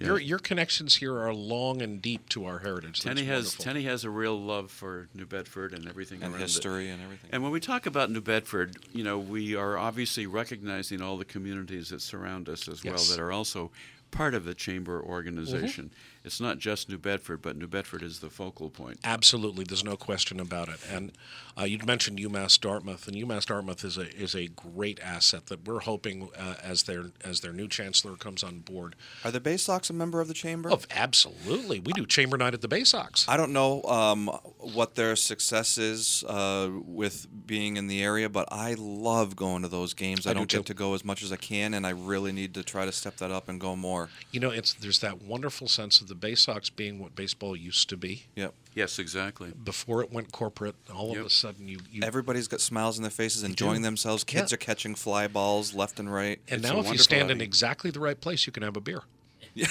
your 0.00 0.18
your 0.18 0.38
connections 0.38 0.96
here 0.96 1.16
are 1.18 1.32
long 1.32 1.80
and 1.82 2.02
deep 2.02 2.28
to 2.30 2.44
our 2.46 2.58
heritage. 2.60 3.02
That's 3.02 3.14
Tenny 3.16 3.24
has 3.26 3.44
wonderful. 3.44 3.64
Tenny 3.64 3.82
has 3.84 4.04
a 4.04 4.10
real 4.10 4.40
love 4.40 4.70
for 4.70 5.08
New 5.14 5.26
Bedford 5.26 5.72
and 5.72 5.88
everything 5.88 6.22
And 6.22 6.32
around 6.32 6.42
it. 6.42 6.44
history 6.46 6.90
and 6.90 7.02
everything. 7.02 7.30
And 7.32 7.42
when 7.42 7.52
we 7.52 7.60
talk 7.60 7.86
about 7.86 8.10
New 8.10 8.20
Bedford, 8.20 8.76
you 8.92 9.04
know, 9.04 9.18
we 9.18 9.54
are 9.54 9.78
obviously 9.78 10.26
recognizing 10.26 11.00
all 11.00 11.16
the 11.16 11.24
communities 11.24 11.90
that 11.90 12.02
surround 12.02 12.48
us 12.48 12.68
as 12.68 12.84
well 12.84 12.96
that 12.96 13.18
are 13.20 13.32
also 13.32 13.70
part 14.10 14.34
of 14.34 14.44
the 14.44 14.54
chamber 14.54 15.00
organization. 15.02 15.86
Mm-hmm. 15.86 16.13
It's 16.24 16.40
not 16.40 16.58
just 16.58 16.88
New 16.88 16.96
Bedford, 16.96 17.42
but 17.42 17.54
New 17.54 17.66
Bedford 17.66 18.02
is 18.02 18.20
the 18.20 18.30
focal 18.30 18.70
point. 18.70 18.98
Absolutely, 19.04 19.64
there's 19.64 19.84
no 19.84 19.96
question 19.96 20.40
about 20.40 20.70
it. 20.70 20.80
And 20.90 21.12
uh, 21.58 21.64
you 21.64 21.78
mentioned 21.86 22.18
UMass 22.18 22.58
Dartmouth, 22.58 23.06
and 23.06 23.14
UMass 23.14 23.44
Dartmouth 23.44 23.84
is 23.84 23.98
a 23.98 24.10
is 24.16 24.34
a 24.34 24.48
great 24.48 24.98
asset 25.00 25.46
that 25.46 25.68
we're 25.68 25.80
hoping 25.80 26.30
uh, 26.38 26.54
as 26.62 26.84
their 26.84 27.10
as 27.22 27.40
their 27.40 27.52
new 27.52 27.68
chancellor 27.68 28.16
comes 28.16 28.42
on 28.42 28.60
board. 28.60 28.96
Are 29.22 29.30
the 29.30 29.38
Bay 29.40 29.58
Sox 29.58 29.90
a 29.90 29.92
member 29.92 30.22
of 30.22 30.28
the 30.28 30.34
chamber? 30.34 30.70
Oh, 30.72 30.80
absolutely, 30.90 31.78
we 31.80 31.92
do 31.92 32.06
chamber 32.06 32.38
night 32.38 32.54
at 32.54 32.62
the 32.62 32.68
Bay 32.68 32.84
Sox. 32.84 33.28
I 33.28 33.36
don't 33.36 33.52
know 33.52 33.82
um, 33.82 34.28
what 34.58 34.94
their 34.94 35.16
success 35.16 35.76
is 35.76 36.24
uh, 36.24 36.70
with 36.86 37.26
being 37.46 37.76
in 37.76 37.86
the 37.86 38.02
area, 38.02 38.30
but 38.30 38.48
I 38.50 38.76
love 38.78 39.36
going 39.36 39.60
to 39.60 39.68
those 39.68 39.92
games. 39.92 40.26
I, 40.26 40.30
I 40.30 40.32
do 40.32 40.38
don't 40.38 40.48
get 40.48 40.56
too. 40.58 40.62
to 40.64 40.74
go 40.74 40.94
as 40.94 41.04
much 41.04 41.22
as 41.22 41.30
I 41.32 41.36
can, 41.36 41.74
and 41.74 41.86
I 41.86 41.90
really 41.90 42.32
need 42.32 42.54
to 42.54 42.62
try 42.62 42.86
to 42.86 42.92
step 42.92 43.18
that 43.18 43.30
up 43.30 43.50
and 43.50 43.60
go 43.60 43.76
more. 43.76 44.08
You 44.32 44.40
know, 44.40 44.50
it's 44.50 44.72
there's 44.72 45.00
that 45.00 45.20
wonderful 45.20 45.68
sense 45.68 46.00
of 46.00 46.08
the 46.08 46.13
Bay 46.14 46.34
Sox 46.34 46.70
being 46.70 46.98
what 46.98 47.14
baseball 47.14 47.54
used 47.56 47.88
to 47.90 47.96
be 47.96 48.24
Yep. 48.36 48.54
Yes, 48.74 48.98
exactly. 48.98 49.52
before 49.64 50.02
it 50.02 50.12
went 50.12 50.32
corporate. 50.32 50.74
All 50.92 51.16
of 51.16 51.24
a 51.26 51.30
sudden, 51.30 51.68
you, 51.68 51.78
you 51.92 52.02
Everybody's 52.02 52.48
got 52.48 52.60
smiles 52.60 52.96
on 52.98 53.02
their 53.02 53.10
faces, 53.10 53.42
enjoying 53.44 53.82
themselves. 53.82 54.24
Kids 54.24 54.50
Yeah. 54.50 54.54
are 54.54 54.58
catching 54.58 54.94
fly 54.94 55.28
balls 55.28 55.74
left 55.74 56.00
and 56.00 56.12
right. 56.12 56.40
and 56.48 56.60
It's 56.60 56.62
now 56.62 56.70
if 56.70 56.84
you 56.84 56.90
wonderful 56.90 57.04
stand 57.04 57.30
in 57.30 57.40
exactly 57.40 57.90
the 57.90 58.00
right 58.00 58.20
place, 58.20 58.46
you 58.46 58.52
can 58.52 58.62
have 58.62 58.76
a 58.76 58.80
beer. 58.80 59.02
Yeah. 59.56 59.68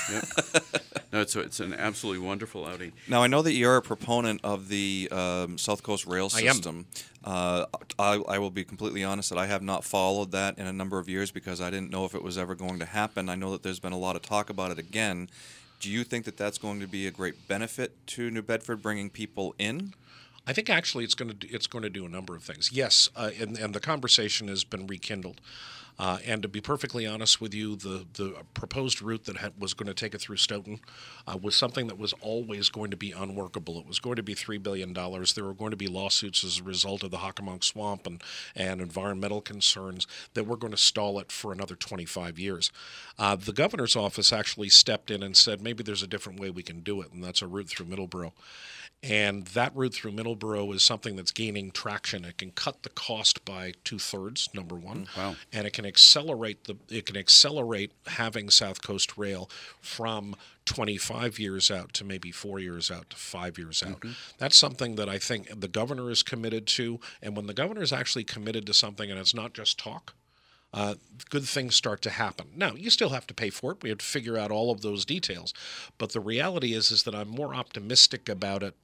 No, 1.12 1.22
it's, 1.22 1.36
a, 1.36 1.41
it's 1.41 1.60
an 1.60 1.74
absolutely 1.74 2.26
wonderful 2.26 2.66
outing. 2.66 2.94
Now 3.08 3.22
I 3.22 3.28
know 3.28 3.41
that 3.41 3.52
you're 3.54 3.76
a 3.76 3.82
proponent 3.82 4.39
of 4.44 4.70
the 4.70 5.10
um, 5.12 5.58
South 5.60 5.84
Coast 5.84 6.08
Rail 6.08 6.30
system. 6.30 6.48
I 6.48 6.50
am. 6.50 6.56
system. 6.56 6.86
Uh, 7.24 7.66
I, 8.00 8.14
I 8.30 8.39
will 8.39 8.50
be 8.50 8.64
completely 8.64 9.04
honest 9.04 9.30
that 9.30 9.38
I 9.38 9.46
have 9.46 9.62
not 9.62 9.84
followed 9.84 10.32
that 10.32 10.58
in 10.58 10.66
a 10.66 10.74
number 10.74 10.98
of 11.00 11.08
years 11.10 11.32
because 11.32 11.60
I 11.62 11.70
didn't 11.70 11.91
know 11.91 12.06
if 12.06 12.16
it 12.16 12.24
was 12.24 12.38
ever 12.38 12.56
going 12.56 12.80
to 12.80 12.86
happen. 12.86 13.30
I 13.30 13.36
know 13.36 13.52
that 13.52 13.62
there's 13.62 13.80
been 13.80 13.91
a 13.94 13.98
lot 13.98 14.16
of 14.16 14.22
talk 14.24 14.50
about 14.50 14.72
it 14.72 14.80
again. 14.80 15.30
Do 15.84 15.92
you 15.92 16.06
think 16.06 16.24
that 16.24 16.38
that's 16.38 16.58
going 16.58 16.80
to 16.80 16.88
be 16.88 17.08
a 17.08 17.12
great 17.12 17.46
benefit 17.50 17.92
to 18.08 18.32
New 18.32 18.42
Bedford, 18.42 18.82
bringing 18.82 19.10
people 19.10 19.54
in? 19.60 19.94
I 20.46 20.54
think 20.54 20.70
actually 20.70 21.04
it's 21.04 21.16
going 21.16 21.30
to 21.30 21.36
do, 21.36 21.48
it's 21.50 21.68
going 21.68 21.84
to 21.84 21.89
do 21.89 22.06
a 22.06 22.10
number 22.10 22.36
of 22.36 22.44
things. 22.44 22.72
Yes, 22.72 23.10
uh, 23.16 23.32
and, 23.39 23.58
and 23.58 23.74
the 23.74 23.80
conversation 23.80 24.48
has 24.48 24.64
been 24.64 24.88
rekindled. 24.88 25.39
Uh, 26.00 26.18
and 26.26 26.41
to 26.41 26.48
be 26.48 26.60
perfectly 26.60 27.06
honest 27.06 27.39
with 27.39 27.54
you, 27.54 27.76
the, 27.76 28.06
the 28.14 28.36
proposed 28.54 29.02
route 29.02 29.26
that 29.26 29.38
had, 29.38 29.54
was 29.60 29.74
going 29.74 29.88
to 29.88 29.94
take 29.94 30.16
it 30.16 30.22
through 30.22 30.38
Stoughton 30.38 30.80
uh, 31.28 31.38
was 31.39 31.56
something 31.56 31.88
that 31.88 32.00
was 32.00 32.14
always 32.22 32.70
going 32.70 32.89
to 32.89 32.98
be 32.98 33.12
unworkable. 33.12 33.80
It 33.80 33.86
was 33.86 34.00
going 34.00 34.16
to 34.16 34.24
be 34.24 34.34
$3 34.34 34.62
billion. 34.62 34.94
There 34.94 35.44
were 35.44 35.54
going 35.54 35.72
to 35.72 35.78
be 35.78 35.88
lawsuits 35.88 36.44
as 36.44 36.60
a 36.60 36.64
result 36.64 37.04
of 37.04 37.12
the 37.12 37.18
Hockomock 37.18 37.64
Swamp 37.64 38.08
and, 38.08 38.24
and 38.56 38.82
environmental 38.82 39.41
concerns 39.41 40.08
that 40.34 40.48
were 40.48 40.58
going 40.58 40.72
to 40.72 40.78
stall 40.78 41.20
it 41.20 41.32
for 41.32 41.52
another 41.52 41.76
25 41.76 42.39
years. 42.39 42.72
Uh, 43.20 43.36
the 43.36 43.54
governor's 43.54 43.96
office 43.96 44.34
actually 44.34 44.70
stepped 44.70 45.12
in 45.12 45.22
and 45.22 45.38
said 45.38 45.62
maybe 45.62 45.84
there's 45.84 46.04
a 46.04 46.08
different 46.08 46.39
way 46.39 46.50
we 46.50 46.64
can 46.64 46.80
do 46.80 47.02
it, 47.02 47.14
and 47.14 47.24
that's 47.24 47.41
a 47.41 47.48
route 47.48 47.70
through 47.70 47.86
Middleborough. 47.86 48.32
And 49.04 49.47
that 49.47 49.76
route 49.76 49.93
through 49.93 50.14
Middleborough 50.14 50.74
is 50.74 50.82
something 50.82 51.18
that's 51.18 51.32
gaining 51.32 51.72
traction. 51.72 52.24
It 52.24 52.38
can 52.38 52.51
cut 52.51 52.84
the 52.84 52.89
cost 52.89 53.43
by 53.43 53.74
two 53.84 53.99
thirds, 53.99 54.49
number 54.54 54.76
one. 54.76 55.08
Wow. 55.18 55.36
And 55.51 55.68
it 55.68 55.74
can 55.74 55.86
accelerate 55.86 56.64
the 56.64 56.78
it 56.89 57.06
can 57.06 57.18
accelerate 57.18 57.91
having 58.08 58.49
South 58.49 58.82
Coast 58.82 59.18
Rail 59.18 59.49
from 59.82 60.38
25 60.66 61.38
years 61.38 61.70
out 61.70 61.91
to 61.93 62.06
maybe 62.06 62.32
four 62.32 62.60
years 62.60 62.89
out 62.89 63.10
to 63.10 63.18
five 63.18 63.58
years 63.58 63.84
out. 63.84 64.01
That's 64.38 64.56
something 64.56 64.95
that 64.95 65.10
I 65.10 65.18
think 65.18 65.60
the 65.60 65.68
governor 65.68 66.10
is 66.10 66.24
committed 66.24 66.66
to. 66.68 67.01
And 67.22 67.36
when 67.36 67.47
the 67.47 67.54
governor 67.54 67.82
is 67.82 67.91
actually 67.91 68.24
committed 68.24 68.66
to 68.68 68.74
something 68.74 69.12
and 69.12 69.20
it's 69.20 69.36
not 69.36 69.54
just 69.54 69.78
talk, 69.78 70.14
uh, 70.74 70.95
good 71.30 71.43
things 71.43 71.76
start 71.76 72.01
to 72.01 72.10
happen. 72.10 72.47
Now, 72.56 72.74
you 72.74 72.89
still 72.89 73.10
have 73.10 73.28
to 73.28 73.34
pay 73.34 73.49
for 73.49 73.74
it. 73.74 73.84
We 73.84 73.89
have 73.89 73.99
to 73.99 74.06
figure 74.06 74.38
out 74.38 74.49
all 74.49 74.72
of 74.72 74.82
those 74.82 75.06
details. 75.06 75.54
But 75.97 76.14
the 76.14 76.20
reality 76.20 76.74
is, 76.74 76.89
is 76.89 77.04
that 77.04 77.14
I'm 77.14 77.30
more 77.30 77.54
optimistic 77.54 78.28
about 78.28 78.64
it 78.64 78.76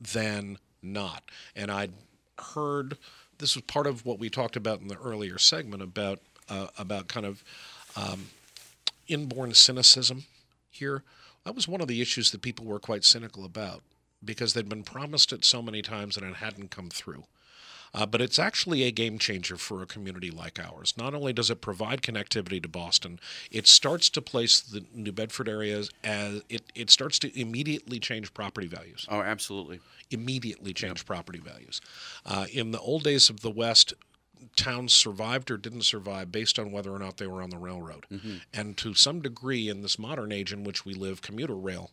than 0.00 0.58
not. 0.82 1.24
And 1.54 1.70
I'd 1.70 1.92
heard 2.38 2.98
this 3.38 3.54
was 3.54 3.62
part 3.64 3.86
of 3.86 4.04
what 4.04 4.18
we 4.18 4.30
talked 4.30 4.56
about 4.56 4.80
in 4.80 4.88
the 4.88 4.98
earlier 4.98 5.38
segment 5.38 5.82
about 5.82 6.20
uh, 6.48 6.68
about 6.78 7.08
kind 7.08 7.26
of 7.26 7.42
um, 7.96 8.28
inborn 9.08 9.54
cynicism 9.54 10.24
here. 10.70 11.02
That 11.44 11.54
was 11.54 11.68
one 11.68 11.80
of 11.80 11.88
the 11.88 12.00
issues 12.00 12.30
that 12.30 12.42
people 12.42 12.66
were 12.66 12.78
quite 12.78 13.04
cynical 13.04 13.44
about 13.44 13.82
because 14.24 14.54
they'd 14.54 14.68
been 14.68 14.82
promised 14.82 15.32
it 15.32 15.44
so 15.44 15.62
many 15.62 15.82
times 15.82 16.16
and 16.16 16.26
it 16.26 16.36
hadn't 16.36 16.70
come 16.70 16.88
through. 16.88 17.24
Uh, 17.94 18.06
but 18.06 18.20
it's 18.20 18.38
actually 18.38 18.82
a 18.82 18.90
game 18.90 19.18
changer 19.18 19.56
for 19.56 19.82
a 19.82 19.86
community 19.86 20.30
like 20.30 20.58
ours. 20.58 20.94
Not 20.96 21.14
only 21.14 21.32
does 21.32 21.50
it 21.50 21.60
provide 21.60 22.02
connectivity 22.02 22.62
to 22.62 22.68
Boston, 22.68 23.18
it 23.50 23.66
starts 23.66 24.10
to 24.10 24.22
place 24.22 24.60
the 24.60 24.84
New 24.94 25.12
Bedford 25.12 25.48
areas 25.48 25.90
as 26.04 26.42
it, 26.48 26.62
it 26.74 26.90
starts 26.90 27.18
to 27.20 27.40
immediately 27.40 27.98
change 27.98 28.34
property 28.34 28.66
values 28.66 29.06
Oh, 29.10 29.20
absolutely. 29.20 29.80
immediately 30.10 30.72
change 30.72 31.04
property 31.06 31.38
values. 31.38 31.80
Uh, 32.24 32.46
in 32.52 32.70
the 32.72 32.80
old 32.80 33.04
days 33.04 33.30
of 33.30 33.40
the 33.40 33.50
West, 33.50 33.94
towns 34.54 34.92
survived 34.92 35.50
or 35.50 35.56
didn't 35.56 35.82
survive 35.82 36.30
based 36.30 36.58
on 36.58 36.70
whether 36.70 36.92
or 36.92 36.98
not 36.98 37.16
they 37.16 37.26
were 37.26 37.42
on 37.42 37.50
the 37.50 37.56
railroad. 37.58 38.06
Mm-hmm. 38.12 38.36
And 38.52 38.76
to 38.78 38.94
some 38.94 39.20
degree, 39.20 39.68
in 39.68 39.82
this 39.82 39.98
modern 39.98 40.30
age 40.32 40.52
in 40.52 40.62
which 40.64 40.84
we 40.84 40.92
live, 40.94 41.22
commuter 41.22 41.54
rail 41.54 41.90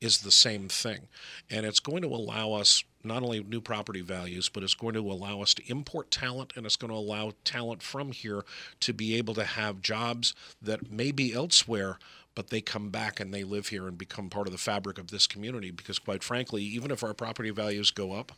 is 0.00 0.18
the 0.20 0.30
same 0.30 0.68
thing. 0.68 1.08
And 1.50 1.66
it's 1.66 1.80
going 1.80 2.02
to 2.02 2.08
allow 2.08 2.52
us 2.52 2.84
not 3.02 3.22
only 3.22 3.42
new 3.42 3.60
property 3.60 4.00
values, 4.00 4.48
but 4.48 4.62
it's 4.62 4.74
going 4.74 4.94
to 4.94 5.00
allow 5.00 5.40
us 5.40 5.54
to 5.54 5.70
import 5.70 6.10
talent 6.10 6.52
and 6.56 6.66
it's 6.66 6.76
going 6.76 6.90
to 6.90 6.96
allow 6.96 7.32
talent 7.44 7.82
from 7.82 8.12
here 8.12 8.44
to 8.80 8.92
be 8.92 9.16
able 9.16 9.34
to 9.34 9.44
have 9.44 9.82
jobs 9.82 10.34
that 10.62 10.90
may 10.90 11.10
be 11.10 11.32
elsewhere, 11.32 11.98
but 12.34 12.50
they 12.50 12.60
come 12.60 12.90
back 12.90 13.18
and 13.18 13.32
they 13.32 13.44
live 13.44 13.68
here 13.68 13.88
and 13.88 13.98
become 13.98 14.30
part 14.30 14.46
of 14.46 14.52
the 14.52 14.58
fabric 14.58 14.98
of 14.98 15.10
this 15.10 15.26
community. 15.26 15.70
Because, 15.70 15.98
quite 15.98 16.22
frankly, 16.22 16.62
even 16.62 16.90
if 16.90 17.02
our 17.02 17.14
property 17.14 17.50
values 17.50 17.90
go 17.90 18.12
up, 18.12 18.32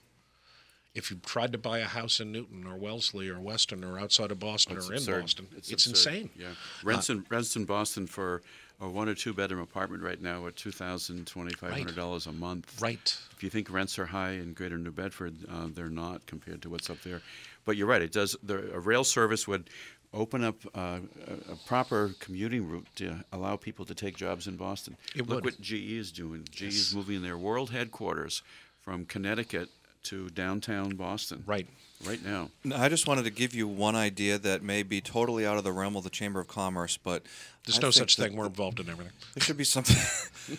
if 0.95 1.11
you 1.11 1.19
tried 1.25 1.53
to 1.53 1.59
buy 1.59 1.79
a 1.79 1.85
house 1.85 2.19
in 2.21 2.33
Newton 2.33 2.67
or 2.67 2.77
Wellesley 2.77 3.29
or 3.29 3.39
Weston 3.39 3.85
or 3.85 3.99
outside 3.99 4.31
of 4.33 4.39
Boston 4.41 4.77
It's 4.77 4.91
or 4.91 4.95
absurd. 4.95 5.15
in 5.15 5.21
Boston, 5.21 5.49
It's 5.57 5.71
it's, 5.71 5.87
insane. 5.87 6.31
Yeah, 6.37 6.49
rents 6.83 7.09
uh, 7.09 7.15
in 7.15 7.27
rents 7.29 7.55
in 7.55 7.65
Boston 7.65 8.07
for 8.07 8.43
a 8.81 8.89
one 8.89 9.09
or 9.09 9.15
two 9.15 9.33
bedroom 9.35 9.61
apartment 9.61 10.03
right 10.03 10.21
now 10.21 10.47
at 10.47 10.57
two 10.57 10.71
thousand 10.71 11.27
twenty 11.27 11.55
five 11.55 11.73
hundred 11.73 11.97
dollars 11.97 12.27
a 12.27 12.33
month. 12.33 12.81
Right. 12.81 13.17
If 13.33 13.43
you 13.43 13.51
think 13.51 13.71
rents 13.71 13.99
are 13.99 14.07
high 14.07 14.33
in 14.33 14.53
Greater 14.53 14.79
New 14.79 14.91
Bedford, 14.93 15.37
uh, 15.51 15.69
they're 15.73 15.89
not 15.89 16.27
compared 16.27 16.63
to 16.63 16.71
what's 16.71 16.91
up 16.91 17.01
there. 17.03 17.23
But 17.65 17.77
you're 17.77 17.87
right; 17.87 18.03
it 18.03 18.13
does. 18.13 18.37
The, 18.43 18.73
a 18.73 18.79
rail 18.79 19.05
service 19.05 19.47
would 19.47 19.71
open 20.13 20.43
up 20.43 20.57
uh, 20.75 20.99
a, 21.29 21.53
a 21.53 21.57
proper 21.67 22.13
commuting 22.19 22.69
route 22.69 22.87
to 22.97 23.25
allow 23.33 23.57
people 23.57 23.85
to 23.85 23.95
take 23.95 24.17
jobs 24.17 24.47
in 24.47 24.57
Boston. 24.57 24.97
It 25.15 25.29
Look 25.29 25.37
would. 25.37 25.45
what 25.45 25.61
GE 25.61 25.73
is 25.93 26.11
doing. 26.11 26.47
GE 26.51 26.63
is 26.63 26.95
moving 26.95 27.23
their 27.23 27.39
world 27.39 27.71
headquarters 27.71 28.43
from 28.81 29.05
Connecticut 29.05 29.69
to 30.05 30.29
downtown 30.31 30.97
Boston. 30.97 31.45
Right. 31.47 31.69
Right 32.07 32.25
now. 32.25 32.49
No, 32.65 32.77
I 32.77 32.89
just 32.89 33.07
wanted 33.07 33.25
to 33.25 33.31
give 33.31 33.55
you 33.55 33.69
one 33.69 33.95
idea 33.95 34.39
that 34.39 34.63
may 34.63 34.83
be 34.83 35.01
totally 35.03 35.47
out 35.47 35.59
of 35.59 35.65
the 35.65 35.73
realm 35.73 35.97
of 35.97 36.05
the 36.05 36.09
Chamber 36.11 36.41
of 36.41 36.49
Commerce, 36.49 36.97
but 36.97 37.23
There's 37.67 37.79
I 37.79 37.83
no 37.83 37.91
such 37.91 38.17
thing. 38.17 38.37
We're 38.37 38.47
involved 38.47 38.81
in 38.81 38.89
everything. 38.89 39.13
There 39.35 39.43
should 39.45 39.59
be 39.59 39.65
something. 39.65 39.97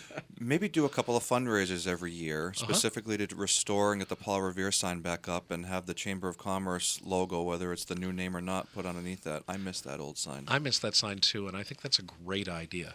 maybe 0.40 0.68
do 0.68 0.84
a 0.84 0.88
couple 0.88 1.16
of 1.16 1.24
fundraisers 1.24 1.86
every 1.86 2.12
year, 2.12 2.48
Uh-huh. 2.56 2.64
specifically 2.72 3.16
to 3.18 3.34
restore 3.34 3.92
and 3.92 4.00
get 4.00 4.08
the 4.08 4.14
Paul 4.16 4.40
Revere 4.42 4.70
sign 4.70 5.00
back 5.00 5.28
up, 5.28 5.50
and 5.50 5.66
have 5.66 5.86
the 5.86 5.94
Chamber 5.94 6.28
of 6.28 6.38
Commerce 6.38 7.00
logo, 7.04 7.42
whether 7.42 7.72
it's 7.72 7.84
the 7.84 7.96
new 7.96 8.12
name 8.12 8.36
or 8.36 8.40
not, 8.40 8.72
put 8.72 8.86
underneath 8.86 9.24
that. 9.24 9.42
I 9.48 9.56
miss 9.56 9.80
that 9.80 9.98
old 9.98 10.18
sign. 10.18 10.44
I 10.46 10.60
miss 10.60 10.78
that 10.78 10.94
sign 10.94 11.18
too, 11.18 11.48
and 11.48 11.56
I 11.56 11.64
think 11.64 11.80
that's 11.80 11.98
a 11.98 12.02
great 12.02 12.48
idea. 12.48 12.94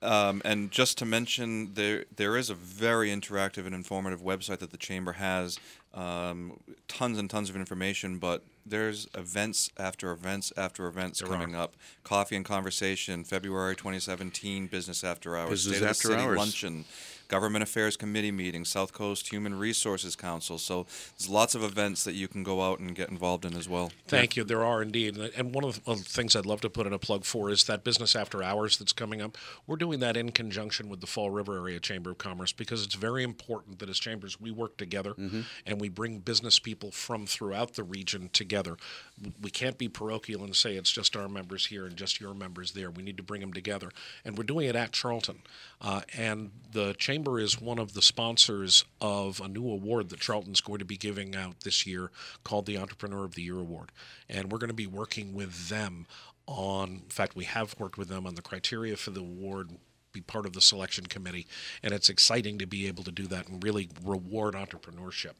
Um, 0.00 0.42
and 0.44 0.70
just 0.70 0.98
to 0.98 1.06
mention, 1.06 1.72
there 1.74 2.04
there 2.14 2.36
is 2.36 2.50
a 2.50 2.54
very 2.54 3.08
interactive 3.10 3.64
and 3.64 3.74
informative 3.74 4.20
website 4.20 4.58
that 4.58 4.70
the 4.70 4.76
chamber 4.76 5.12
has. 5.12 5.58
Um, 5.94 6.58
tons 6.88 7.18
and 7.18 7.30
tons 7.30 7.48
of 7.50 7.56
information, 7.56 8.18
but 8.18 8.44
there's 8.66 9.08
events 9.14 9.70
after 9.78 10.10
events 10.12 10.52
after 10.56 10.86
events 10.86 11.20
There 11.20 11.28
coming 11.28 11.54
are. 11.54 11.62
up. 11.62 11.76
Coffee 12.02 12.36
and 12.36 12.44
Conversation, 12.44 13.24
February 13.24 13.76
2017, 13.76 14.66
Business 14.66 15.04
After 15.04 15.36
Hours, 15.36 15.66
Business 15.66 15.76
State 15.76 15.86
After 15.88 16.08
of 16.08 16.12
the 16.12 16.16
City 16.16 16.28
Hours. 16.28 16.38
Luncheon, 16.38 16.84
Government 17.28 17.62
Affairs 17.62 17.96
Committee 17.96 18.30
meeting, 18.30 18.64
South 18.64 18.92
Coast 18.92 19.30
Human 19.30 19.58
Resources 19.58 20.14
Council. 20.14 20.58
So 20.58 20.86
there's 21.18 21.28
lots 21.28 21.54
of 21.54 21.64
events 21.64 22.04
that 22.04 22.12
you 22.12 22.28
can 22.28 22.42
go 22.42 22.62
out 22.62 22.78
and 22.78 22.94
get 22.94 23.08
involved 23.08 23.44
in 23.44 23.54
as 23.56 23.68
well. 23.68 23.90
Thank 24.06 24.36
you. 24.36 24.44
There 24.44 24.64
are 24.64 24.82
indeed. 24.82 25.16
And 25.36 25.54
one 25.54 25.64
of 25.64 25.82
the 25.84 25.96
things 25.96 26.36
I'd 26.36 26.46
love 26.46 26.60
to 26.62 26.70
put 26.70 26.86
in 26.86 26.92
a 26.92 26.98
plug 26.98 27.24
for 27.24 27.50
is 27.50 27.64
that 27.64 27.82
business 27.82 28.14
after 28.14 28.42
hours 28.42 28.76
that's 28.76 28.92
coming 28.92 29.22
up. 29.22 29.38
We're 29.66 29.76
doing 29.76 30.00
that 30.00 30.16
in 30.16 30.32
conjunction 30.32 30.88
with 30.88 31.00
the 31.00 31.06
Fall 31.06 31.30
River 31.30 31.56
Area 31.56 31.80
Chamber 31.80 32.10
of 32.10 32.18
Commerce 32.18 32.52
because 32.52 32.84
it's 32.84 32.94
very 32.94 33.24
important 33.24 33.78
that 33.78 33.88
as 33.88 33.98
chambers 33.98 34.40
we 34.40 34.50
work 34.50 34.76
together 34.76 35.14
mm-hmm. 35.14 35.40
and 35.66 35.80
we 35.80 35.88
bring 35.88 36.18
business 36.18 36.58
people 36.58 36.90
from 36.90 37.26
throughout 37.26 37.74
the 37.74 37.82
region 37.82 38.28
together. 38.32 38.53
We 39.40 39.50
can't 39.50 39.78
be 39.78 39.88
parochial 39.88 40.42
and 40.42 40.54
say 40.54 40.76
it's 40.76 40.90
just 40.90 41.16
our 41.16 41.28
members 41.28 41.66
here 41.66 41.86
and 41.86 41.96
just 41.96 42.20
your 42.20 42.34
members 42.34 42.72
there. 42.72 42.90
We 42.90 43.02
need 43.02 43.16
to 43.16 43.22
bring 43.22 43.40
them 43.40 43.52
together. 43.52 43.90
And 44.24 44.36
we're 44.36 44.44
doing 44.44 44.68
it 44.68 44.76
at 44.76 44.92
Charlton. 44.92 45.42
Uh, 45.80 46.02
and 46.16 46.50
the 46.72 46.94
chamber 46.94 47.38
is 47.38 47.60
one 47.60 47.78
of 47.78 47.94
the 47.94 48.02
sponsors 48.02 48.84
of 49.00 49.40
a 49.40 49.48
new 49.48 49.68
award 49.68 50.08
that 50.10 50.20
Charlton's 50.20 50.60
going 50.60 50.78
to 50.78 50.84
be 50.84 50.96
giving 50.96 51.36
out 51.36 51.60
this 51.60 51.86
year 51.86 52.10
called 52.42 52.66
the 52.66 52.78
Entrepreneur 52.78 53.24
of 53.24 53.34
the 53.34 53.42
Year 53.42 53.58
Award. 53.58 53.92
And 54.28 54.50
we're 54.50 54.58
going 54.58 54.68
to 54.68 54.74
be 54.74 54.86
working 54.86 55.34
with 55.34 55.68
them 55.68 56.06
on, 56.46 56.90
in 56.90 57.10
fact, 57.10 57.36
we 57.36 57.44
have 57.44 57.78
worked 57.78 57.96
with 57.96 58.08
them 58.08 58.26
on 58.26 58.34
the 58.34 58.42
criteria 58.42 58.96
for 58.96 59.10
the 59.10 59.20
award, 59.20 59.70
be 60.14 60.22
part 60.22 60.46
of 60.46 60.54
the 60.54 60.62
selection 60.62 61.04
committee. 61.04 61.46
And 61.82 61.92
it's 61.92 62.08
exciting 62.08 62.56
to 62.58 62.66
be 62.66 62.86
able 62.86 63.04
to 63.04 63.10
do 63.12 63.26
that 63.26 63.48
and 63.48 63.62
really 63.62 63.90
reward 64.02 64.54
entrepreneurship. 64.54 65.32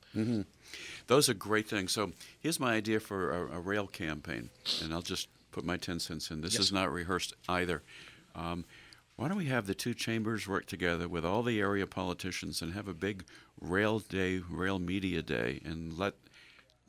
Those 1.06 1.28
are 1.30 1.34
great 1.34 1.66
things. 1.68 1.92
So 1.92 2.12
here's 2.40 2.60
my 2.60 2.74
idea 2.74 3.00
for 3.00 3.30
a, 3.32 3.56
a 3.56 3.60
rail 3.60 3.86
campaign, 3.86 4.50
and 4.82 4.92
I'll 4.92 5.00
just 5.02 5.28
put 5.52 5.64
my 5.64 5.78
10 5.78 6.00
cents 6.00 6.30
in. 6.30 6.42
This 6.42 6.54
Yes. 6.54 6.64
is 6.64 6.72
not 6.72 6.92
rehearsed 6.92 7.32
either. 7.48 7.82
Um, 8.34 8.64
why 9.16 9.28
don't 9.28 9.36
we 9.38 9.44
have 9.46 9.66
the 9.66 9.74
two 9.76 9.94
chambers 9.94 10.48
work 10.48 10.66
together 10.66 11.06
with 11.08 11.24
all 11.24 11.44
the 11.44 11.60
area 11.60 11.86
politicians 11.86 12.60
and 12.60 12.74
have 12.74 12.88
a 12.88 12.94
big 12.94 13.24
rail 13.60 14.00
day, 14.00 14.40
rail 14.50 14.80
media 14.80 15.22
day, 15.22 15.60
and 15.64 15.96
let 15.96 16.14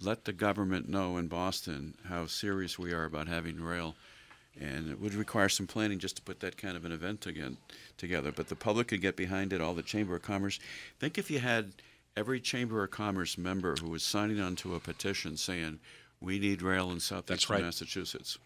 let 0.02 0.26
the 0.26 0.34
government 0.34 0.90
know 0.90 1.16
in 1.18 1.28
Boston 1.28 1.96
how 2.10 2.26
serious 2.26 2.78
we 2.78 2.92
are 2.92 3.06
about 3.06 3.28
having 3.30 3.62
rail. 3.62 3.96
And 4.60 4.89
it 4.89 5.01
would 5.01 5.14
require 5.14 5.49
some 5.49 5.68
planning 5.68 5.99
just 5.99 6.16
to 6.16 6.22
put 6.22 6.39
that 6.39 6.56
kind 6.56 6.78
of 6.78 6.86
an 6.86 6.91
event 6.91 7.26
again 7.26 7.58
together. 7.97 8.32
But 8.32 8.47
the 8.47 8.56
public 8.56 8.88
could 8.88 9.01
get 9.01 9.18
behind 9.18 9.51
it, 9.51 9.60
all 9.62 9.74
the 9.74 9.84
Chamber 9.84 10.16
of 10.16 10.22
Commerce. 10.22 10.60
Think 10.99 11.18
if 11.18 11.30
you 11.30 11.39
had 11.39 11.74
every 12.16 12.39
Chamber 12.39 12.84
of 12.84 12.91
Commerce 12.91 13.38
member 13.38 13.76
who 13.76 13.89
was 13.89 14.03
signing 14.03 14.39
on 14.39 14.56
to 14.58 14.76
a 14.76 14.80
petition 14.80 15.36
saying, 15.36 15.80
we 16.22 16.39
need 16.39 16.62
rail 16.62 16.91
in 16.91 16.99
southeastern 16.99 17.56
right. 17.56 17.64
Massachusetts. 17.64 18.38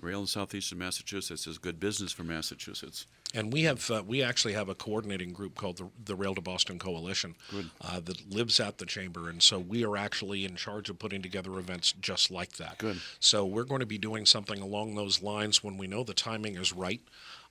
Rail 0.00 0.20
in 0.20 0.26
southeastern 0.26 0.78
Massachusetts 0.78 1.46
is 1.46 1.56
good 1.56 1.80
business 1.80 2.12
for 2.12 2.24
Massachusetts. 2.24 3.06
And 3.34 3.52
we 3.52 3.62
have 3.64 3.90
uh, 3.90 4.02
we 4.06 4.22
actually 4.22 4.54
have 4.54 4.68
a 4.68 4.74
coordinating 4.74 5.32
group 5.32 5.56
called 5.56 5.78
the, 5.78 5.88
the 6.04 6.14
Rail 6.14 6.34
to 6.36 6.40
Boston 6.40 6.78
Coalition 6.78 7.34
uh, 7.80 8.00
that 8.00 8.32
lives 8.32 8.60
at 8.60 8.78
the 8.78 8.86
chamber, 8.86 9.28
and 9.28 9.42
so 9.42 9.58
we 9.58 9.84
are 9.84 9.96
actually 9.96 10.44
in 10.44 10.54
charge 10.54 10.88
of 10.88 10.98
putting 10.98 11.20
together 11.20 11.58
events 11.58 11.92
just 12.00 12.30
like 12.30 12.56
that. 12.56 12.78
Good. 12.78 13.00
So 13.18 13.44
we're 13.44 13.64
going 13.64 13.80
to 13.80 13.86
be 13.86 13.98
doing 13.98 14.24
something 14.24 14.60
along 14.62 14.94
those 14.94 15.20
lines 15.22 15.64
when 15.64 15.76
we 15.76 15.86
know 15.88 16.04
the 16.04 16.14
timing 16.14 16.56
is 16.56 16.72
right. 16.72 17.00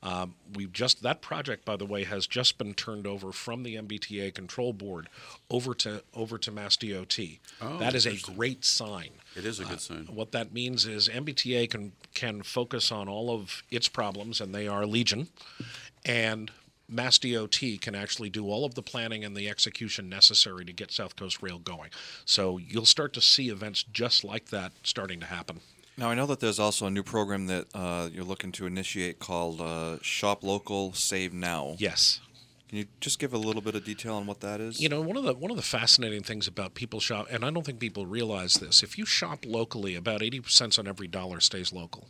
Um, 0.03 0.35
we've 0.53 0.73
just 0.73 1.01
that 1.03 1.21
project, 1.21 1.63
by 1.63 1.77
the 1.77 1.85
way, 1.85 2.03
has 2.03 2.27
just 2.27 2.57
been 2.57 2.73
turned 2.73 3.07
over 3.07 3.31
from 3.31 3.63
the 3.63 3.75
MBTA 3.75 4.33
control 4.33 4.73
board 4.73 5.07
over 5.49 5.73
to 5.75 6.03
over 6.13 6.37
to 6.37 6.51
Mass 6.51 6.75
DOT. 6.75 7.17
Oh, 7.61 7.77
that 7.77 7.95
is 7.95 8.05
a 8.05 8.17
great 8.17 8.65
sign. 8.65 9.11
It 9.35 9.45
is 9.45 9.61
a 9.61 9.65
good 9.65 9.79
sign. 9.79 10.07
What 10.11 10.33
that 10.33 10.53
means 10.53 10.85
is 10.85 11.07
MBTA 11.07 11.69
can 11.69 11.93
can 12.13 12.43
focus 12.43 12.91
on 12.91 13.07
all 13.07 13.31
of 13.31 13.63
its 13.71 13.87
problems, 13.87 14.41
and 14.41 14.53
they 14.53 14.67
are 14.67 14.85
legion, 14.85 15.29
and 16.05 16.51
Mass 16.89 17.17
DOT 17.17 17.59
can 17.79 17.95
actually 17.95 18.29
do 18.29 18.49
all 18.49 18.65
of 18.65 18.75
the 18.75 18.83
planning 18.83 19.23
and 19.23 19.37
the 19.37 19.49
execution 19.49 20.09
necessary 20.09 20.65
to 20.65 20.73
get 20.73 20.91
South 20.91 21.15
Coast 21.15 21.41
Rail 21.41 21.59
going. 21.59 21.89
So 22.25 22.57
you'll 22.57 22.85
start 22.85 23.13
to 23.13 23.21
see 23.21 23.47
events 23.49 23.83
just 23.83 24.25
like 24.25 24.49
that 24.49 24.73
starting 24.83 25.21
to 25.21 25.25
happen. 25.27 25.61
Now 25.97 26.09
I 26.09 26.15
know 26.15 26.25
that 26.25 26.39
there's 26.39 26.59
also 26.59 26.87
a 26.87 26.89
new 26.89 27.03
program 27.03 27.47
that 27.47 27.67
uh, 27.73 28.09
you're 28.11 28.23
looking 28.23 28.51
to 28.53 28.65
initiate 28.65 29.19
called 29.19 29.61
uh, 29.61 29.97
Shop 30.01 30.43
Local, 30.43 30.93
Save 30.93 31.33
Now. 31.33 31.75
Yes. 31.77 32.19
Can 32.67 32.79
you 32.79 32.85
just 32.99 33.19
give 33.19 33.33
a 33.33 33.37
little 33.37 33.61
bit 33.61 33.75
of 33.75 33.85
detail 33.85 34.15
on 34.15 34.25
what 34.25 34.39
that 34.39 34.59
is? 34.59 34.81
You 34.81 34.89
know, 34.89 34.99
one 35.01 35.15
of 35.15 35.23
the 35.23 35.35
one 35.35 35.51
of 35.51 35.57
the 35.57 35.63
fascinating 35.63 36.23
things 36.23 36.47
about 36.47 36.73
people 36.73 36.99
shop, 36.99 37.27
and 37.29 37.45
I 37.45 37.51
don't 37.51 37.63
think 37.63 37.79
people 37.79 38.07
realize 38.07 38.55
this. 38.55 38.81
If 38.81 38.97
you 38.97 39.05
shop 39.05 39.45
locally, 39.45 39.93
about 39.93 40.23
eighty 40.23 40.41
cents 40.47 40.79
on 40.79 40.87
every 40.87 41.07
dollar 41.07 41.39
stays 41.39 41.71
local. 41.71 42.07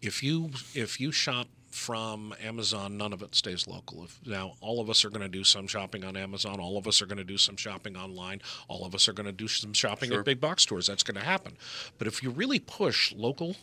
If 0.00 0.22
you 0.22 0.52
if 0.74 0.98
you 0.98 1.12
shop 1.12 1.48
from 1.70 2.34
Amazon, 2.42 2.96
none 2.96 3.12
of 3.12 3.22
it 3.22 3.34
stays 3.34 3.66
local. 3.66 4.04
If, 4.04 4.18
now, 4.26 4.54
all 4.60 4.80
of 4.80 4.88
us 4.90 5.04
are 5.04 5.10
going 5.10 5.22
to 5.22 5.28
do 5.28 5.44
some 5.44 5.66
shopping 5.66 6.04
on 6.04 6.16
Amazon. 6.16 6.60
All 6.60 6.76
of 6.78 6.86
us 6.86 7.02
are 7.02 7.06
going 7.06 7.18
to 7.18 7.24
do 7.24 7.38
some 7.38 7.56
shopping 7.56 7.96
online. 7.96 8.40
All 8.68 8.84
of 8.86 8.94
us 8.94 9.08
are 9.08 9.12
going 9.12 9.26
to 9.26 9.32
do 9.32 9.48
some 9.48 9.72
shopping 9.72 10.10
Sure. 10.10 10.20
at 10.20 10.24
big 10.24 10.40
box 10.40 10.62
stores. 10.62 10.86
That's 10.86 11.02
going 11.02 11.18
to 11.18 11.24
happen. 11.24 11.56
But 11.98 12.06
if 12.06 12.22
you 12.22 12.30
really 12.30 12.58
push 12.58 13.12
local, 13.12 13.56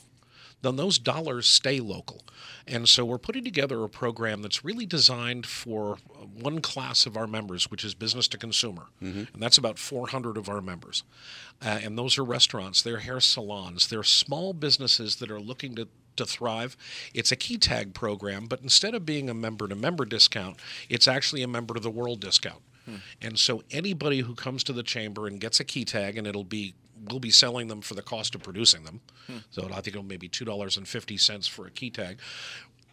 then 0.61 0.77
those 0.77 0.97
dollars 0.97 1.45
stay 1.47 1.79
local. 1.79 2.21
And 2.67 2.87
so 2.87 3.03
we're 3.05 3.17
putting 3.17 3.43
together 3.43 3.83
a 3.83 3.89
program 3.89 4.41
that's 4.41 4.63
really 4.63 4.85
designed 4.85 5.45
for 5.45 5.97
uh, 6.15 6.25
one 6.25 6.61
class 6.61 7.05
of 7.05 7.17
our 7.17 7.27
members, 7.27 7.69
which 7.69 7.83
is 7.83 7.93
business 7.93 8.27
to 8.29 8.37
consumer. 8.37 8.87
And 9.01 9.27
that's 9.37 9.57
about 9.57 9.77
400 9.77 10.37
of 10.37 10.47
our 10.49 10.61
members. 10.61 11.03
Uh, 11.63 11.79
and 11.83 11.97
those 11.97 12.17
are 12.17 12.23
restaurants, 12.23 12.81
they're 12.81 12.99
hair 12.99 13.19
salons, 13.19 13.87
they're 13.89 14.03
small 14.03 14.53
businesses 14.53 15.17
that 15.17 15.29
are 15.29 15.39
looking 15.41 15.75
to 15.75 15.87
to 16.17 16.25
thrive. 16.25 16.77
It's 17.13 17.31
a 17.31 17.35
key 17.35 17.57
tag 17.57 17.93
program, 17.93 18.47
but 18.47 18.61
instead 18.61 18.93
of 18.93 19.05
being 19.05 19.29
a 19.29 19.33
member 19.33 19.67
to 19.67 19.75
member 19.75 20.05
discount, 20.05 20.57
it's 20.89 21.07
actually 21.07 21.43
a 21.43 21.47
member 21.47 21.73
to 21.73 21.79
the 21.79 21.91
world 21.91 22.19
discount. 22.19 22.61
Hmm. 22.85 22.95
And 23.21 23.39
so 23.39 23.63
anybody 23.71 24.19
who 24.19 24.35
comes 24.35 24.63
to 24.65 24.73
the 24.73 24.83
chamber 24.83 25.27
and 25.27 25.39
gets 25.39 25.59
a 25.59 25.63
key 25.63 25.85
tag, 25.85 26.17
and 26.17 26.27
it'll 26.27 26.43
be 26.43 26.75
we'll 27.09 27.19
be 27.19 27.31
selling 27.31 27.67
them 27.67 27.81
for 27.81 27.93
the 27.93 28.01
cost 28.01 28.35
of 28.35 28.43
producing 28.43 28.83
them. 28.83 29.01
Hmm. 29.27 29.37
So 29.51 29.65
I 29.65 29.81
think 29.81 29.89
it'll 29.89 30.03
maybe 30.03 30.27
two 30.27 30.45
dollars 30.45 30.77
and 30.77 30.87
fifty 30.87 31.17
cents 31.17 31.47
for 31.47 31.65
a 31.65 31.71
key 31.71 31.89
tag. 31.89 32.19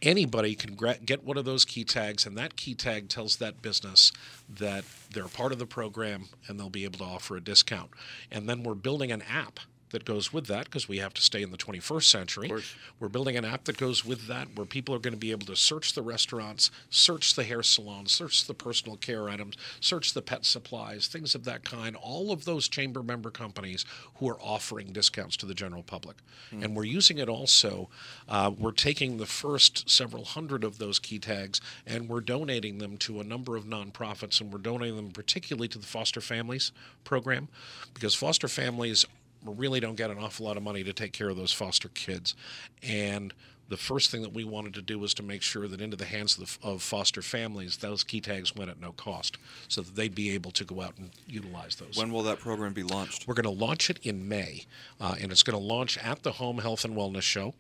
Anybody 0.00 0.56
can 0.56 0.76
get 1.04 1.22
one 1.22 1.38
of 1.38 1.44
those 1.44 1.64
key 1.64 1.84
tags, 1.84 2.26
and 2.26 2.36
that 2.36 2.56
key 2.56 2.74
tag 2.74 3.08
tells 3.08 3.36
that 3.36 3.62
business 3.62 4.10
that 4.48 4.84
they're 5.12 5.28
part 5.28 5.52
of 5.52 5.60
the 5.60 5.66
program 5.66 6.24
and 6.48 6.58
they'll 6.58 6.68
be 6.68 6.82
able 6.82 6.98
to 6.98 7.04
offer 7.04 7.36
a 7.36 7.40
discount. 7.40 7.90
And 8.28 8.48
then 8.48 8.64
we're 8.64 8.74
building 8.74 9.12
an 9.12 9.22
app 9.22 9.60
that 9.92 10.04
goes 10.04 10.32
with 10.32 10.46
that 10.46 10.64
because 10.64 10.88
we 10.88 10.98
have 10.98 11.14
to 11.14 11.22
stay 11.22 11.42
in 11.42 11.50
the 11.50 11.56
21st 11.56 12.04
century. 12.04 12.52
We're 12.98 13.08
building 13.08 13.36
an 13.36 13.44
app 13.44 13.64
that 13.64 13.76
goes 13.76 14.04
with 14.04 14.26
that 14.26 14.48
where 14.54 14.66
people 14.66 14.94
are 14.94 14.98
going 14.98 15.14
to 15.14 15.18
be 15.18 15.30
able 15.30 15.46
to 15.46 15.56
search 15.56 15.94
the 15.94 16.02
restaurants, 16.02 16.70
search 16.90 17.34
the 17.34 17.44
hair 17.44 17.62
salons, 17.62 18.12
search 18.12 18.46
the 18.46 18.54
personal 18.54 18.96
care 18.96 19.28
items, 19.28 19.56
search 19.80 20.14
the 20.14 20.22
pet 20.22 20.44
supplies, 20.44 21.06
things 21.06 21.34
of 21.34 21.44
that 21.44 21.64
kind. 21.64 21.94
All 21.96 22.32
of 22.32 22.44
those 22.44 22.68
chamber 22.68 23.02
member 23.02 23.30
companies 23.30 23.84
who 24.16 24.28
are 24.28 24.40
offering 24.40 24.92
discounts 24.92 25.36
to 25.38 25.46
the 25.46 25.54
general 25.54 25.82
public. 25.82 26.16
Mm. 26.52 26.64
And 26.64 26.76
we're 26.76 26.84
using 26.84 27.18
it 27.18 27.28
also, 27.28 27.88
uh, 28.28 28.50
we're 28.58 28.72
taking 28.72 29.18
the 29.18 29.26
first 29.26 29.88
several 29.88 30.24
hundred 30.24 30.64
of 30.64 30.78
those 30.78 30.98
key 30.98 31.18
tags 31.18 31.60
and 31.86 32.08
we're 32.08 32.20
donating 32.20 32.78
them 32.78 32.96
to 32.98 33.20
a 33.20 33.24
number 33.24 33.56
of 33.56 33.64
nonprofits 33.64 34.40
and 34.40 34.52
we're 34.52 34.58
donating 34.58 34.96
them 34.96 35.10
particularly 35.10 35.68
to 35.68 35.78
the 35.78 35.86
foster 35.86 36.20
families 36.20 36.72
program 37.04 37.48
because 37.94 38.14
foster 38.14 38.48
families 38.48 39.04
really 39.44 39.80
don't 39.80 39.96
get 39.96 40.10
an 40.10 40.18
awful 40.18 40.46
lot 40.46 40.56
of 40.56 40.62
money 40.62 40.84
to 40.84 40.92
take 40.92 41.12
care 41.12 41.28
of 41.28 41.36
those 41.36 41.52
foster 41.52 41.88
kids. 41.88 42.34
And 42.82 43.32
the 43.68 43.76
first 43.78 44.10
thing 44.10 44.20
that 44.20 44.34
we 44.34 44.44
wanted 44.44 44.74
to 44.74 44.82
do 44.82 44.98
was 44.98 45.14
to 45.14 45.22
make 45.22 45.40
sure 45.40 45.66
that 45.66 45.80
into 45.80 45.96
the 45.96 46.04
hands 46.04 46.36
of, 46.36 46.58
the, 46.60 46.68
of, 46.68 46.82
foster 46.82 47.22
families, 47.22 47.78
those 47.78 48.04
key 48.04 48.20
tags 48.20 48.54
went 48.54 48.70
at 48.70 48.78
no 48.78 48.92
cost, 48.92 49.38
so 49.66 49.80
that 49.80 49.96
they'd 49.96 50.14
be 50.14 50.30
able 50.30 50.50
to 50.50 50.64
go 50.64 50.82
out 50.82 50.92
and 50.98 51.10
utilize 51.26 51.76
those. 51.76 51.96
When 51.96 52.12
will 52.12 52.22
that 52.24 52.38
program 52.38 52.74
be 52.74 52.82
launched? 52.82 53.26
We're 53.26 53.34
going 53.34 53.44
to 53.44 53.64
launch 53.64 53.88
it 53.88 53.98
in 54.02 54.28
May, 54.28 54.66
uh, 55.00 55.14
and 55.18 55.32
it's 55.32 55.42
going 55.42 55.58
to 55.58 55.64
launch 55.64 55.96
at 55.98 56.22
the 56.22 56.32
Home 56.32 56.58
Health 56.58 56.84
and 56.84 56.94
Wellness 56.94 57.22
Show. 57.22 57.54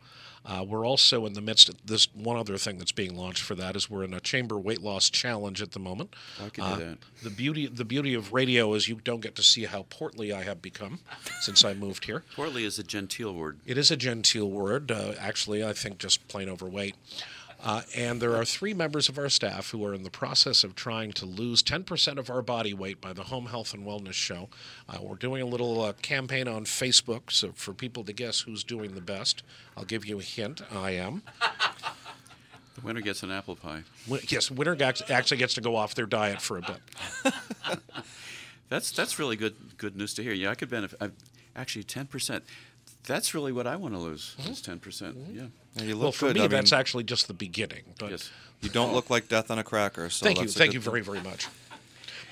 Uh, 0.44 0.64
we're 0.66 0.86
also 0.86 1.24
in 1.26 1.34
the 1.34 1.40
midst 1.40 1.68
of 1.68 1.76
this 1.84 2.08
one 2.14 2.36
other 2.36 2.56
thing 2.58 2.78
that's 2.78 2.92
being 2.92 3.16
launched 3.16 3.42
for 3.42 3.54
that 3.54 3.76
is 3.76 3.88
we're 3.88 4.04
in 4.04 4.12
a 4.12 4.20
chamber 4.20 4.58
weight 4.58 4.82
loss 4.82 5.08
challenge 5.08 5.62
at 5.62 5.72
the 5.72 5.78
moment. 5.78 6.14
I 6.44 6.48
can 6.48 6.64
uh, 6.64 6.76
do 6.76 6.84
that. 6.84 6.98
The 7.22 7.30
beauty 7.30 7.66
the 7.66 7.84
beauty 7.84 8.14
of 8.14 8.32
radio 8.32 8.74
is 8.74 8.88
you 8.88 8.96
don't 8.96 9.20
get 9.20 9.36
to 9.36 9.42
see 9.42 9.64
how 9.64 9.86
portly 9.88 10.32
I 10.32 10.42
have 10.42 10.60
become 10.60 11.00
since 11.40 11.64
I 11.64 11.74
moved 11.74 12.06
here. 12.06 12.24
Portly 12.36 12.64
is 12.64 12.78
a 12.78 12.82
genteel 12.82 13.34
word. 13.34 13.60
It 13.66 13.78
is 13.78 13.90
a 13.90 13.96
genteel 13.96 14.50
word. 14.50 14.90
Uh, 14.90 15.14
actually, 15.18 15.64
I 15.64 15.72
think 15.72 15.98
just 15.98 16.26
plain 16.28 16.48
overweight. 16.48 16.96
Uh, 17.62 17.82
and 17.94 18.20
there 18.20 18.34
are 18.36 18.44
three 18.44 18.74
members 18.74 19.08
of 19.08 19.16
our 19.18 19.28
staff 19.28 19.70
who 19.70 19.84
are 19.84 19.94
in 19.94 20.02
the 20.02 20.10
process 20.10 20.64
of 20.64 20.74
trying 20.74 21.12
to 21.12 21.24
lose 21.24 21.62
10% 21.62 22.18
of 22.18 22.28
our 22.28 22.42
body 22.42 22.74
weight 22.74 23.00
by 23.00 23.12
the 23.12 23.24
Home 23.24 23.46
Health 23.46 23.72
and 23.72 23.86
Wellness 23.86 24.14
Show. 24.14 24.48
Uh, 24.88 24.98
we're 25.00 25.14
doing 25.14 25.42
a 25.42 25.46
little 25.46 25.80
uh, 25.80 25.92
campaign 26.02 26.48
on 26.48 26.64
Facebook 26.64 27.30
so 27.30 27.52
for 27.54 27.72
people 27.72 28.02
to 28.04 28.12
guess 28.12 28.40
who's 28.40 28.64
doing 28.64 28.96
the 28.96 29.00
best. 29.00 29.44
I'll 29.76 29.84
give 29.84 30.04
you 30.04 30.18
a 30.18 30.22
hint. 30.22 30.60
I 30.72 30.92
am. 30.92 31.22
The 32.74 32.80
winner 32.80 33.00
gets 33.00 33.22
an 33.22 33.30
apple 33.30 33.54
pie. 33.54 33.84
Yes, 34.28 34.50
winner 34.50 34.76
actually 35.08 35.36
gets 35.36 35.54
to 35.54 35.60
go 35.60 35.76
off 35.76 35.94
their 35.94 36.06
diet 36.06 36.40
for 36.40 36.58
a 36.58 36.62
bit. 36.62 37.32
that's 38.68 38.90
that's 38.90 39.18
really 39.18 39.36
good 39.36 39.54
good 39.76 39.96
news 39.96 40.14
to 40.14 40.22
hear. 40.22 40.32
Yeah, 40.32 40.50
I 40.50 40.54
could 40.54 40.70
benefit. 40.70 40.98
I, 41.00 41.10
actually, 41.54 41.84
ten 41.84 42.06
percent 42.06 42.44
that's 43.04 43.34
really 43.34 43.52
what 43.52 43.66
I 43.66 43.76
want 43.76 43.94
to 43.94 44.00
lose 44.00 44.34
mm-hmm. 44.38 44.52
is 44.52 44.60
ten 44.60 44.78
percent. 44.78 45.16
Mm-hmm. 45.16 45.38
Yeah. 45.38 45.46
And 45.76 45.88
you 45.88 45.94
look 45.94 46.02
well, 46.02 46.12
for 46.12 46.26
good. 46.26 46.36
me, 46.36 46.42
I 46.42 46.48
that's 46.48 46.72
mean, 46.72 46.80
actually 46.80 47.04
just 47.04 47.28
the 47.28 47.34
beginning. 47.34 47.82
But 47.98 48.10
yes. 48.10 48.30
you 48.60 48.68
don't 48.68 48.92
look 48.92 49.10
like 49.10 49.28
death 49.28 49.50
on 49.50 49.58
a 49.58 49.64
cracker. 49.64 50.10
So 50.10 50.24
thank 50.24 50.40
you, 50.40 50.48
thank 50.48 50.74
you 50.74 50.80
very, 50.80 51.00
very 51.00 51.20
much. 51.20 51.48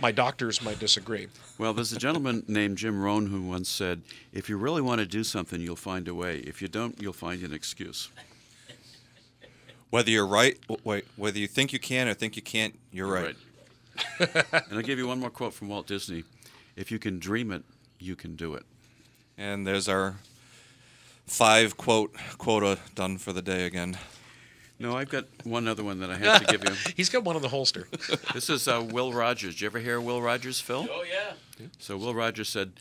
My 0.00 0.12
doctors 0.12 0.62
might 0.62 0.78
disagree. 0.78 1.28
Well, 1.58 1.74
there's 1.74 1.92
a 1.92 1.98
gentleman 1.98 2.44
named 2.48 2.78
Jim 2.78 3.02
Rohn 3.02 3.26
who 3.26 3.42
once 3.42 3.68
said, 3.68 4.02
"If 4.32 4.48
you 4.48 4.56
really 4.56 4.82
want 4.82 5.00
to 5.00 5.06
do 5.06 5.24
something, 5.24 5.60
you'll 5.60 5.76
find 5.76 6.08
a 6.08 6.14
way. 6.14 6.38
If 6.38 6.62
you 6.62 6.68
don't, 6.68 7.00
you'll 7.00 7.12
find 7.12 7.42
an 7.42 7.52
excuse." 7.52 8.08
Whether 9.90 10.12
you're 10.12 10.26
right, 10.26 10.56
wait, 10.84 11.04
whether 11.16 11.38
you 11.38 11.48
think 11.48 11.72
you 11.72 11.80
can 11.80 12.06
or 12.06 12.14
think 12.14 12.36
you 12.36 12.42
can't, 12.42 12.78
you're, 12.92 13.08
you're 13.08 13.24
right. 13.24 13.36
right. 14.20 14.44
and 14.52 14.78
I'll 14.78 14.82
give 14.82 15.00
you 15.00 15.08
one 15.08 15.18
more 15.18 15.30
quote 15.30 15.52
from 15.52 15.68
Walt 15.68 15.86
Disney: 15.86 16.24
"If 16.76 16.92
you 16.92 16.98
can 16.98 17.18
dream 17.18 17.50
it, 17.50 17.64
you 17.98 18.14
can 18.14 18.36
do 18.36 18.54
it." 18.54 18.64
And 19.36 19.66
there's 19.66 19.88
our 19.88 20.16
five 21.30 21.76
quote 21.76 22.14
quota 22.38 22.78
done 22.96 23.16
for 23.16 23.32
the 23.32 23.40
day 23.40 23.64
again. 23.64 23.96
No, 24.80 24.96
I've 24.96 25.08
got 25.10 25.26
one 25.44 25.68
other 25.68 25.84
one 25.84 26.00
that 26.00 26.10
I 26.10 26.16
have 26.16 26.44
to 26.44 26.58
give 26.58 26.64
you. 26.68 26.74
He's 26.96 27.08
got 27.08 27.22
one 27.22 27.36
in 27.36 27.42
the 27.42 27.48
holster. 27.48 27.86
this 28.34 28.50
is 28.50 28.66
uh, 28.66 28.84
Will 28.90 29.12
Rogers. 29.12 29.54
Did 29.54 29.60
you 29.60 29.66
ever 29.66 29.78
hear 29.78 30.00
Will 30.00 30.20
Rogers, 30.20 30.60
Phil? 30.60 30.88
Oh 30.90 31.04
yeah. 31.08 31.34
So 31.78 31.96
Will 31.96 32.14
Rogers 32.14 32.48
said, 32.48 32.72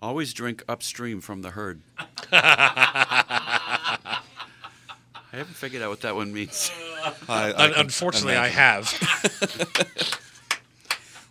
"Always 0.00 0.32
drink 0.32 0.64
upstream 0.68 1.20
from 1.20 1.42
the 1.42 1.50
herd." 1.50 1.82
I 2.32 4.20
haven't 5.32 5.56
figured 5.56 5.82
out 5.82 5.90
what 5.90 6.00
that 6.00 6.14
one 6.14 6.32
means. 6.32 6.72
I, 7.28 7.52
I 7.52 7.80
Unfortunately, 7.80 8.36
I 8.36 8.48
have. 8.48 8.90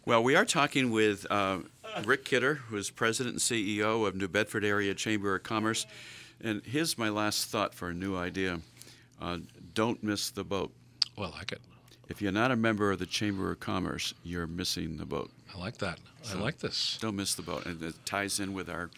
well, 0.05 0.23
we 0.23 0.35
are 0.35 0.45
talking 0.45 0.91
with 0.91 1.25
uh, 1.31 1.59
Rick 2.05 2.23
Kidder, 2.25 2.55
who 2.69 2.77
is 2.77 2.91
president 2.91 3.33
and 3.35 3.41
CEO 3.41 4.07
of 4.07 4.15
New 4.15 4.27
Bedford 4.27 4.63
Area 4.63 4.93
Chamber 4.93 5.35
of 5.35 5.43
Commerce. 5.43 5.87
And 6.41 6.61
here's 6.65 6.97
my 6.97 7.09
last 7.09 7.49
thought 7.49 7.73
for 7.73 7.89
a 7.89 7.93
new 7.93 8.15
idea 8.15 8.59
uh, 9.21 9.39
don't 9.73 10.01
miss 10.03 10.29
the 10.29 10.43
boat. 10.43 10.71
Well, 11.17 11.31
I 11.33 11.39
like 11.39 11.51
it. 11.51 11.61
If 12.09 12.21
you're 12.21 12.31
not 12.31 12.51
a 12.51 12.55
member 12.55 12.91
of 12.91 12.99
the 12.99 13.05
Chamber 13.05 13.51
of 13.51 13.59
Commerce, 13.59 14.13
you're 14.23 14.47
missing 14.47 14.97
the 14.97 15.05
boat. 15.05 15.29
I 15.53 15.59
like 15.59 15.77
that. 15.79 15.99
So 16.21 16.37
I 16.37 16.41
like 16.41 16.59
this. 16.59 16.97
Don't 17.01 17.15
miss 17.15 17.35
the 17.35 17.41
boat. 17.41 17.65
And 17.65 17.81
it 17.83 17.95
ties 18.05 18.39
in 18.39 18.53
with 18.53 18.69
our 18.69 18.89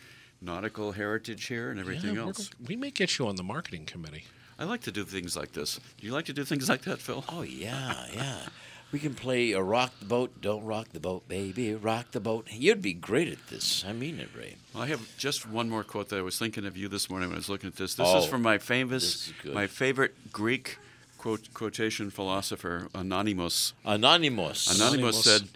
nautical 0.41 0.91
heritage 0.91 1.47
here 1.47 1.71
and 1.71 1.79
everything 1.79 2.15
yeah, 2.15 2.21
else. 2.21 2.49
We 2.67 2.75
may 2.75 2.91
get 2.91 3.17
you 3.17 3.27
on 3.27 3.35
the 3.35 3.43
marketing 3.43 3.85
committee. 3.85 4.25
I 4.59 4.65
like 4.65 4.81
to 4.81 4.91
do 4.91 5.05
things 5.05 5.35
like 5.35 5.53
this. 5.53 5.79
Do 5.97 6.05
you 6.05 6.13
like 6.13 6.25
to 6.25 6.33
do 6.33 6.43
things 6.43 6.69
like 6.69 6.81
that, 6.81 6.99
Phil? 6.99 7.23
Oh, 7.29 7.41
yeah, 7.41 8.05
yeah. 8.13 8.39
We 8.91 8.99
can 8.99 9.13
play 9.13 9.51
a 9.51 9.61
rock 9.61 9.93
the 9.99 10.05
boat, 10.05 10.41
don't 10.41 10.63
rock 10.63 10.89
the 10.93 10.99
boat, 10.99 11.27
baby, 11.27 11.75
rock 11.75 12.11
the 12.11 12.19
boat. 12.19 12.47
You'd 12.51 12.81
be 12.81 12.93
great 12.93 13.27
at 13.27 13.47
this. 13.47 13.85
I 13.87 13.93
mean 13.93 14.19
it, 14.19 14.29
Ray. 14.35 14.55
Well, 14.73 14.83
I 14.83 14.87
have 14.87 15.15
just 15.17 15.47
one 15.47 15.69
more 15.69 15.83
quote 15.83 16.09
that 16.09 16.17
I 16.17 16.21
was 16.21 16.39
thinking 16.39 16.65
of 16.65 16.75
you 16.75 16.87
this 16.87 17.09
morning 17.09 17.29
when 17.29 17.35
I 17.35 17.39
was 17.39 17.49
looking 17.49 17.67
at 17.67 17.75
this. 17.75 17.93
This 17.95 18.07
oh, 18.09 18.17
is 18.19 18.25
from 18.25 18.41
my 18.41 18.57
famous, 18.57 19.31
my 19.45 19.67
favorite 19.67 20.31
Greek 20.31 20.79
quote, 21.19 21.53
quotation 21.53 22.09
philosopher, 22.09 22.87
Anonymous. 22.95 23.73
Anonymous. 23.85 24.75
Anonymous 24.75 25.23
said, 25.23 25.49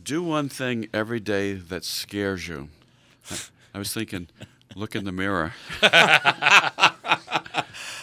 "Do 0.00 0.22
one 0.22 0.50
thing 0.50 0.88
every 0.92 1.20
day 1.20 1.54
that 1.54 1.84
scares 1.84 2.48
you." 2.48 2.68
I 3.74 3.78
was 3.78 3.92
thinking, 3.92 4.28
look 4.74 4.94
in 4.94 5.04
the 5.04 5.12
mirror. 5.12 5.52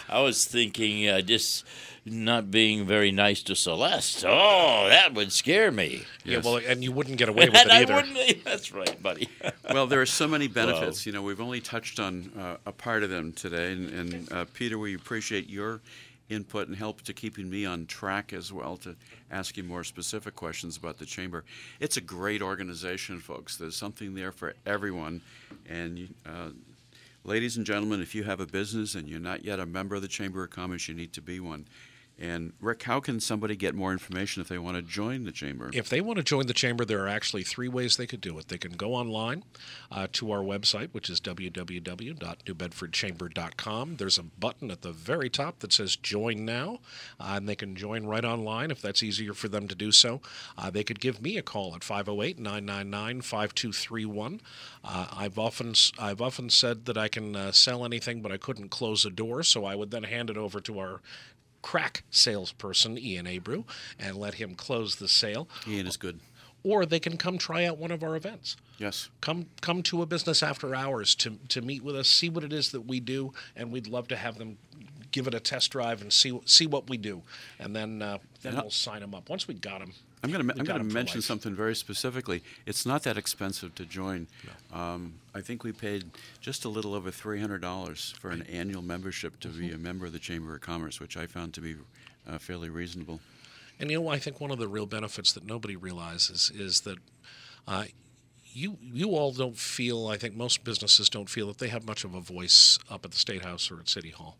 I 0.08 0.20
was 0.20 0.44
thinking, 0.44 1.08
uh, 1.08 1.20
just 1.20 1.64
not 2.08 2.52
being 2.52 2.86
very 2.86 3.10
nice 3.10 3.42
to 3.42 3.56
Celeste. 3.56 4.24
Oh, 4.26 4.86
that 4.88 5.12
would 5.14 5.32
scare 5.32 5.72
me. 5.72 6.04
Yes. 6.24 6.44
Yeah, 6.44 6.50
well, 6.50 6.60
and 6.64 6.84
you 6.84 6.92
wouldn't 6.92 7.18
get 7.18 7.28
away 7.28 7.48
with 7.48 7.56
it 7.56 7.70
either. 7.70 7.94
Wouldn't, 7.94 8.44
that's 8.44 8.72
right, 8.72 9.02
buddy. 9.02 9.28
well, 9.72 9.88
there 9.88 10.00
are 10.00 10.06
so 10.06 10.28
many 10.28 10.46
benefits. 10.46 11.04
You 11.04 11.12
know, 11.12 11.22
we've 11.22 11.40
only 11.40 11.60
touched 11.60 11.98
on 11.98 12.30
uh, 12.38 12.56
a 12.64 12.72
part 12.72 13.02
of 13.02 13.10
them 13.10 13.32
today, 13.32 13.72
and, 13.72 13.90
and 13.90 14.32
uh, 14.32 14.44
Peter, 14.54 14.78
we 14.78 14.94
appreciate 14.94 15.48
your 15.48 15.80
input 16.28 16.68
and 16.68 16.76
help 16.76 17.02
to 17.02 17.12
keeping 17.12 17.48
me 17.50 17.64
on 17.64 17.86
track 17.86 18.32
as 18.32 18.52
well 18.52 18.76
to 18.76 18.94
ask 19.30 19.56
you 19.56 19.62
more 19.62 19.84
specific 19.84 20.34
questions 20.34 20.76
about 20.76 20.98
the 20.98 21.06
chamber. 21.06 21.44
It's 21.80 21.96
a 21.96 22.00
great 22.00 22.42
organization, 22.42 23.18
folks. 23.18 23.56
There's 23.56 23.76
something 23.76 24.14
there 24.14 24.30
for 24.32 24.54
everyone, 24.64 25.22
and. 25.68 26.14
Uh, 26.24 26.50
ladies 27.26 27.56
and 27.56 27.66
gentlemen, 27.66 28.00
if 28.00 28.14
you 28.14 28.22
have 28.22 28.38
a 28.38 28.46
business 28.46 28.94
and 28.94 29.08
you're 29.08 29.18
not 29.18 29.44
yet 29.44 29.58
a 29.58 29.66
member 29.66 29.96
of 29.96 30.02
the 30.02 30.08
Chamber 30.08 30.44
of 30.44 30.50
Commerce, 30.50 30.86
you 30.86 30.94
need 30.94 31.12
to 31.12 31.20
be 31.20 31.40
one. 31.40 31.66
And 32.18 32.54
Rick, 32.60 32.84
how 32.84 33.00
can 33.00 33.20
somebody 33.20 33.56
get 33.56 33.74
more 33.74 33.92
information 33.92 34.40
if 34.40 34.48
they 34.48 34.56
want 34.56 34.76
to 34.76 34.82
join 34.82 35.24
the 35.24 35.32
chamber? 35.32 35.68
If 35.74 35.90
they 35.90 36.00
want 36.00 36.16
to 36.16 36.22
join 36.22 36.46
the 36.46 36.54
chamber, 36.54 36.86
there 36.86 37.04
are 37.04 37.08
actually 37.08 37.42
three 37.42 37.68
ways 37.68 37.98
they 37.98 38.06
could 38.06 38.22
do 38.22 38.38
it. 38.38 38.48
They 38.48 38.56
can 38.56 38.72
go 38.72 38.94
online 38.94 39.44
uh, 39.92 40.06
to 40.12 40.32
our 40.32 40.40
website, 40.40 40.88
which 40.92 41.10
is 41.10 41.20
www.newbedfordchamber.com. 41.20 43.96
There's 43.96 44.16
a 44.16 44.22
button 44.22 44.70
at 44.70 44.80
the 44.80 44.92
very 44.92 45.28
top 45.28 45.58
that 45.58 45.74
says 45.74 45.96
Join 45.96 46.46
Now, 46.46 46.78
uh, 47.20 47.34
and 47.36 47.46
they 47.46 47.56
can 47.56 47.76
join 47.76 48.06
right 48.06 48.24
online 48.24 48.70
if 48.70 48.80
that's 48.80 49.02
easier 49.02 49.34
for 49.34 49.48
them 49.48 49.68
to 49.68 49.74
do 49.74 49.92
so. 49.92 50.22
Uh, 50.56 50.70
they 50.70 50.84
could 50.84 51.00
give 51.00 51.20
me 51.20 51.36
a 51.36 51.42
call 51.42 51.74
at 51.74 51.84
508 51.84 52.38
999 52.38 53.20
5231. 53.20 54.40
Uh, 54.82 55.06
I've 55.12 55.38
often 55.38 55.74
I've 55.98 56.22
often 56.22 56.48
said 56.48 56.86
that 56.86 56.96
I 56.96 57.08
can 57.08 57.36
uh, 57.36 57.52
sell 57.52 57.84
anything, 57.84 58.22
but 58.22 58.32
I 58.32 58.38
couldn't 58.38 58.70
close 58.70 59.04
a 59.04 59.10
door, 59.10 59.42
so 59.42 59.66
I 59.66 59.74
would 59.74 59.90
then 59.90 60.04
hand 60.04 60.30
it 60.30 60.38
over 60.38 60.60
to 60.60 60.78
our 60.78 61.02
crack 61.66 62.04
salesperson, 62.12 62.96
Ian 62.96 63.26
Abreu, 63.26 63.64
and 63.98 64.16
let 64.16 64.34
him 64.34 64.54
close 64.54 64.96
the 64.96 65.08
sale. 65.08 65.48
Ian 65.66 65.88
is 65.88 65.96
good. 65.96 66.20
Or 66.62 66.86
they 66.86 67.00
can 67.00 67.16
come 67.16 67.38
try 67.38 67.64
out 67.64 67.76
one 67.76 67.90
of 67.90 68.04
our 68.04 68.14
events. 68.14 68.56
Yes. 68.78 69.08
Come 69.20 69.46
come 69.62 69.82
to 69.82 70.00
a 70.00 70.06
business 70.06 70.44
after 70.44 70.76
hours 70.76 71.16
to, 71.16 71.38
to 71.48 71.60
meet 71.60 71.82
with 71.82 71.96
us, 71.96 72.08
see 72.08 72.28
what 72.28 72.44
it 72.44 72.52
is 72.52 72.70
that 72.70 72.82
we 72.82 73.00
do, 73.00 73.32
and 73.56 73.72
we'd 73.72 73.88
love 73.88 74.06
to 74.08 74.16
have 74.16 74.38
them 74.38 74.58
give 75.10 75.26
it 75.26 75.34
a 75.34 75.40
test 75.40 75.72
drive 75.72 76.02
and 76.02 76.12
see 76.12 76.38
see 76.44 76.68
what 76.68 76.88
we 76.88 76.96
do, 76.96 77.22
and 77.58 77.74
then 77.74 78.00
uh, 78.00 78.18
then 78.42 78.54
we'll 78.54 78.70
sign 78.70 79.00
them 79.00 79.12
up. 79.12 79.28
Once 79.28 79.48
we 79.48 79.54
got 79.54 79.80
them, 79.80 79.92
I'm 80.22 80.32
going 80.32 80.46
to 80.46 80.54
I'm 80.58 80.64
going 80.64 80.86
to 80.86 80.94
mention 80.94 81.20
something 81.22 81.54
very 81.54 81.76
specifically. 81.76 82.42
It's 82.64 82.86
not 82.86 83.02
that 83.04 83.16
expensive 83.16 83.74
to 83.76 83.84
join. 83.84 84.26
No. 84.72 84.78
Um, 84.78 85.14
I 85.34 85.40
think 85.40 85.62
we 85.62 85.72
paid 85.72 86.04
just 86.40 86.64
a 86.64 86.68
little 86.68 86.94
over 86.94 87.10
three 87.10 87.40
hundred 87.40 87.60
dollars 87.60 88.14
for 88.18 88.30
an 88.30 88.42
annual 88.42 88.82
membership 88.82 89.38
to 89.40 89.48
mm-hmm. 89.48 89.60
be 89.60 89.72
a 89.72 89.78
member 89.78 90.06
of 90.06 90.12
the 90.12 90.18
Chamber 90.18 90.54
of 90.54 90.62
Commerce, 90.62 91.00
which 91.00 91.16
I 91.16 91.26
found 91.26 91.54
to 91.54 91.60
be 91.60 91.76
uh, 92.28 92.38
fairly 92.38 92.70
reasonable. 92.70 93.20
And 93.78 93.90
you 93.90 94.00
know, 94.00 94.08
I 94.08 94.18
think 94.18 94.40
one 94.40 94.50
of 94.50 94.58
the 94.58 94.68
real 94.68 94.86
benefits 94.86 95.32
that 95.34 95.46
nobody 95.46 95.76
realizes 95.76 96.50
is 96.54 96.80
that 96.80 96.98
uh, 97.68 97.84
you 98.44 98.78
you 98.80 99.10
all 99.10 99.32
don't 99.32 99.56
feel. 99.56 100.08
I 100.08 100.16
think 100.16 100.34
most 100.34 100.64
businesses 100.64 101.10
don't 101.10 101.28
feel 101.28 101.46
that 101.48 101.58
they 101.58 101.68
have 101.68 101.86
much 101.86 102.04
of 102.04 102.14
a 102.14 102.20
voice 102.20 102.78
up 102.90 103.04
at 103.04 103.10
the 103.10 103.18
state 103.18 103.44
house 103.44 103.70
or 103.70 103.78
at 103.78 103.88
city 103.88 104.10
hall. 104.10 104.38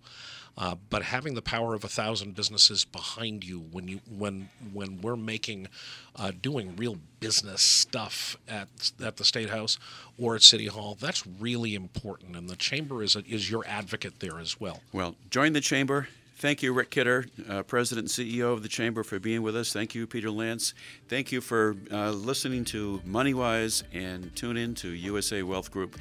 Uh, 0.59 0.74
but 0.88 1.02
having 1.02 1.34
the 1.34 1.42
power 1.42 1.74
of 1.74 1.84
a 1.84 1.88
thousand 1.88 2.34
businesses 2.34 2.84
behind 2.84 3.44
you 3.44 3.61
when 3.72 3.88
you 3.88 4.00
when 4.09 4.48
when 4.72 5.00
we're 5.02 5.16
making 5.16 5.68
uh, 6.16 6.32
doing 6.40 6.74
real 6.76 6.96
business 7.20 7.61
stuff 7.61 8.38
at 8.48 8.68
at 9.04 9.16
the 9.18 9.24
state 9.24 9.50
house 9.50 9.78
or 10.18 10.34
at 10.34 10.42
city 10.42 10.66
hall, 10.66 10.96
that's 10.98 11.26
really 11.26 11.74
important. 11.74 12.36
And 12.36 12.48
the 12.48 12.57
chamber 12.57 13.02
is 13.02 13.16
a, 13.16 13.24
is 13.26 13.50
your 13.50 13.66
advocate 13.66 14.20
there 14.20 14.38
as 14.38 14.59
well. 14.59 14.80
Well, 14.92 15.14
join 15.30 15.52
the 15.52 15.61
chamber. 15.61 16.09
Thank 16.38 16.62
you, 16.62 16.74
Rick 16.74 16.90
Kidder, 16.90 17.24
uh, 17.48 17.62
President 17.62 18.18
and 18.18 18.28
CEO 18.28 18.52
of 18.52 18.62
the 18.62 18.68
Chamber, 18.68 19.02
for 19.02 19.18
being 19.18 19.40
with 19.40 19.57
us. 19.57 19.72
Thank 19.72 19.94
you, 19.94 20.07
Peter 20.07 20.30
Lance. 20.30 20.74
Thank 21.09 21.32
you 21.32 21.40
for 21.40 21.76
uh, 21.90 22.11
listening 22.11 22.66
to 22.66 23.00
MoneyWise 23.07 23.84
and 23.94 24.36
tune 24.36 24.59
in 24.59 24.74
to 24.76 24.90
USA 24.90 25.42
Wealth 25.42 25.70
Group 25.70 25.96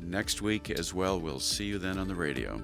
next 0.00 0.42
week 0.42 0.68
as 0.68 0.92
well. 0.92 1.20
We'll 1.20 1.38
see 1.38 1.66
you 1.66 1.78
then 1.78 1.96
on 1.96 2.08
the 2.08 2.16
radio. 2.16 2.60